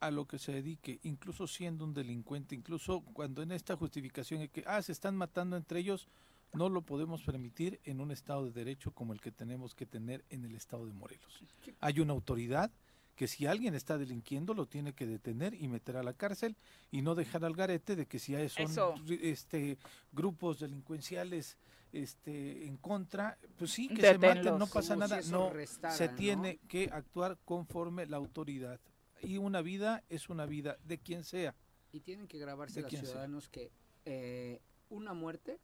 [0.00, 4.48] a lo que se dedique, incluso siendo un delincuente, incluso cuando en esta justificación de
[4.48, 6.08] que ah se están matando entre ellos,
[6.52, 10.24] no lo podemos permitir en un estado de derecho como el que tenemos que tener
[10.30, 11.42] en el estado de Morelos.
[11.80, 12.70] Hay una autoridad
[13.16, 16.56] que si alguien está delinquiendo lo tiene que detener y meter a la cárcel
[16.90, 18.94] y no dejar al garete de que si hay- son Eso.
[19.08, 19.78] este
[20.12, 21.56] grupos delincuenciales
[21.92, 26.08] este en contra, pues sí que se maten, no pasa Como nada, no restara, se
[26.08, 26.14] ¿no?
[26.16, 28.80] tiene que actuar conforme la autoridad
[29.22, 31.54] y una vida es una vida de quien sea.
[31.92, 33.00] Y tienen que grabarse ¿De los sea?
[33.00, 33.70] ciudadanos que
[34.06, 34.60] eh,
[34.90, 35.60] una muerte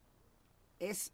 [0.79, 1.11] es,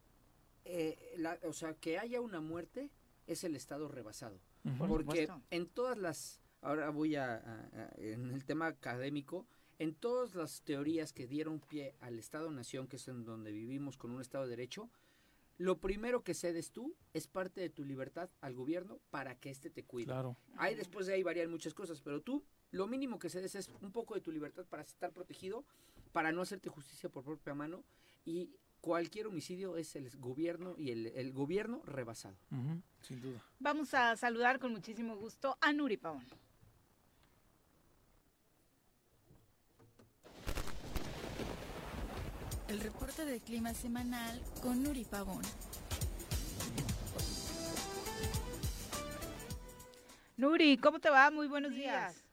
[0.65, 2.89] eh, la- o sea, que haya una muerte
[3.25, 4.39] es el Estado rebasado.
[4.77, 5.41] Por Porque supuesto.
[5.51, 9.45] en todas las, ahora voy a, a- a- en el tema académico,
[9.79, 14.11] en todas las teorías que dieron pie al Estado-Nación, que es en donde vivimos con
[14.11, 14.89] un Estado de Derecho,
[15.59, 19.69] lo primero que cedes tú es parte de tu libertad al gobierno para que éste
[19.71, 20.05] te cuide.
[20.07, 20.37] Claro.
[20.57, 23.91] Hay después de ahí varían muchas cosas, pero tú lo mínimo que cedes es un
[23.91, 25.65] poco de tu libertad para estar protegido,
[26.11, 27.83] para no hacerte justicia por propia mano
[28.25, 32.35] y cualquier homicidio es el gobierno y el, el gobierno rebasado.
[33.01, 33.41] Sin duda.
[33.59, 36.25] Vamos a saludar con muchísimo gusto a Nuri Pavón.
[42.67, 45.41] El reporte de clima semanal con Nuri Pavón.
[50.35, 51.31] Nuri, ¿cómo te va?
[51.31, 52.23] Muy buenos días.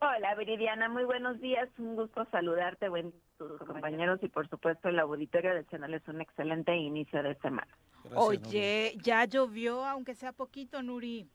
[0.00, 3.12] Hola Viridiana, muy buenos días, un gusto saludarte, buen
[3.48, 7.68] tus compañeros y por supuesto el auditorio deseándoles un excelente inicio de semana.
[8.14, 11.28] Oye, ya llovió, aunque sea poquito, Nuri.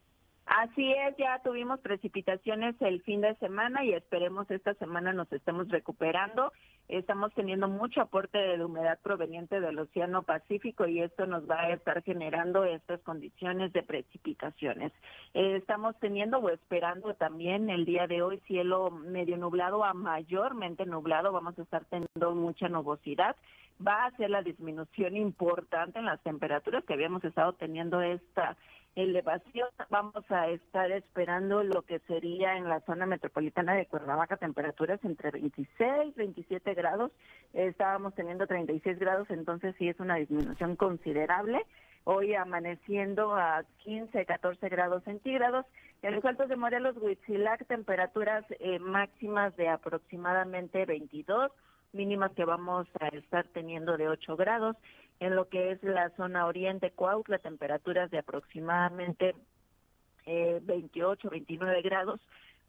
[0.47, 5.67] Así es, ya tuvimos precipitaciones el fin de semana y esperemos esta semana nos estemos
[5.67, 6.53] recuperando.
[6.87, 11.73] Estamos teniendo mucho aporte de humedad proveniente del Océano Pacífico y esto nos va a
[11.73, 14.93] estar generando estas condiciones de precipitaciones.
[15.33, 20.85] Eh, estamos teniendo o esperando también el día de hoy cielo medio nublado a mayormente
[20.85, 21.33] nublado.
[21.33, 23.35] Vamos a estar teniendo mucha nubosidad
[23.85, 28.57] va a ser la disminución importante en las temperaturas que habíamos estado teniendo esta
[28.97, 29.69] elevación.
[29.91, 35.29] Vamos a estar esperando lo que sería en la zona metropolitana de Cuernavaca temperaturas entre
[35.29, 37.11] 26, 27 grados.
[37.53, 41.63] Estábamos teniendo 36 grados, entonces sí es una disminución considerable.
[42.05, 45.65] Hoy amaneciendo a 15, 14 grados centígrados.
[46.01, 51.51] En los altos de Morelos, Huitzilac, temperaturas eh, máximas de aproximadamente 22
[51.93, 54.75] mínimas que vamos a estar teniendo de 8 grados.
[55.19, 59.35] En lo que es la zona oriente, Cuautla, temperaturas de aproximadamente
[60.25, 62.19] eh, 28, 29 grados.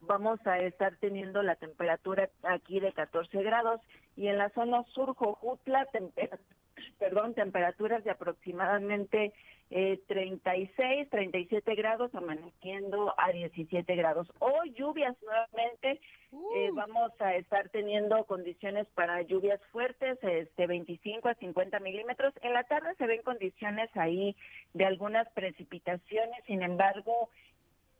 [0.00, 3.80] Vamos a estar teniendo la temperatura aquí de 14 grados
[4.16, 5.86] y en la zona sur, Jojutla,
[6.98, 9.32] perdón, temperaturas de aproximadamente
[9.70, 14.30] eh, 36, 37 grados, amaneciendo a 17 grados.
[14.38, 16.00] Hoy lluvias nuevamente,
[16.32, 22.32] eh, vamos a estar teniendo condiciones para lluvias fuertes, este 25 a 50 milímetros.
[22.40, 24.36] En la tarde se ven condiciones ahí
[24.72, 27.28] de algunas precipitaciones, sin embargo,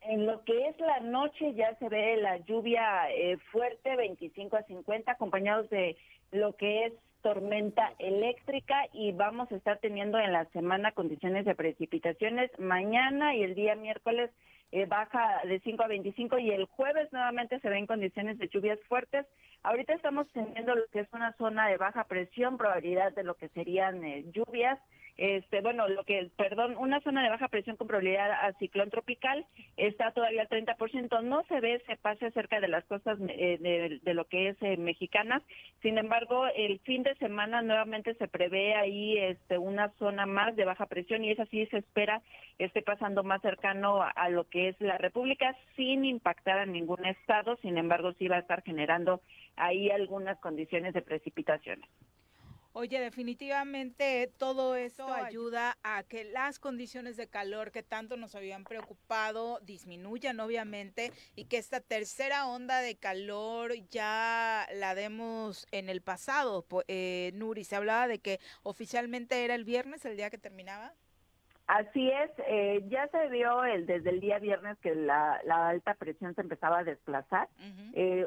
[0.02, 4.62] en lo que es la noche ya se ve la lluvia eh, fuerte, 25 a
[4.62, 5.96] 50, acompañados de
[6.32, 6.92] lo que es
[7.22, 12.50] tormenta eléctrica y vamos a estar teniendo en la semana condiciones de precipitaciones.
[12.58, 14.30] Mañana y el día miércoles
[14.70, 18.78] eh, baja de 5 a 25 y el jueves nuevamente se ven condiciones de lluvias
[18.88, 19.26] fuertes.
[19.62, 23.48] Ahorita estamos teniendo lo que es una zona de baja presión, probabilidad de lo que
[23.48, 24.78] serían eh, lluvias
[25.18, 29.44] este, bueno, lo que, perdón, una zona de baja presión con probabilidad a ciclón tropical
[29.76, 34.14] está todavía al 30%, no se ve ese pase cerca de las costas eh, de,
[34.14, 35.42] lo que es eh, mexicana,
[35.82, 40.64] sin embargo, el fin de semana nuevamente se prevé ahí este, una zona más de
[40.64, 42.22] baja presión y esa sí se espera
[42.58, 47.56] esté pasando más cercano a lo que es la República sin impactar a ningún estado,
[47.56, 49.20] sin embargo, sí va a estar generando
[49.56, 51.88] ahí algunas condiciones de precipitaciones.
[52.80, 58.62] Oye, definitivamente todo esto ayuda a que las condiciones de calor que tanto nos habían
[58.62, 66.02] preocupado disminuyan, obviamente, y que esta tercera onda de calor ya la demos en el
[66.02, 66.64] pasado.
[66.86, 70.94] Eh, Nuri, se hablaba de que oficialmente era el viernes, el día que terminaba.
[71.68, 76.34] Así es, eh, ya se vio el, desde el día viernes que la, alta presión
[76.34, 77.48] se empezaba a desplazar.
[77.92, 78.26] eh,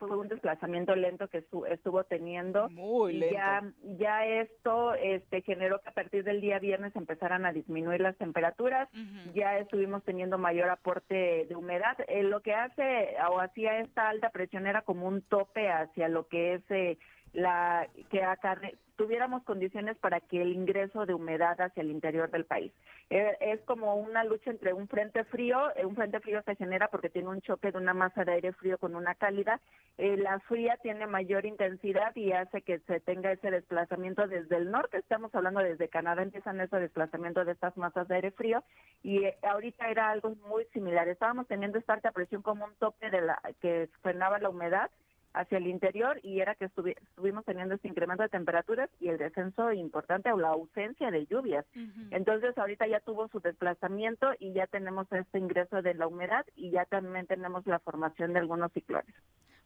[0.00, 2.70] fue un desplazamiento lento que estuvo teniendo.
[2.70, 3.34] Muy lento.
[3.34, 3.62] Ya,
[3.98, 8.88] ya esto este, generó que a partir del día viernes empezaran a disminuir las temperaturas.
[9.34, 11.98] Ya estuvimos teniendo mayor aporte de humedad.
[12.08, 16.26] Eh, lo que hace o hacía esta alta presión era como un tope hacia lo
[16.28, 16.98] que es eh,
[17.32, 22.44] la que acarre, tuviéramos condiciones para que el ingreso de humedad hacia el interior del
[22.44, 22.70] país.
[23.08, 26.88] Eh, es como una lucha entre un frente frío, eh, un frente frío se genera
[26.88, 29.58] porque tiene un choque de una masa de aire frío con una cálida,
[29.96, 34.70] eh, la fría tiene mayor intensidad y hace que se tenga ese desplazamiento desde el
[34.70, 38.62] norte, estamos hablando desde Canadá, empiezan ese desplazamiento de estas masas de aire frío
[39.02, 43.22] y ahorita era algo muy similar, estábamos teniendo esta alta presión como un tope de
[43.22, 44.90] la que frenaba la humedad
[45.32, 49.72] hacia el interior y era que estuvimos teniendo este incremento de temperaturas y el descenso
[49.72, 51.64] importante o la ausencia de lluvias.
[52.10, 56.70] Entonces ahorita ya tuvo su desplazamiento y ya tenemos este ingreso de la humedad y
[56.70, 59.14] ya también tenemos la formación de algunos ciclones.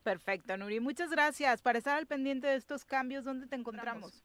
[0.03, 0.81] Perfecto, Nuri.
[0.81, 1.63] Muchas gracias.
[1.63, 4.23] Para estar al pendiente de estos cambios, ¿dónde te encontramos?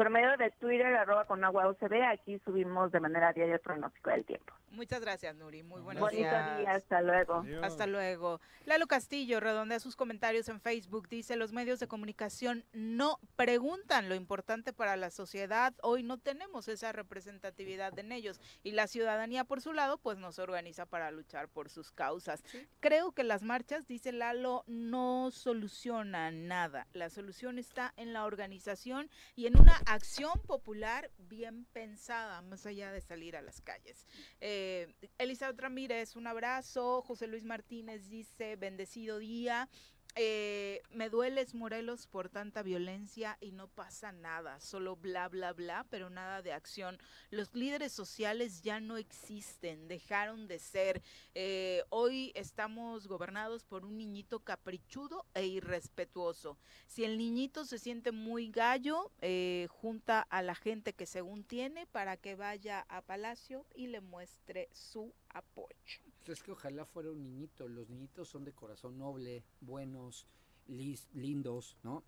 [0.00, 4.08] Por medio de Twitter, arroba con agua UCB, aquí subimos de manera diaria el pronóstico
[4.08, 4.54] del tiempo.
[4.70, 5.62] Muchas gracias, Nuri.
[5.62, 6.58] Muy buenos Bonito días.
[6.58, 7.44] día, hasta luego.
[7.60, 8.40] Hasta luego.
[8.66, 11.08] Lalo Castillo redondea sus comentarios en Facebook.
[11.08, 15.74] Dice, los medios de comunicación no preguntan lo importante para la sociedad.
[15.82, 18.40] Hoy no tenemos esa representatividad en ellos.
[18.62, 22.44] Y la ciudadanía, por su lado, pues no se organiza para luchar por sus causas.
[22.78, 26.86] Creo que las marchas, dice Lalo, no solucionan nada.
[26.92, 32.92] La solución está en la organización y en una acción popular bien pensada, más allá
[32.92, 34.06] de salir a las calles.
[34.40, 37.02] Eh, Elizabeth Ramírez, un abrazo.
[37.02, 39.68] José Luis Martínez dice, bendecido día.
[40.16, 45.86] Eh, me dueles Morelos por tanta violencia y no pasa nada, solo bla bla bla,
[45.88, 46.98] pero nada de acción.
[47.30, 51.02] Los líderes sociales ya no existen, dejaron de ser.
[51.34, 56.58] Eh, hoy estamos gobernados por un niñito caprichudo e irrespetuoso.
[56.86, 61.86] Si el niñito se siente muy gallo, eh, junta a la gente que según tiene
[61.86, 66.09] para que vaya a Palacio y le muestre su apoyo.
[66.26, 67.68] Es que ojalá fuera un niñito.
[67.68, 70.26] Los niñitos son de corazón noble, buenos,
[70.66, 72.04] lindos, ¿no?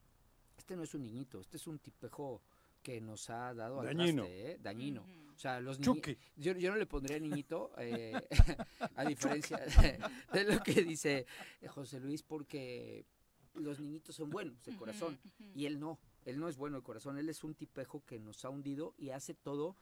[0.56, 2.43] Este no es un niñito, este es un tipejo
[2.82, 4.22] que nos ha dado al Dañino.
[4.22, 4.59] traste, ¿eh?
[4.60, 5.05] Dañino.
[5.34, 5.98] O sea, los niños.
[6.36, 8.12] Yo, yo no le pondría niñito, eh,
[8.97, 9.98] a diferencia de,
[10.32, 11.26] de, lo que dice
[11.68, 13.06] José Luis, porque
[13.55, 15.18] los niñitos son buenos de corazón
[15.55, 15.98] y él no.
[16.24, 19.10] Él no es bueno de corazón, él es un tipejo que nos ha hundido y
[19.10, 19.76] hace todo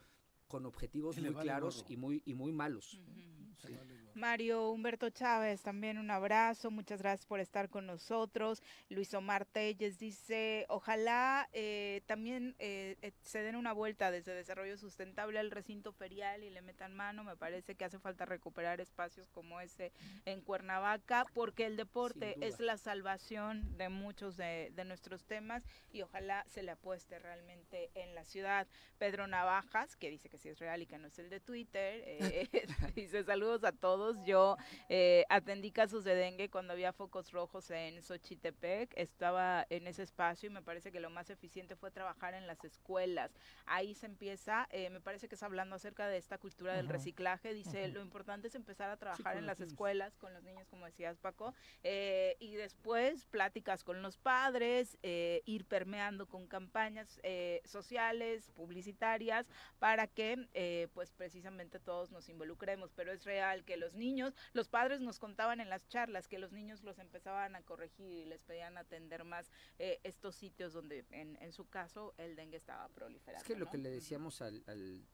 [0.49, 2.99] con objetivos muy claros y muy, y muy malos.
[4.21, 8.63] Mario Humberto Chávez, también un abrazo, muchas gracias por estar con nosotros.
[8.91, 14.77] Luis Omar Telles dice, ojalá eh, también eh, eh, se den una vuelta desde Desarrollo
[14.77, 19.31] Sustentable al recinto ferial y le metan mano, me parece que hace falta recuperar espacios
[19.31, 19.91] como ese
[20.27, 26.03] en Cuernavaca, porque el deporte es la salvación de muchos de, de nuestros temas y
[26.03, 28.69] ojalá se le apueste realmente en la ciudad.
[28.99, 32.05] Pedro Navajas, que dice que sí es real y que no es el de Twitter,
[32.95, 34.57] dice saludos a todos yo
[34.89, 40.49] eh, atendí casos de dengue cuando había focos rojos en Xochitepec, estaba en ese espacio
[40.49, 43.31] y me parece que lo más eficiente fue trabajar en las escuelas.
[43.67, 47.55] Ahí se empieza, eh, me parece que es hablando acerca de esta cultura del reciclaje,
[47.55, 51.19] dice, lo importante es empezar a trabajar en las escuelas con los niños, como decías
[51.19, 57.21] Paco, eh, y después pláticas con los padres, ir permeando con campañas
[57.65, 59.47] sociales, publicitarias,
[59.79, 65.01] para que pues precisamente todos nos involucremos, pero es real que los niños, los padres
[65.01, 68.77] nos contaban en las charlas que los niños los empezaban a corregir y les pedían
[68.77, 73.43] atender más eh, estos sitios donde en, su caso el dengue estaba proliferando.
[73.43, 74.63] Es que lo que le decíamos al,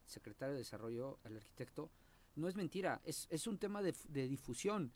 [0.05, 1.91] secretario de Desarrollo, al arquitecto,
[2.35, 3.95] no es mentira, es, es un tema de,
[4.29, 4.93] difusión,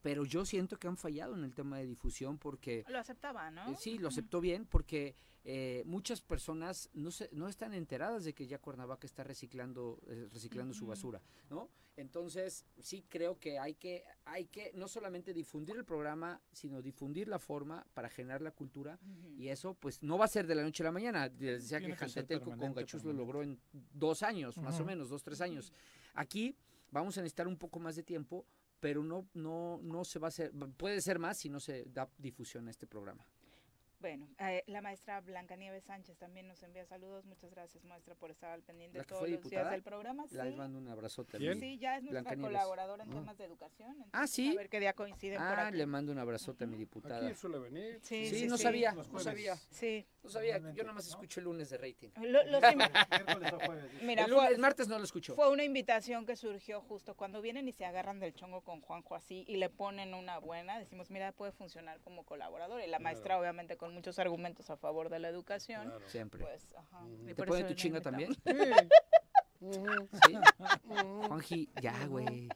[0.00, 2.84] pero yo siento que han fallado en el tema de difusión porque...
[2.88, 3.70] Lo aceptaba, ¿no?
[3.70, 5.14] Eh, sí, lo aceptó bien porque
[5.44, 10.00] eh, muchas personas no, se, no están enteradas de que ya Cuernavaca está reciclando,
[10.32, 11.70] reciclando su basura, ¿no?
[12.00, 17.28] Entonces, sí creo que hay que, hay que no solamente difundir el programa, sino difundir
[17.28, 18.98] la forma para generar la cultura.
[19.36, 21.28] Y eso, pues, no va a ser de la noche a la mañana.
[21.28, 25.42] Decía que Jantetelco con Gachus lo logró en dos años, más o menos, dos, tres
[25.42, 25.74] años.
[26.14, 26.56] Aquí
[26.90, 28.46] vamos a necesitar un poco más de tiempo,
[28.80, 32.08] pero no, no, no se va a hacer, puede ser más si no se da
[32.16, 33.26] difusión a este programa.
[34.00, 37.26] Bueno, eh, la maestra Blanca Nieves Sánchez también nos envía saludos.
[37.26, 40.24] Muchas gracias, maestra, por estar al pendiente de todos los días del programa.
[40.30, 40.56] La sí.
[40.56, 41.38] mando un abrazote.
[41.38, 43.94] Sí, ya es nuestra colaboradora en temas de educación.
[44.12, 44.52] ah, sí.
[44.52, 45.76] A ver qué día coinciden ah, por aquí.
[45.76, 47.26] le mando un abrazote a mi diputada.
[47.26, 48.00] Aquí suele venir.
[48.02, 49.56] Sí, sí, no sabía, no sabía.
[49.70, 50.06] Sí.
[50.22, 52.10] No sabía, yo nada más escucho el lunes de rating.
[54.02, 55.34] Mira, el, martes no lo escucho.
[55.34, 59.14] Fue una invitación que surgió justo cuando vienen y se agarran del chongo con Juanjo
[59.14, 60.78] así y le ponen una buena.
[60.78, 62.82] Decimos, mira, puede funcionar como colaborador.
[62.82, 65.92] Y la maestra, obviamente, con muchos argumentos a favor de la educación.
[66.06, 66.42] Siempre.
[66.42, 67.06] Pues, ajá.
[67.26, 68.34] ¿Te ponen tu chinga también?
[69.60, 70.38] Sí.
[71.28, 72.48] Juanji, ya, güey.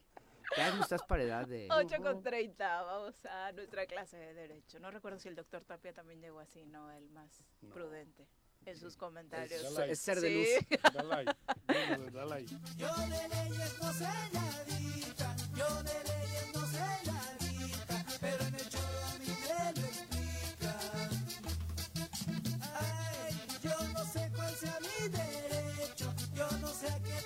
[0.56, 1.68] Ya no estás para edad de...
[1.70, 4.78] 8 con 30, vamos a nuestra clase de Derecho.
[4.78, 7.44] No recuerdo si el doctor Tapia también llegó así, no, el más
[7.74, 8.26] prudente
[8.66, 9.78] en sus comentarios.
[9.80, 10.48] Es, ser de luz.
[10.94, 11.26] Dalai.
[12.12, 12.46] Dalai.
[12.76, 17.43] Yo de leyes no sé nadita, yo de leyes no sé nadita,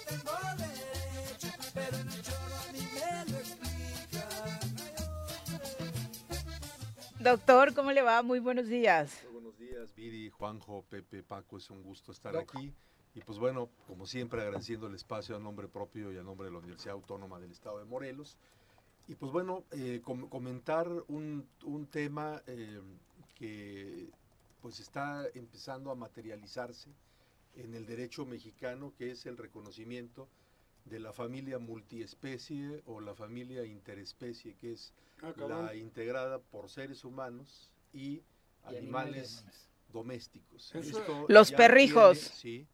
[0.09, 4.24] tengo derecho, pero en el choro a mí me lo explica.
[7.20, 8.22] Doctor, ¿cómo le va?
[8.22, 9.24] Muy buenos días.
[9.30, 12.72] Buenos días, Viri, Juanjo, Pepe, Paco, es un gusto estar aquí.
[13.14, 16.52] Y pues bueno, como siempre, agradeciendo el espacio a nombre propio y a nombre de
[16.52, 18.39] la Universidad Autónoma del Estado de Morelos.
[19.09, 22.80] Y pues bueno, eh, comentar un, un tema eh,
[23.35, 24.10] que
[24.60, 26.90] pues está empezando a materializarse
[27.59, 30.28] en el derecho mexicano, que es el reconocimiento
[30.85, 37.05] de la familia multiespecie o la familia interespecie, que es Ah, la integrada por seres
[37.05, 38.22] humanos y,
[38.62, 39.44] animales,
[39.93, 40.72] domésticos.
[40.74, 42.18] Eso- Esto Los perrijos.
[42.20, 42.66] tiene, sí,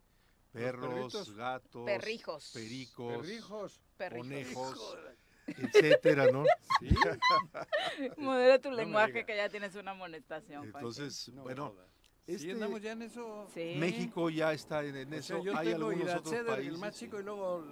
[0.53, 2.51] perros, gatos, Perrijos.
[2.53, 3.81] pericos, Perrijos.
[3.97, 4.27] Perrijos.
[4.27, 4.99] conejos,
[5.47, 6.45] etcétera, ¿no?
[8.19, 10.65] Modera tu me lenguaje que ya tienes una amonestación.
[10.67, 11.89] Entonces, No bueno, jodas.
[12.27, 13.47] Este- Sí, andamos ya en eso.
[13.53, 13.75] Sí.
[13.79, 15.35] México ya está en, en O eso.
[15.35, 16.73] sea, yo Hay tengo algunos otros Ceder, países.
[16.75, 17.23] el más chico, sí.
[17.23, 17.65] y luego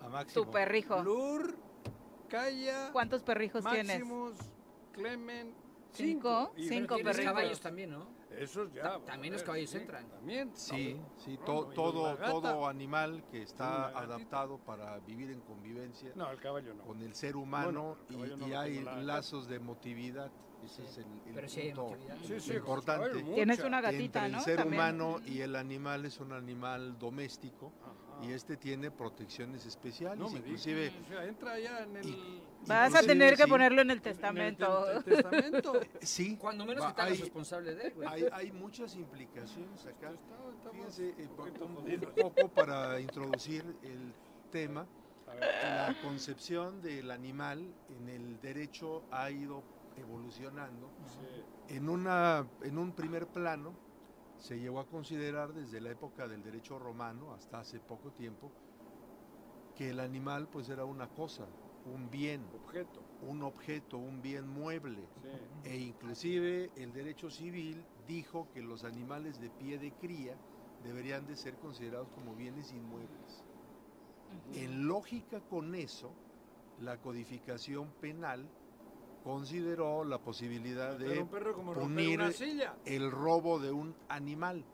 [0.00, 0.44] a Máximo.
[0.44, 1.02] Tu perrijo.
[1.02, 1.56] Lur,
[2.28, 3.86] Calla, ¿Cuántos perrijos tienes?
[4.00, 4.34] Maximus,
[4.92, 5.54] Clement,
[5.92, 7.24] Cinco, Y cinco Pero tienes perritos.
[7.34, 8.06] caballos también, ¿no?
[8.36, 8.82] Esos ya.
[8.82, 10.08] Ta- también los joder, caballos sí, entran.
[10.10, 10.50] También.
[10.54, 16.30] Sí, sí, to- no, todo, todo animal que está adaptado para vivir en convivencia No,
[16.30, 16.84] el caballo no.
[16.84, 20.30] con el ser humano Bueno, el y, no y hay lazos de emotividad.
[20.64, 21.96] Ese es el, el Pero sí hay punto.
[22.40, 23.22] Sí, importante.
[23.22, 24.38] Tienes una gatita, Entre ¿no?
[24.38, 24.80] el ser También.
[24.82, 28.24] humano y el animal es un animal doméstico Ajá.
[28.26, 32.42] y este tiene protecciones especiales, No inclusive digas, o sea, entra ya en el.
[32.66, 33.48] Vas a tener que sí.
[33.48, 34.84] ponerlo en el en el testamento.
[34.84, 35.72] te- te- testamento.
[36.02, 38.08] sí, Cuando menos va- que te hagas hay, responsable de él, güey.
[38.08, 40.10] hay, hay muchas implicaciones acá.
[40.10, 42.12] Está- está Fíjense, eh, un poquito un- un jodido.
[42.14, 44.12] poco para introducir el
[44.50, 44.86] tema.
[45.62, 49.62] La concepción del animal en el derecho ha ido
[50.00, 50.90] evolucionando.
[51.04, 51.74] sí.
[51.76, 53.74] En, una, en un primer plano
[54.38, 58.50] se llegó a considerar desde la época del derecho romano hasta hace poco tiempo
[59.74, 61.46] que el animal pues era una cosa,
[61.84, 63.00] un bien, Objeto.
[63.20, 65.02] un objeto, un bien mueble.
[65.22, 65.28] Sí.
[65.70, 70.36] E inclusive el derecho civil dijo que los animales de pie de cría
[70.82, 73.44] deberían de ser considerados como bienes inmuebles.
[74.54, 76.12] En lógica con eso,
[76.76, 78.57] la codificación penal
[79.22, 82.76] consideró la posibilidad de un perro como romper punir una silla.
[82.84, 84.64] el robo de un animal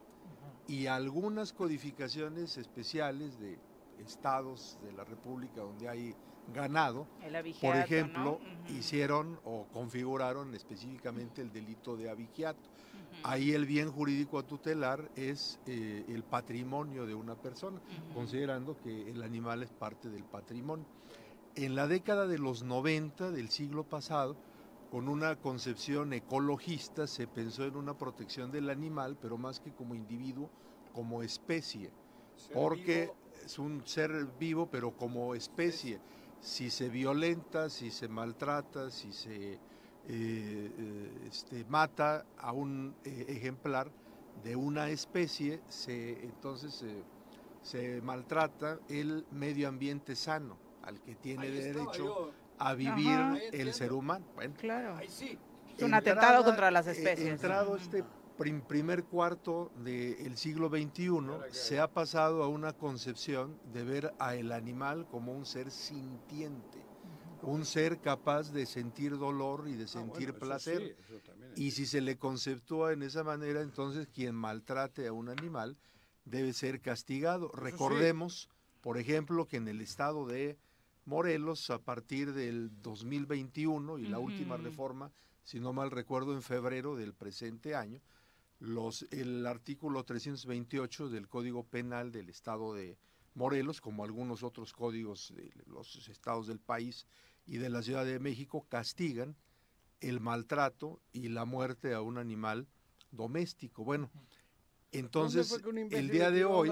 [0.67, 3.59] y algunas codificaciones especiales de
[3.99, 6.15] estados de la República donde hay
[6.53, 7.07] ganado,
[7.61, 8.39] por ejemplo,
[8.69, 12.61] hicieron o configuraron específicamente el delito de abigeato.
[13.23, 17.81] Ahí el bien jurídico a tutelar es eh, el patrimonio de una persona,
[18.13, 20.85] considerando que el animal es parte del patrimonio.
[21.57, 24.37] En la década de los 90 del siglo pasado,
[24.91, 29.95] con una concepción ecologista, se pensó en una protección del animal, pero más que como
[29.95, 30.51] individuo,
[30.93, 31.93] como especie,
[32.53, 36.01] porque vivo, es un ser vivo, pero como especie.
[36.41, 39.61] Si se violenta, si se maltrata, si se eh,
[40.09, 43.93] eh, este, mata a un eh, ejemplar
[44.43, 46.85] de una especie, se, entonces
[47.63, 52.33] se maltrata el medio ambiente sano al que tiene ahí derecho yo.
[52.59, 53.39] a vivir Ajá.
[53.53, 54.25] El ser humano.
[54.35, 54.97] Bueno, Claro.
[54.97, 55.39] Ahí sí.
[55.77, 57.29] Es un atentado contra las eh, especies.
[57.29, 58.05] entrado este
[58.39, 61.09] prim- primer cuarto del siglo XXI,
[61.51, 66.85] se ha pasado a una concepción de ver a el animal como un ser sintiente,
[67.43, 70.97] un ser capaz de sentir dolor y de Ah, sentir bueno, placer.
[71.09, 71.23] sí.
[71.57, 75.77] Y si se le conceptúa en esa manera, entonces quien maltrate a un animal
[76.25, 77.51] debe ser castigado.
[77.53, 78.49] Recordemos,
[78.81, 80.57] por ejemplo, que en el estado de
[81.07, 85.13] Morelos, a partir del 2021 y la última reforma,
[85.43, 88.01] si no mal recuerdo, en febrero del presente año,
[88.59, 92.97] los, el artículo 328 del Código Penal del estado de
[93.35, 97.07] Morelos, como algunos otros códigos de los estados del país
[97.47, 99.37] y de la Ciudad de México, castigan
[100.01, 102.67] el maltrato y la muerte a un animal
[103.11, 103.85] doméstico.
[103.85, 104.44] Bueno, entonces ¿Dónde
[104.95, 106.71] un el día de hoy,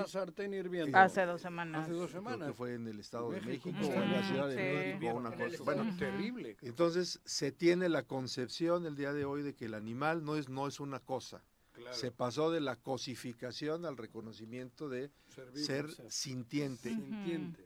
[0.53, 0.97] hirviendo?
[0.99, 1.85] Hace dos semanas.
[1.85, 2.49] Hace dos creo semanas.
[2.49, 3.71] que fue en el Estado de México.
[3.73, 4.55] México, o en la Ciudad de
[4.93, 4.99] Sí.
[4.99, 5.63] México, una cosa.
[5.65, 5.97] Bueno, Ujú.
[5.97, 6.57] terrible.
[6.63, 10.49] entonces se tiene la concepción el día de hoy de que el animal no es,
[10.49, 11.43] no es una cosa.
[11.73, 11.97] Claro.
[11.97, 15.11] Se pasó de la cosificación al reconocimiento de
[15.55, 16.95] Ser sintiente.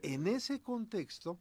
[0.02, 1.38] En ese contexto,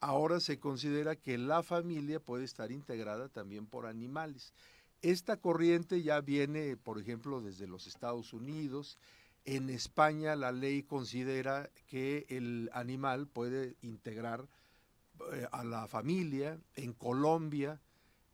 [0.00, 4.52] ahora se considera que la familia puede estar integrada también por animales.
[5.02, 8.98] Esta corriente ya viene, por ejemplo, desde los Estados Unidos.
[9.46, 14.46] En España la ley considera que el animal puede integrar
[15.32, 16.58] eh, a la familia.
[16.74, 17.80] En Colombia,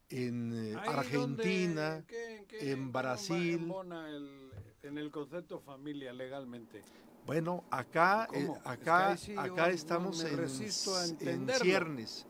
[0.09, 3.55] en eh, Argentina, donde- ¿qué- qué- en cómo Brasil.
[3.55, 4.51] embona el-
[4.83, 6.83] en el concepto familia legalmente.
[7.25, 8.57] Bueno, acá, eh, ¿Cómo?
[8.57, 12.27] Es que acá, sí yo acá no estamos en, en ciernes.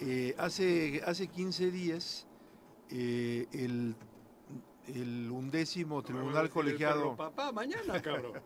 [0.00, 2.26] Eh, hace, hace 15 días,
[2.90, 3.94] eh, el,
[4.88, 8.40] el undécimo tribunal colegiado, Papá, mañana, cabrón.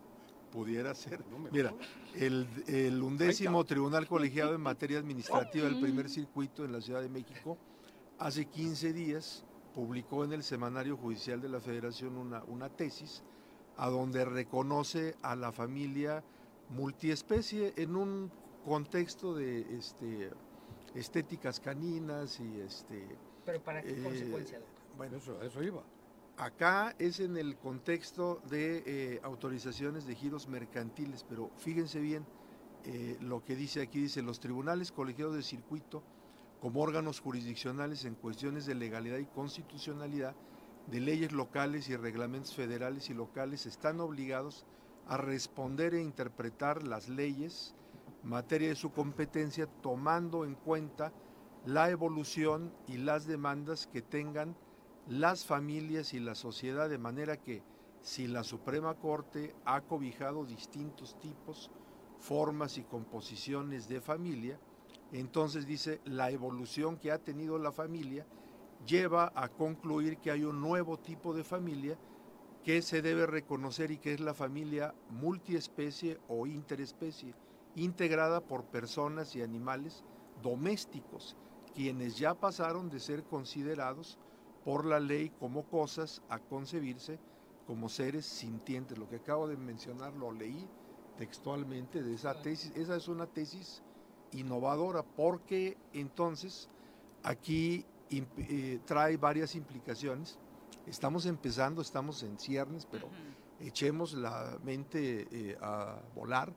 [0.51, 1.73] pudiera ser, mira,
[2.15, 7.09] el, el undécimo tribunal colegiado en materia administrativa del primer circuito en la Ciudad de
[7.09, 7.57] México,
[8.17, 13.23] hace 15 días publicó en el Semanario Judicial de la Federación una, una tesis
[13.77, 16.23] a donde reconoce a la familia
[16.69, 18.31] multiespecie en un
[18.65, 20.31] contexto de este,
[20.95, 23.07] estéticas caninas y este...
[23.49, 24.59] Pero para qué eh, consecuencia?
[24.95, 25.81] Bueno, Eso, eso iba.
[26.37, 32.23] Acá es en el contexto de eh, autorizaciones de giros mercantiles, pero fíjense bien
[32.85, 36.03] eh, lo que dice aquí, dice los tribunales colegiados de circuito
[36.61, 40.35] como órganos jurisdiccionales en cuestiones de legalidad y constitucionalidad
[40.85, 44.63] de leyes locales y reglamentos federales y locales están obligados
[45.07, 47.73] a responder e interpretar las leyes,
[48.23, 51.11] materia de su competencia, tomando en cuenta
[51.69, 54.55] la evolución y las demandas que tengan
[55.07, 57.61] las familias y la sociedad, de manera que
[58.01, 61.69] si la Suprema Corte ha cobijado distintos tipos,
[62.17, 64.59] formas y composiciones de familia,
[65.11, 68.25] entonces dice la evolución que ha tenido la familia
[68.87, 71.99] lleva a concluir que hay un nuevo tipo de familia
[72.63, 77.35] que se debe reconocer y que es la familia multiespecie o interespecie,
[77.75, 80.03] integrada por personas y animales
[80.41, 81.35] domésticos,
[81.73, 84.17] quienes ya pasaron de ser considerados
[84.63, 87.19] por la ley como cosas a concebirse
[87.65, 88.97] como seres sintientes.
[88.97, 90.67] Lo que acabo de mencionar lo leí
[91.17, 92.71] textualmente de esa tesis.
[92.75, 93.83] Esa es una tesis
[94.31, 96.69] innovadora porque entonces
[97.23, 100.39] aquí eh, trae varias implicaciones.
[100.87, 103.07] Estamos empezando, estamos en ciernes, pero
[103.59, 106.51] echemos la mente eh, a volar.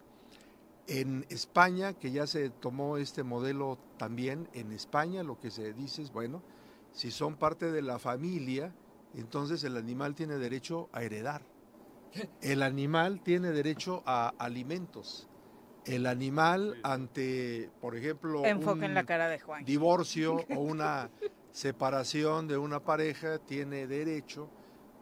[0.89, 6.03] En España, que ya se tomó este modelo también, en España lo que se dice
[6.03, 6.43] es, bueno,
[6.93, 8.75] si son parte de la familia,
[9.15, 11.43] entonces el animal tiene derecho a heredar.
[12.41, 15.29] El animal tiene derecho a alimentos.
[15.85, 19.65] El animal ante, por ejemplo, Enfoque en un la cara de Juan.
[19.65, 21.11] divorcio o una
[21.51, 24.49] separación de una pareja, tiene derecho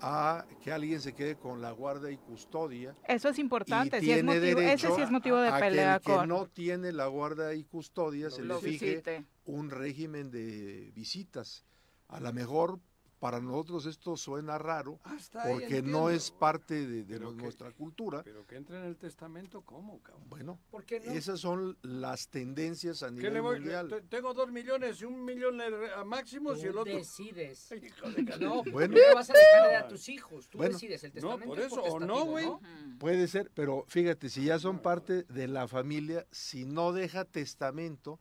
[0.03, 2.97] a que alguien se quede con la guarda y custodia.
[3.07, 5.55] Eso es importante, y sí es tiene motivo- ese derecho sí es motivo de a
[5.55, 8.87] que pelea el que con- no tiene la guarda y custodia se le lo fije
[8.87, 9.25] visite.
[9.45, 11.65] un régimen de visitas.
[12.09, 12.81] A lo mejor
[13.21, 16.01] para nosotros esto suena raro Hasta ahí porque entiendo.
[16.01, 18.23] no es parte de, de Pero que- nuestra cultura.
[18.25, 20.25] Pero que entre en el testamento, ¿cómo, cabrón?
[20.29, 21.13] Bueno, ¿Por qué no?
[21.13, 23.61] esas son las tendencias a ¿Qué nivel le voy?
[23.61, 23.89] mundial.
[23.89, 26.95] te- Tengo dos millones y un millón a Máximos y el Tú otro.
[26.97, 27.69] decides.
[27.71, 28.95] De No, Bueno.
[28.95, 30.49] ¿por qué vas a dejarle a tus hijos?
[30.49, 30.73] Tú Bueno.
[30.73, 31.05] decides.
[31.05, 32.47] El No, testamento por es eso, o no, güey.
[32.47, 32.61] ¿no?
[32.99, 38.19] Puede ser, pero fíjate, si ya son parte de la familia, si no deja testamento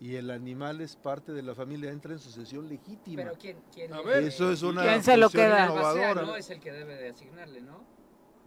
[0.00, 3.22] y el animal es parte de la familia, entra en sucesión legítima.
[3.24, 4.22] Pero ¿quién, quién A ver.
[4.24, 5.66] Eso es una ¿Quién se lo queda?
[5.66, 6.22] Innovadora.
[6.22, 7.97] no es el que debe de asignarle, ¿no?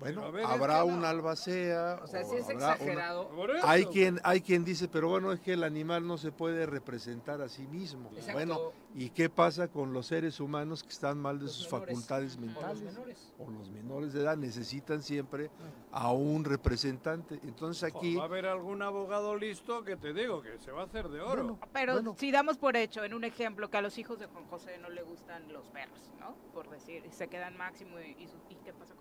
[0.02, 1.08] Bueno, ver, es habrá que un no.
[1.08, 2.00] albacea.
[2.04, 3.32] O sea, o si es habrá una- exagerado.
[3.56, 3.68] Eso.
[3.68, 7.42] Hay quien, hay quien dice, pero bueno, es que el animal no se puede representar
[7.42, 8.10] a sí mismo.
[8.10, 8.34] Exacto.
[8.34, 8.60] Bueno,
[8.96, 11.88] ¿y qué pasa con los seres humanos que están mal de Los sus menores.
[11.96, 12.84] facultades O los mentales?
[12.84, 13.34] menores.
[13.38, 15.52] O los menores de edad necesitan siempre
[15.92, 17.40] a un representante.
[17.44, 20.86] Entonces aquí, Va a haber algún abogado listo que te digo que se va a
[20.86, 21.44] hacer de oro.
[21.44, 22.16] Bueno, Pero Bueno.
[22.18, 24.90] si damos por hecho, en un ejemplo, que a los hijos de Juan José no
[24.90, 26.36] le gustan los perros, ¿no?
[26.54, 29.01] Por decir, y se quedan máximo y, y, su- ¿y qué pasa con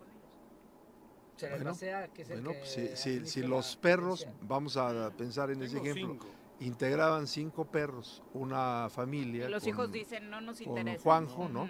[1.41, 4.77] Se Bueno, albacea, que es el bueno, que pues, si, si- si los perros, vamos
[4.77, 6.27] a pensar en ese ejemplo, cinco.
[6.59, 9.47] integraban cinco perros, una familia.
[9.47, 11.01] Y los con- hijos dicen, no nos con interesa.
[11.01, 11.67] Juanjo, ¿no?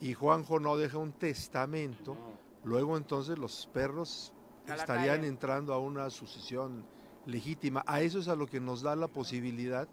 [0.00, 2.38] Y Juanjo no deja un testamento, No.
[2.62, 4.32] luego entonces los perros
[4.68, 5.26] estarían calle.
[5.26, 6.86] entrando a una sucesión
[7.26, 7.82] legítima.
[7.88, 9.88] A eso es a lo que nos da la posibilidad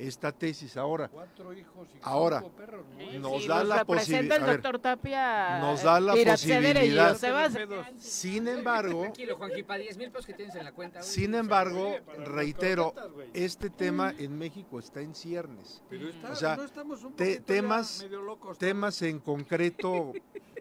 [0.00, 0.76] esta tesis.
[0.76, 2.86] Ahora, Cuatro hijos y Ahora, perros.
[2.98, 2.98] ¿no?
[3.10, 5.58] Sí, nos sí, da la representa el posibi- a ver, doctor Tapia.
[5.60, 10.64] nos da la posibilidad- sin embargo, Tranquilo, Juanqui, para 10 mil pesos que tienes en
[10.64, 11.00] la cuenta.
[11.00, 12.94] güey, sin embargo, reitero,
[13.34, 15.82] este tema en México está en ciernes.
[15.90, 20.12] Pero está- O sea, no estamos un te- temas- medio locos Temas en concreto,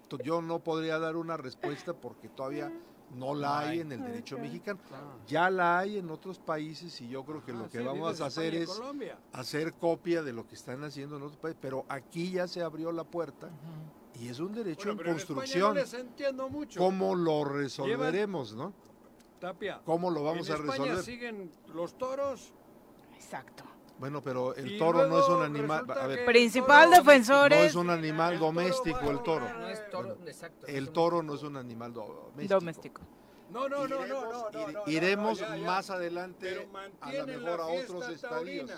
[0.10, 2.72] to- yo no podría dar una respuesta porque todavía
[3.16, 4.80] no la hay en el derecho mexicano.
[5.28, 8.22] Ya la hay en otros países y yo creo que Ah, lo que sí, vamos
[8.22, 9.18] a hacer es Colombia.
[9.34, 12.92] hacer copia de lo que están haciendo en otros países, pero aquí ya se abrió
[12.92, 13.50] la puerta
[14.20, 15.62] y es un derecho Bueno, en en construcción.
[15.70, 16.80] no les entiendo mucho.
[16.80, 18.74] ¿Cómo lo resolveremos, no?
[19.40, 19.82] Tapia.
[19.86, 21.04] ¿Cómo lo vamos en a España resolver?
[21.04, 22.52] siguen los toros.
[23.16, 23.64] Exacto.
[24.00, 25.86] Bueno, pero el toro no es un animal.
[25.92, 29.46] A ver, Principal defensor no es es un animal doméstico el toro.
[29.60, 30.68] No es toro, exacto.
[30.68, 32.60] El no toro es no es un animal doméstico.
[32.60, 33.02] doméstico.
[33.52, 36.68] No, no, no, no, Iremos- no, no, ire- no, no, iremos más adelante
[37.02, 38.72] a lo mejor a otros estadios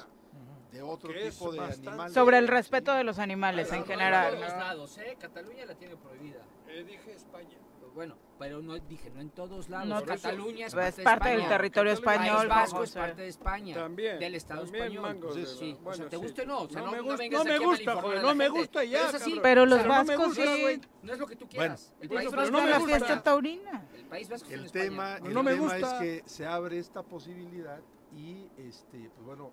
[0.71, 2.13] de otro es tipo de animales.
[2.13, 4.33] Sobre el respeto de los animales en En general.
[4.35, 5.17] ¿eh?
[5.19, 6.39] Cataluña la tiene prohibida.
[6.69, 7.57] Eh, dije España.
[7.93, 9.87] Pues Bueno, pero no dije, no en todos lados.
[9.89, 12.49] No, por eso- Cataluña es Pues parte, es parte de del territorio Cataluña- español, País
[12.49, 13.75] Vasco es parte de España.
[13.75, 14.19] También.
[14.19, 15.03] Del Estado también español.
[15.03, 16.21] mangos de- Sí, o sea, bueno, ¿te sí.
[16.23, 16.59] guste o no?
[16.61, 18.83] O sea, No no, me no gusta- vengas no me gusta, joder, no me gusta
[18.85, 19.23] ya, Pero es así.
[19.31, 19.43] cabrón.
[19.43, 20.81] Pero los O sea, no me vascos gusta, sí.
[21.03, 21.93] No es lo que tú quieras.
[21.99, 22.97] el Pues País no Vasco no me es gusta.
[22.97, 23.85] fiesta taurina.
[23.93, 26.03] El País Vasco en El tema, No, el no me tema gusta.
[26.05, 27.81] es que se abre esta posibilidad
[28.15, 29.51] y este, pues bueno,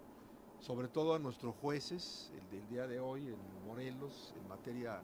[0.61, 5.01] sobre todo a nuestros jueces, el del día de hoy en Morelos, en materia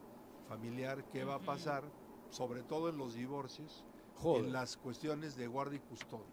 [0.49, 1.83] familiar, qué va a pasar,
[2.35, 3.85] sobre todo en los divorcios,
[4.17, 4.47] Joder.
[4.47, 6.27] en las cuestiones de guarda y custodia,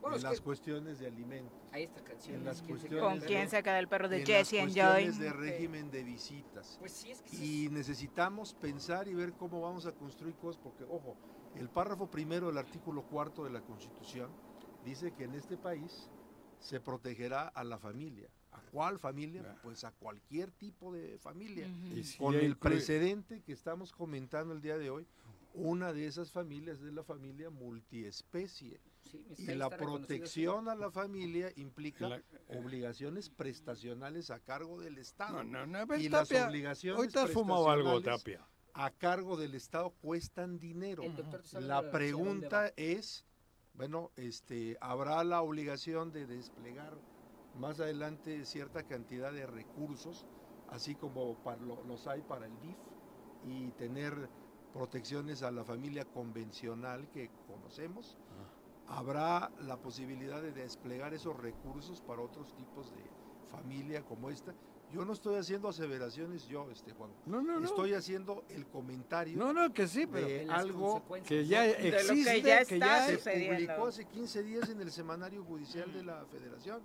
[0.00, 2.36] Bueno, en las que cuestiones de alimentos, hay esta canción.
[2.36, 4.48] en las ¿quién se cuestiones ¿Con de- quién se queda el perro de en las
[4.50, 4.60] Joy?
[4.62, 6.76] cuestiones de régimen de visitas.
[6.78, 10.62] Pues sí, es que sí Y necesitamos pensar y ver cómo vamos a construir cosas,
[10.62, 11.14] porque, ojo,
[11.56, 14.30] el párrafo primero del artículo cuarto de la Constitución
[14.82, 16.08] dice que en este país
[16.58, 18.30] se protegerá a la familia.
[18.68, 19.56] ¿A cuál familia?
[19.62, 21.66] Pues a cualquier tipo de familia.
[22.02, 25.06] Si Con el incluye- precedente que estamos comentando el día de hoy,
[25.54, 28.80] una de esas familias es la familia multiespecie.
[29.10, 32.22] Sí, y la protección a la familia implica La- eh,
[32.58, 35.42] obligaciones prestacionales a cargo del Estado.
[35.44, 38.44] No, no, no, a ver, y las Tapia, obligaciones hoy te has fumado algo, prestacionales
[38.44, 38.48] Tapia.
[38.74, 41.02] a cargo del Estado cuestan dinero.
[41.60, 43.24] La pregunta es,
[43.72, 46.92] bueno, este, ¿habrá la obligación de desplegar
[47.52, 50.26] más adelante cierta cantidad de recursos,
[50.66, 52.78] así como para lo- los hay para el DIF,
[53.40, 54.30] y tener
[54.72, 58.18] protecciones a la familia convencional que conocemos?
[58.86, 63.12] ¿Habrá la posibilidad de desplegar esos recursos para otros tipos de
[63.46, 64.56] familia como esta?
[64.92, 67.10] Yo no estoy haciendo aseveraciones yo, este Juan.
[67.26, 67.66] No, no, no.
[67.66, 71.88] Estoy haciendo el comentario No, no, que sí, pero de algo que ya lo que
[71.88, 76.04] existe, ya que está ya se publicó hace 15 días en el semanario judicial de
[76.04, 76.82] la Federación.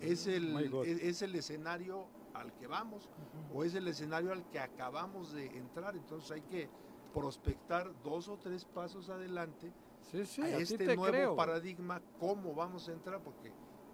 [0.00, 3.08] Es my el, es, es el escenario al que vamos
[3.54, 5.96] o es el escenario al que acabamos de entrar.
[5.96, 6.68] Entonces hay que
[7.14, 9.72] prospectar dos o tres pasos adelante
[10.10, 11.36] Sí, sí, a este te nuevo creo.
[11.36, 13.52] paradigma, cómo vamos a entrar, porque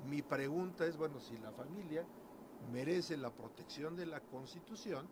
[0.08, 2.04] mi pregunta es, bueno, si la familia
[2.70, 5.08] merece la protección de la Constitución,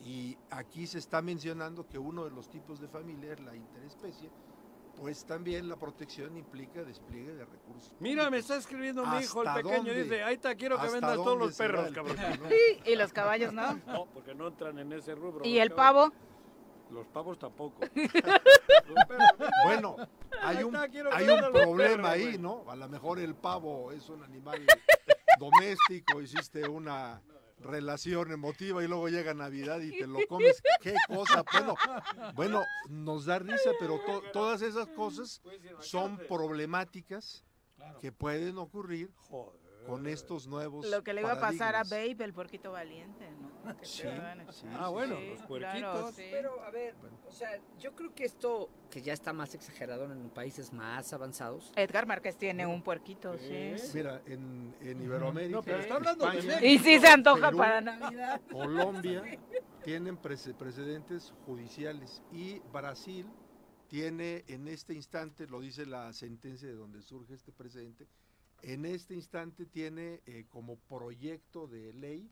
[0.00, 4.30] y aquí se está mencionando que uno de los tipos de familia es la interespecie,
[4.96, 7.94] pues también la protección implica despliegue de recursos.
[8.00, 10.02] Mira, me está escribiendo mi hijo, el ¿Hasta pequeño, dónde?
[10.02, 12.16] dice, ahí está, quiero que ¿Hasta vendas todos los perros, cabrón.
[12.16, 12.48] tema, no?
[12.84, 13.74] Y los caballos, ¿no?
[13.86, 15.44] No, porque no entran en ese rubro.
[15.44, 16.10] ¿Y el caballos.
[16.10, 16.28] pavo?
[16.90, 17.80] Los pavos tampoco.
[19.64, 19.96] Bueno,
[20.42, 22.38] hay un, hay un problema perros, ahí.
[22.38, 22.64] ¿no?
[22.68, 24.64] A lo mejor el pavo es un animal
[25.38, 27.22] doméstico, hiciste una
[27.60, 30.62] relación emotiva y luego llega Navidad y te lo comes.
[30.80, 31.44] ¿Qué cosa?
[31.52, 31.74] Bueno,
[32.34, 35.42] bueno nos da risa, pero to- todas esas cosas
[35.80, 37.44] son problemáticas
[38.00, 39.10] que pueden ocurrir
[39.86, 41.82] con estos nuevos Lo que le iba a pasar a.
[41.84, 43.50] Babe, el puerquito valiente, ¿no?
[43.76, 44.52] Que Sí, perdone.
[44.52, 46.14] sí, Ah, bueno, Sí, los claro, puerquitos.
[46.14, 46.28] sí.
[46.30, 46.94] Pero, a ver,
[47.26, 51.72] o sea, yo creo que esto, que ya está más exagerado en países más avanzados.
[51.76, 53.74] Edgar Márquez tiene un puerquito, sí.
[53.94, 56.64] Mira, en, en Iberoamérica, No, pero está hablando de México.
[56.64, 58.40] Y sí se antoja Perú, para Navidad.
[58.50, 59.22] Colombia
[59.84, 63.26] tienen prece- precedentes judiciales y Brasil
[63.88, 68.06] tiene en este instante, lo dice la sentencia de donde surge este precedente,
[68.62, 72.28] en este instante tiene eh, como proyecto de ley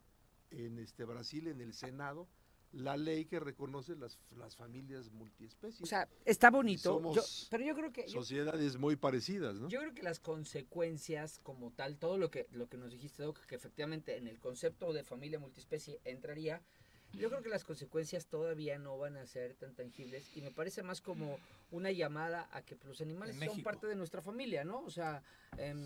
[0.50, 2.28] en este Brasil, en el Senado,
[2.72, 5.82] la ley que reconoce las, las familias multiespecies.
[5.82, 6.94] O sea, está bonito.
[6.94, 8.02] Somos yo- pero yo creo que.
[8.06, 9.68] yo- sociedades muy parecidas, ¿no?
[9.68, 13.38] Yo creo que las consecuencias como tal, todo lo que, lo que nos dijiste, Doc,
[13.46, 16.60] que efectivamente en el concepto de familia multiespecie entraría,
[17.12, 20.82] yo creo que las consecuencias todavía no van a ser tan tangibles y me parece
[20.82, 21.38] más como
[21.70, 24.80] una llamada a que los animales son parte de nuestra familia, ¿no?
[24.80, 25.22] O sea,
[25.56, 25.80] em,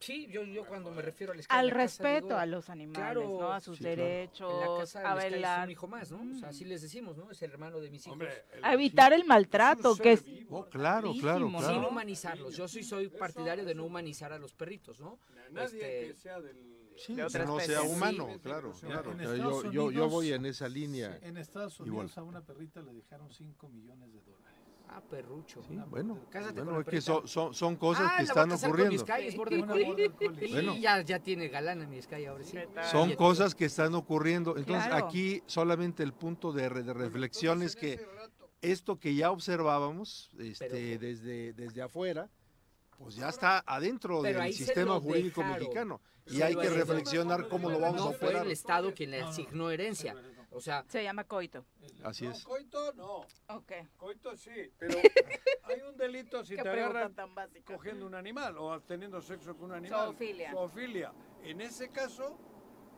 [0.00, 2.98] sí, yo, yo cuando me refiero al Al la casa, respeto digo, a los animales,
[3.00, 3.52] claro, ¿no?
[3.52, 3.96] A sus sí, claro.
[4.02, 5.64] derechos, en la casa a Sky es velar.
[5.66, 6.36] un hijo más, ¿no?
[6.36, 7.30] O sea, así les decimos, ¿no?
[7.30, 8.12] Es el hermano de mis hijos.
[8.14, 10.24] Hombre, el- A evitar el maltrato, que es...
[10.48, 11.68] Oh, claro, claro, claro.
[11.72, 11.88] Sin ¿no?
[11.88, 12.56] humanizarlos.
[12.56, 15.18] Yo sí soy partidario de no humanizar a los perritos, ¿no?
[15.52, 15.78] nadie Este,
[16.08, 16.56] que sea del...
[16.96, 19.16] Sí, de que otras no sea humano, Sí, claro, sí, claro.
[19.16, 21.18] Yo- yo, yo, voy en esa línea.
[21.22, 21.90] En Estados Igual.
[22.06, 24.49] Unidos a una perrita le dejaron 5 millones de dólares.
[24.92, 25.62] Ah, perrucho.
[25.62, 29.04] Sí, bueno, Cásate bueno, es que son, son, son cosas Ah, que a están ocurriendo.
[29.36, 30.10] Border border.
[30.48, 30.76] Y Bueno.
[30.76, 32.58] ya, ya tiene galana mi Sky ahora sí.
[32.90, 34.56] Son cosas que están ocurriendo.
[34.56, 35.06] Entonces Claro.
[35.06, 38.04] aquí solamente el punto de, re- de reflexión es que
[38.62, 42.28] esto que ya observábamos este, Pero- desde, desde afuera,
[42.98, 45.60] pues ya está adentro del sistema jurídico dejaron.
[45.62, 46.00] mexicano.
[46.26, 48.46] Y hay que reflexionar cómo lo vamos a No fue operar.
[48.46, 50.14] el Estado quien le No, no, asignó herencia.
[50.52, 51.64] O sea, Se llama coito.
[52.04, 52.42] Así No, es.
[52.44, 53.26] coito no.
[53.54, 53.72] Ok.
[53.96, 54.98] Coito sí, pero
[55.64, 57.30] hay un delito si te agarran tan
[57.64, 60.06] cogiendo un animal o teniendo sexo con un animal.
[60.06, 60.50] Zoofilia.
[60.52, 61.12] Zoofilia.
[61.44, 62.36] En ese caso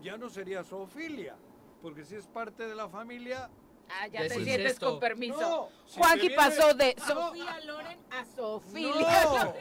[0.00, 1.36] ya no sería zoofilia,
[1.82, 3.50] porque si es parte de la familia...
[3.90, 5.38] Ah, ya Ya te es sientes con permiso.
[5.40, 7.04] No, si Juanqui viene- pasó de No.
[7.06, 9.24] Sofía Loren a Sofilia.
[9.24, 9.54] No.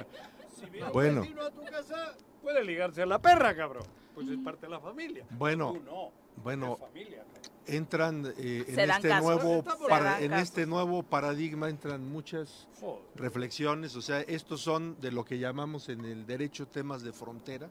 [0.56, 1.22] Si viene un Bueno.
[1.22, 3.84] vecino a tu casa, puede ligarse a la perra, cabrón.
[4.16, 5.26] Pues es parte de la familia.
[5.32, 6.12] Bueno, Tú no.
[6.44, 6.78] Bueno,
[7.66, 13.02] entran eh, en este nuevo para- en este nuevo paradigma entran muchas Joder.
[13.16, 17.70] reflexiones, o sea, estos son de lo que llamamos en el derecho temas de frontera,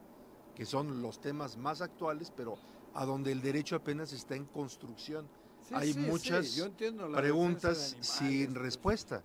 [0.55, 2.57] que son los temas más actuales, pero
[2.93, 5.27] a donde el derecho apenas está en construcción.
[5.67, 6.61] Sí, Hay sí, muchas sí,
[7.13, 8.61] preguntas sin pues.
[8.63, 9.23] respuesta.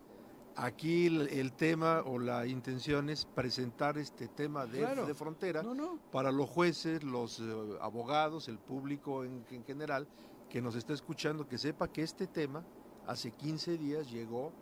[0.58, 5.04] Aquí el, el tema o la intención es presentar este tema de, Claro.
[5.06, 5.98] de frontera No, no.
[6.10, 7.44] para los jueces, los eh,
[7.82, 10.08] abogados, el público en, en general
[10.48, 12.64] que nos está escuchando, que sepa que este tema
[13.06, 14.52] hace 15 días llegó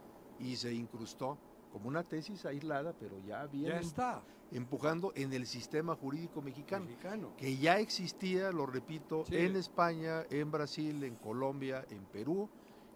[0.40, 1.38] y se incrustó
[1.72, 4.22] como una tesis aislada, pero ya bien em- está.
[4.50, 7.32] empujando en el sistema jurídico mexicano, Mexicano.
[7.36, 9.36] que ya existía, lo repito, Sí.
[9.36, 12.48] en España, en Brasil, en Colombia, en Perú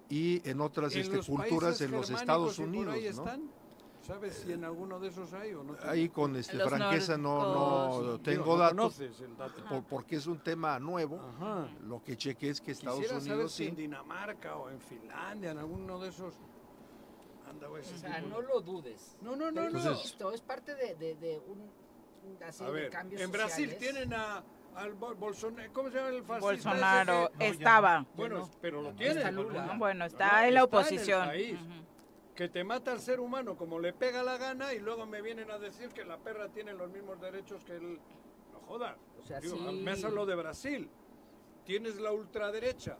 [0.08, 2.94] y en otras En este, culturas en los Estados Unidos.
[2.94, 3.08] ahí ¿no?
[3.10, 3.50] están?
[4.02, 5.76] ¿Sabes si en alguno de esos hay o no?
[5.82, 8.22] Ahí con este, Los franqueza no, no nórdicos.
[8.22, 9.64] tengo no datos, conoces el dato.
[9.68, 11.20] por- porque es un tema nuevo.
[11.20, 11.68] Ajá.
[11.82, 13.68] Lo que chequé es que Estados Quisiera saber Unidos si sí.
[13.68, 16.32] en Dinamarca o en Finlandia, en alguno de esos.
[17.50, 19.16] Anda, güey, O sea, tipo no de- lo dudes.
[19.20, 19.90] No, no, no, Te no.
[19.92, 21.70] insisto, es parte de, de, de un,
[22.46, 23.78] así A de ver, cambios en Brasil sociales.
[23.78, 24.42] tienen a,
[24.78, 26.54] al Bol- Bolsonaro, ¿cómo se llama el fascista?
[26.54, 28.06] ese Bolsonaro que- estaba.
[28.14, 28.96] Bueno, pero lo no.
[28.96, 29.18] tienen.
[29.18, 29.30] Está.
[29.76, 31.30] Bueno, No, está no, en la el oposición.
[32.34, 35.50] Que te mata al ser humano como le pega la gana y luego me vienen
[35.50, 37.98] a decir que la perra tiene los mismos derechos que el...
[38.52, 38.96] No jodas.
[39.18, 39.64] O sea, Digo, sí.
[40.26, 40.88] De Brasil.
[41.64, 42.96] Tienes la ultraderecha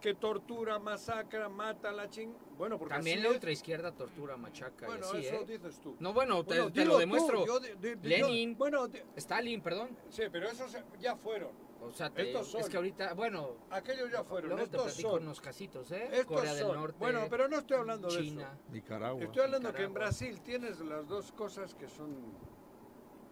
[0.00, 2.32] que tortura, masacra, mata a la ching...
[2.56, 3.34] Bueno, porque También la es.
[3.34, 5.44] ultraizquierda tortura, machaca y Bueno, así, eso ¿eh?
[5.46, 5.96] dices tú.
[6.00, 7.46] No, bueno, te, Bueno, te dilo lo demuestro.
[7.46, 9.96] yo de- de- de- Lenin, yo- bueno, de- Stalin, perdón.
[10.08, 11.50] sí, pero esos ya fueron.
[11.82, 12.60] O sea, te- Estos son.
[12.60, 14.50] es que ahorita, bueno, Aquellos ya fueron.
[14.50, 15.22] luego Estos son.
[15.22, 16.08] unos casitos, ¿eh?
[16.12, 16.76] Estos Corea del son.
[16.76, 18.42] Norte, Bueno, pero no estoy hablando de China.
[18.52, 18.72] eso.
[18.72, 19.22] Nicaragua.
[19.24, 19.94] Estoy hablando que en.
[19.94, 22.14] Brasil tienes las dos cosas que son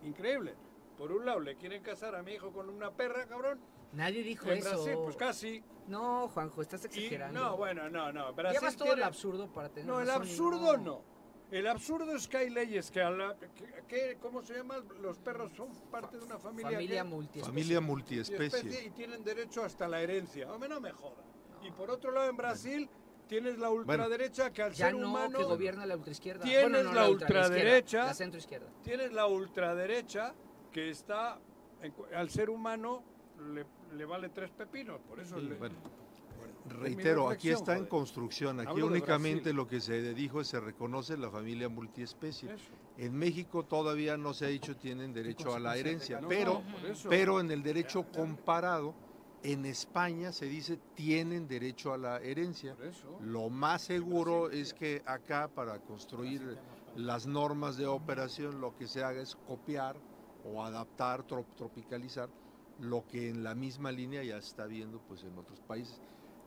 [0.03, 0.55] increíbles.
[0.97, 3.61] Por un lado, le quieren casar a mi hijo con una perra, cabrón.
[3.93, 4.70] Nadie dijo En eso.
[4.70, 5.65] Brasil, pues casi.
[5.86, 7.40] No, Juanjo, estás Y- exagerando.
[7.40, 8.32] no, bueno, no, no.
[8.35, 11.02] Brasil Llevas todo tiene- el absurdo para tener No, el razón y absurdo no.
[11.51, 14.77] El absurdo es que hay leyes que, a la, que, que- ¿cómo se llama?
[15.01, 16.73] Los perros son parte de una familia.
[16.73, 17.47] Familia que- multiespecie.
[17.48, 18.85] Familia multiespecie.
[18.85, 20.52] y tienen derecho hasta la herencia.
[20.52, 21.24] Hombre, no me joda.
[21.62, 22.90] Y por otro lado, en Brasil
[23.27, 26.44] tienes la ultraderecha que al Ya ser no, humano que gobierna la ultraizquierda.
[26.44, 28.05] tienes Bueno, no, la ultraizquierda, ultraderecha.
[28.05, 28.69] La centroizquierda.
[28.82, 30.35] tienes la ultraderecha
[30.70, 31.39] que está
[31.81, 33.02] en al ser humano
[33.55, 35.01] le, le vale tres pepinos.
[35.02, 35.77] Por eso Sí, le- bueno,
[36.65, 38.60] Reitero, aquí está en construcción.
[38.60, 42.52] Aquí Hablo únicamente lo que se dijo es se reconoce la familia multiespecie.
[42.52, 42.74] Eso.
[42.97, 47.09] En México todavía no se ha dicho tienen derecho a la herencia, No, pero, no,
[47.09, 48.94] pero en el derecho comparado,
[49.43, 52.77] en España se dice tienen derecho a la herencia.
[53.20, 56.59] Lo más seguro es que acá para construir
[56.94, 60.02] las normas de operación lo que se haga es copiar
[60.43, 62.31] o adaptar, tro- tropicalizar
[62.78, 66.00] lo que en la misma línea ya está viendo pues en otros países.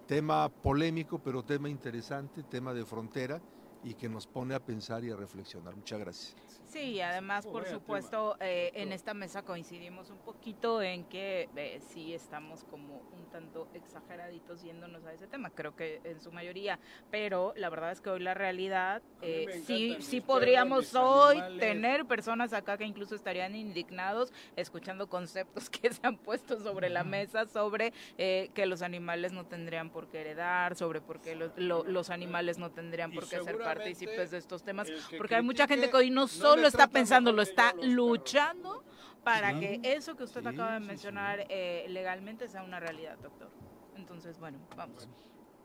[0.08, 3.42] Tema polémico, pero tema interesante, tema de frontera
[3.82, 5.76] y que nos pone a pensar y a reflexionar.
[5.76, 6.51] Muchas gracias.
[6.72, 11.50] Sí, y además, Oh, por supuesto, eh, en esta mesa coincidimos un poquito en que
[11.56, 16.32] eh, sí estamos como un tanto exageraditos yéndonos a ese tema, creo que en su
[16.32, 16.80] mayoría,
[17.10, 21.60] pero la verdad es que hoy la realidad, eh, sí, sí podríamos hoy animales.
[21.60, 27.04] tener personas acá que incluso estarían indignados escuchando conceptos que se han puesto sobre la
[27.04, 31.52] mesa, sobre eh, que los animales no tendrían por qué heredar, sobre por qué los,
[31.58, 35.68] lo- los animales no tendrían por qué ser partícipes de estos temas, porque hay mucha
[35.68, 38.84] gente que hoy no no solo le está pensando, lo está luchando
[39.24, 43.50] para que eso que usted Sí, acaba de mencionar eh, legalmente sea una realidad, doctor.
[43.96, 45.08] Entonces, bueno, vamos.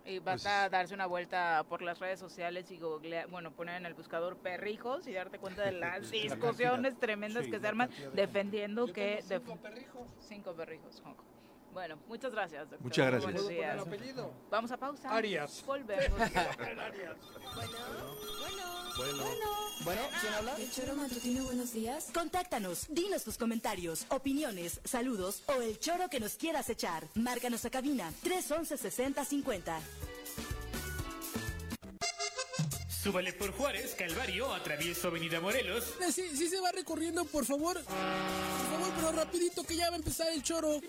[0.04, 3.86] Y Pues- basta darse una vuelta por las redes sociales y googlea- bueno, poner en
[3.86, 8.86] el buscador perrijos y darte cuenta de las discusiones tremendas Sí, que se arman defendiendo
[8.86, 9.24] Yo que...
[9.26, 10.14] tengo def- cinco perrijos.
[10.20, 11.02] cinco perrijos.
[11.76, 12.80] Bueno, muchas gracias, doctor.
[12.80, 13.22] Muchas gracias.
[13.24, 13.86] Buenos ¿Puedo poner días.
[13.86, 14.32] apellido?
[14.48, 15.14] Vamos a pausa.
[15.14, 15.62] Arias.
[15.66, 16.18] Volvemos.
[16.20, 17.16] Arias.
[19.84, 20.56] Bueno, ¿quién habla?
[20.56, 22.08] El choro matutino, buenos días.
[22.14, 27.04] Contáctanos, dinos tus comentarios, opiniones, saludos o el choro que nos quieras echar.
[27.14, 29.78] Márcanos a cabina 311 6050.
[33.06, 35.94] Súbale por Juárez, Calvario, atravieso Avenida Morelos.
[36.00, 37.74] Eh, Sí, sí se va recorriendo, por favor.
[37.76, 40.80] Por favor, pero rapidito que ya va a empezar el choro.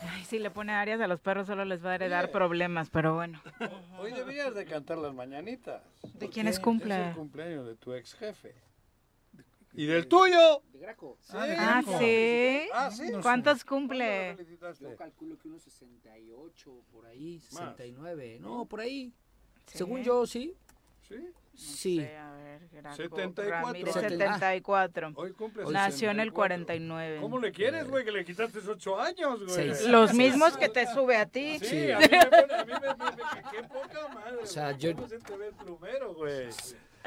[0.00, 3.14] Ay, si le pone Arias a los perros solo les va a heredar problemas, pero
[3.14, 3.40] bueno.
[3.98, 5.82] Hoy deberías de cantar las mañanitas.
[6.14, 7.08] ¿De quién es Es cumple?
[7.08, 8.54] el cumpleaños de tu ex jefe.
[9.76, 10.62] ¿Y del tuyo?
[10.72, 11.18] De Graco.
[11.20, 11.36] Sí.
[11.36, 11.82] de Ah.
[11.98, 12.68] ¿sí?
[12.72, 13.12] Ah, sí.
[13.22, 14.36] ¿Cuántos ¿Cuándo cumple?
[14.80, 17.76] Yo calculo que unos 68, por ahí, Más.
[17.76, 18.38] 69.
[18.40, 19.12] No, por ahí.
[19.66, 19.78] Sí.
[19.78, 20.54] Según yo, sí.
[21.08, 21.16] Sí.
[21.54, 21.96] Sí.
[21.98, 23.50] Sí, a ver, Graco 74.
[23.50, 25.12] Ramírez, Setenta- 74.
[25.16, 26.34] Hoy cumple Nació en el 64.
[26.34, 27.18] 49.
[27.22, 28.04] ¿Cómo le quieres, güey?
[28.04, 29.50] Que le quitaste ocho años, güey.
[29.54, 29.86] Seis.
[29.86, 31.58] Los mismos que te sube a ti.
[31.60, 31.90] Sí, Sí.
[31.92, 34.36] a mí me pone, a mí me, me- me- qué poca madre.
[34.42, 36.48] O sea, yo- ¿Cómo se te ve el plumero, güey?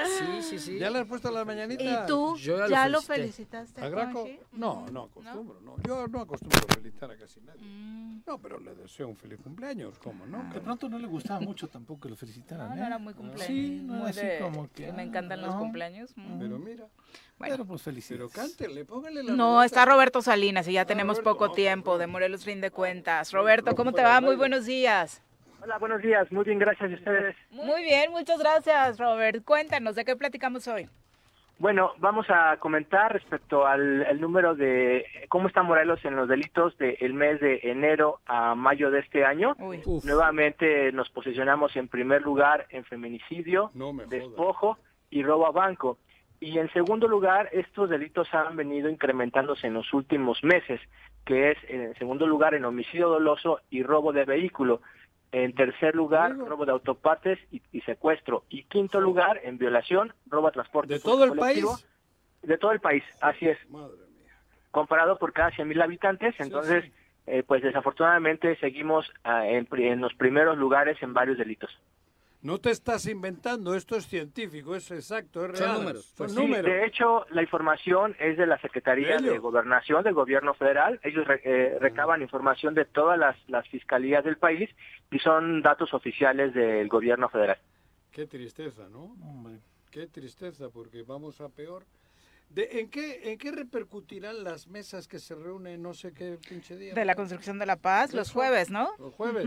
[0.06, 0.78] Sí, sí, sí.
[0.78, 2.04] ¿Ya le has puesto las mañanitas?
[2.04, 2.36] ¿Y tú?
[2.36, 3.46] Yo ya lo ¿Ya lo felicité.
[3.58, 3.80] felicitaste?
[3.84, 4.28] ¿A Graco?
[4.52, 5.76] No, no acostumbro, no.
[5.86, 7.60] Yo no acostumbro a felicitar a casi nadie.
[7.62, 8.22] Mm.
[8.26, 10.52] No, pero le deseo un feliz cumpleaños, ¿cómo no?
[10.52, 12.68] De pronto no le gustaba mucho tampoco que lo felicitaran.
[12.70, 12.78] No, ¿eh?
[12.78, 13.46] no era muy cumpleaños.
[13.46, 14.92] Sí, no era muy así de- como que.
[14.92, 15.58] me ah, encantan los no.
[15.60, 16.12] cumpleaños.
[16.16, 16.38] Mm.
[16.38, 16.86] Pero mira,
[17.38, 17.54] Bueno.
[17.54, 18.30] Pero pues felicidades.
[18.32, 21.98] pero cántele, póngale la No, está Roberto Salinas y ya tenemos Roberto, poco no, tiempo
[21.98, 23.32] de Morelos Fin de Cuentas.
[23.32, 24.20] Roberto, ¿cómo te va?
[24.20, 25.22] Muy buenos días.
[25.62, 26.30] Hola, buenos días.
[26.32, 26.90] Muy bien, gracias.
[26.90, 27.36] ¿Y ustedes?
[27.50, 29.44] Muy bien, muchas gracias, Robert.
[29.44, 30.88] Cuéntanos, ¿de qué platicamos hoy?
[31.58, 36.78] Bueno, vamos a comentar respecto al el número de cómo está Morelos en los delitos
[36.78, 39.54] del mes de enero a mayo de este año.
[39.58, 39.82] Uy.
[40.04, 44.78] Nuevamente nos posicionamos en primer lugar en feminicidio, No despojo
[45.10, 45.98] y robo a banco.
[46.40, 50.80] Y en segundo lugar, estos delitos han venido incrementándose en los últimos meses,
[51.26, 54.80] que es en segundo lugar en homicidio doloso y robo de vehículo.
[55.32, 58.44] En tercer lugar, robo de autopartes y, y secuestro.
[58.48, 60.94] Y quinto lugar, en violación, robo a transporte.
[60.94, 61.64] ¿De todo el país?
[62.42, 63.58] De todo el país, así es.
[63.70, 64.36] Madre mía.
[64.70, 66.92] Comparado por cada 100.000 habitantes, entonces, sí.
[67.26, 71.70] eh, pues desafortunadamente seguimos ah, en los primeros lugares en varios delitos.
[72.42, 75.78] No te estás inventando, esto es científico, es exacto, es Son real.
[75.80, 76.64] números, Son pues Sí, números.
[76.64, 80.98] de hecho, la información es de la Secretaría de Gobernación del Gobierno Federal.
[81.02, 84.70] Ellos re- eh, recaban información de todas las, las fiscalías del país
[85.10, 87.58] y son datos oficiales del Gobierno Federal.
[88.10, 89.14] Qué tristeza, ¿no?
[89.22, 89.60] Hombre.
[89.90, 91.84] Qué tristeza, porque vamos a peor.
[92.48, 96.76] De, ¿en, qué, ¿En qué repercutirán las mesas que se reúnen no sé qué pinche
[96.76, 96.94] día?
[96.94, 98.88] De la construcción de la paz, los jueves, ¿no?
[98.98, 99.46] Los jueves.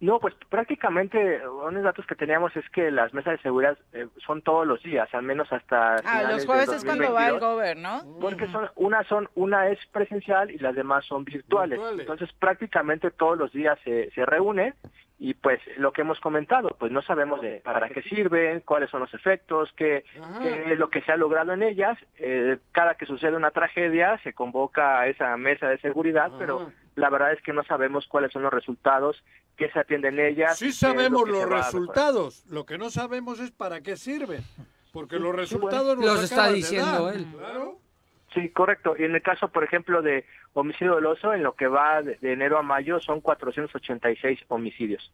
[0.00, 4.42] No, pues prácticamente unos datos que teníamos es que las mesas de seguridad eh, son
[4.42, 7.40] todos los días, al menos hasta Ah, los jueves es cuando va el 2022.
[7.40, 8.20] gober, ¿no?
[8.20, 11.78] Porque son, una son, una es presencial y las demás son virtuales.
[11.78, 12.00] Virtuales.
[12.00, 14.72] Entonces prácticamente todos los días se, se reúnen
[15.20, 19.00] y pues lo que hemos comentado, pues no sabemos de para qué sirven, cuáles son
[19.00, 20.04] los efectos, qué,
[20.40, 21.98] qué es lo que se ha logrado en ellas.
[22.18, 26.36] Eh, cada que sucede una tragedia se convoca a esa mesa de seguridad, Ajá.
[26.38, 29.22] pero la verdad es que no sabemos cuáles son los resultados,
[29.56, 30.56] qué se atiende en ellas.
[30.56, 34.42] Sí lo sabemos los resultados, lo que no sabemos es para qué sirven.
[34.92, 37.14] Porque los resultados Los los está diciendo dar.
[37.16, 37.26] él.
[37.36, 37.78] Claro.
[38.34, 38.94] Sí, correcto.
[38.98, 42.58] Y en el caso, por ejemplo, de homicidio doloso, en lo que va de, enero
[42.58, 45.12] a mayo son 486 homicidios.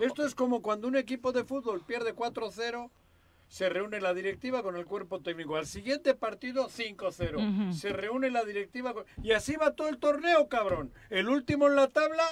[0.00, 2.90] Esto es como cuando un equipo de fútbol pierde 4-0,
[3.46, 5.56] se reúne la directiva con el cuerpo técnico.
[5.56, 7.36] Al siguiente partido, 5-0.
[7.66, 7.72] Ujú.
[7.74, 10.92] Se reúne la directiva con- y así va todo el torneo, cabrón.
[11.10, 12.24] El último en la tabla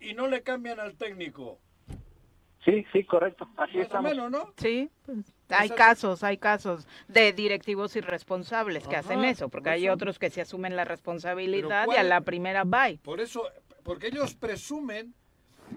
[0.00, 1.58] y no le cambian al técnico.
[2.64, 3.46] Sí, sí, correcto.
[3.56, 4.10] Así Más o estamos.
[4.10, 4.54] menos, ¿no?
[4.56, 9.72] Sí, pues, hay casos, hay casos de directivos irresponsables que Ajá, hacen eso, porque por
[9.74, 9.94] hay eso.
[9.94, 12.98] otros que se asumen la responsabilidad y a la primera bye.
[13.02, 13.48] Por eso,
[13.82, 15.14] porque ellos presumen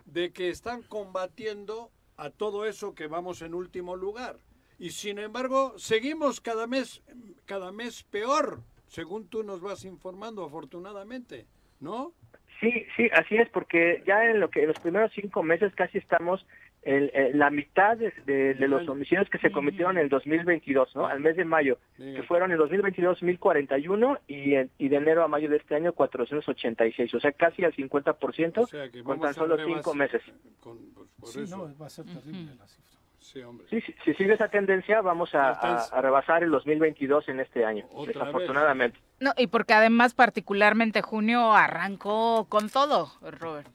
[0.06, 4.38] de que están combatiendo a todo eso que vamos en último lugar.
[4.80, 7.02] Y sin embargo, seguimos cada mes,
[7.45, 11.45] cada mes peor, según tú nos vas informando, afortunadamente,
[11.80, 12.14] ¿no?
[12.60, 15.98] Sí, sí, así es, porque ya en lo que en los primeros cinco meses casi
[15.99, 16.45] estamos
[16.84, 20.95] en, en la mitad de, de- de los homicidios que se cometieron en el 2022,
[20.95, 21.06] ¿no?
[21.08, 25.28] Al mes de mayo, que fueron en 2022 1041 y, en- y de enero a
[25.28, 29.34] mayo de este año 486, o sea, casi al 50% O sea, que con tan
[29.34, 30.22] solo cinco meses.
[30.60, 31.58] con- pues, por Sí, eso.
[31.58, 32.88] no, va a ser terrible la cifra.
[33.20, 33.68] Sí, hombre.
[33.70, 37.66] Sí, sí, si sigue esa tendencia, vamos a, a- a rebasar el 2022 en este
[37.66, 38.14] año, Otra vez.
[38.16, 38.98] desafortunadamente.
[39.20, 43.68] No, y porque además particularmente junio arrancó con todo, Robert.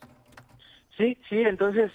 [0.97, 1.91] Sí, sí, entonces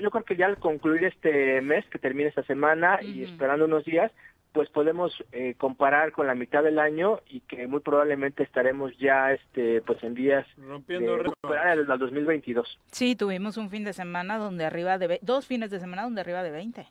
[0.00, 3.84] yo, creo que ya al concluir este mes, que termine esta semana y esperando unos
[3.84, 4.10] días,
[4.52, 9.32] pues podemos eh, comparar con la mitad del año y que muy probablemente estaremos ya
[9.32, 11.34] este pues en vías Rompiendo de récord.
[11.42, 12.78] recuperar el, el 2022.
[12.90, 16.22] Sí, tuvimos un fin de semana donde arriba de ve- dos fines de semana donde
[16.22, 16.86] arriba de 20.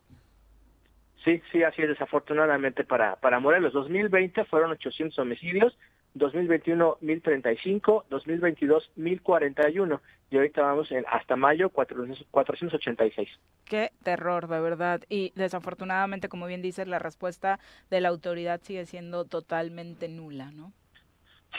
[1.26, 3.74] Sí, sí, así es desafortunadamente para, para Morelos.
[3.74, 5.78] 2020 fueron 800 homicidios,
[6.14, 13.30] 2021 1035, 2022 1041 y ahorita vamos en hasta mayo 400 486.
[13.66, 15.02] Qué terror, de verdad.
[15.10, 17.60] Y desafortunadamente, como bien dices, la respuesta
[17.90, 20.74] de la autoridad sigue siendo totalmente nula, ¿no?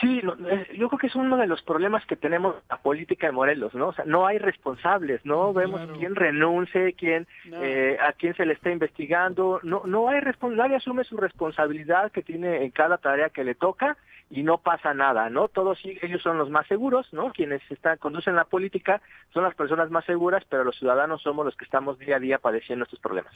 [0.00, 3.26] Sí, no, eh, yo creo que es uno de los problemas que tenemos la política
[3.26, 3.88] de Morelos, ¿no?
[3.88, 5.98] O sea, no hay responsables, no vemos Claro.
[5.98, 7.62] quién renuncie, quién, No.
[7.62, 12.12] eh, a quién se le está investigando, no, no hay responsable, nadie asume su responsabilidad
[12.12, 13.96] que tiene en cada tarea que le toca
[14.30, 15.48] y no pasa nada, ¿no?
[15.48, 17.32] Todos sí, ellos son los más seguros, ¿no?
[17.32, 19.00] Quienes están, conducen la política
[19.32, 22.38] son las personas más seguras, pero los ciudadanos somos los que estamos día a día
[22.38, 23.34] padeciendo estos problemas.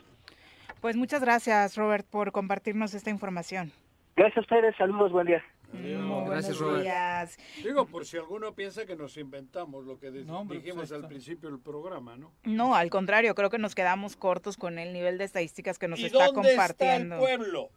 [0.81, 3.73] Pues muchas gracias, Robert, por compartirnos esta información.
[4.15, 5.43] Gracias a ustedes, saludos, buen día.
[5.73, 6.03] Adiós.
[6.03, 6.83] Muy Gracias, Robert.
[6.83, 7.39] días.
[7.63, 11.09] Digo, por si alguno piensa que nos inventamos lo que No, hombre, dijimos pues al
[11.09, 12.33] principio del programa, ¿no?
[12.45, 15.99] No, al contrario, creo que nos quedamos cortos con el nivel de estadísticas que nos
[16.01, 17.19] ¿Y está dónde está el compartiendo.
[17.19, 17.71] pueblo?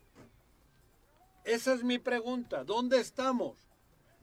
[1.43, 2.63] Esa es mi pregunta.
[2.63, 3.57] ¿Dónde estamos?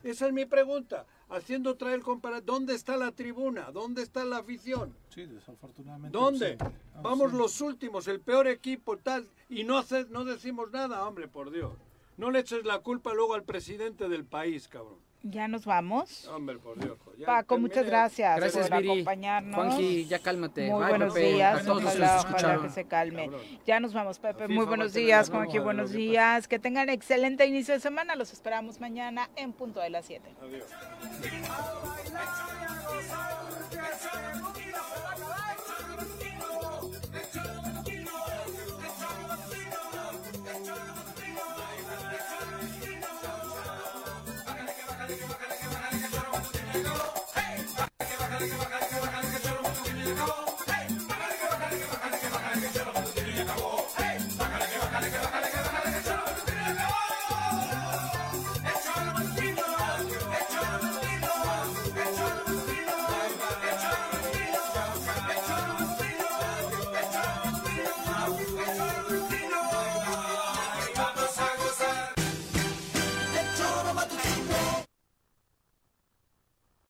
[0.02, 1.06] Esa es mi pregunta.
[1.28, 3.70] Haciendo traer el compara ¿Dónde está la tribuna?
[3.70, 4.94] ¿Dónde está la afición?
[5.08, 6.18] Sí, desafortunadamente.
[6.18, 6.58] ¿Dónde?
[6.60, 7.38] ausente, Vamos ausente.
[7.38, 11.72] los últimos, el peor equipo, tal, y no, hace, no decimos nada, hombre, por Dios.
[12.16, 14.98] No le eches la culpa luego al presidente del país, cabrón.
[15.24, 16.26] Ya nos vamos.
[16.26, 16.98] Hombre, por Dios.
[17.16, 17.68] ya Paco, termine.
[17.68, 18.90] muchas gracias, Gracias, por Viri.
[18.90, 19.54] acompañarnos.
[19.54, 20.68] Juanji, ya cálmate.
[20.68, 21.32] Muy Bye, buenos Pepe.
[21.34, 22.62] días, A todos los que ojalá, escucharon.
[22.64, 23.30] que se calme.
[23.64, 24.48] Ya nos vamos, Pepe.
[24.48, 26.48] Muy buenos días, Juanji, buenos días.
[26.48, 28.16] Que tengan excelente inicio de semana.
[28.16, 30.28] Los esperamos mañana en punto de las 7.
[30.42, 30.64] Adiós.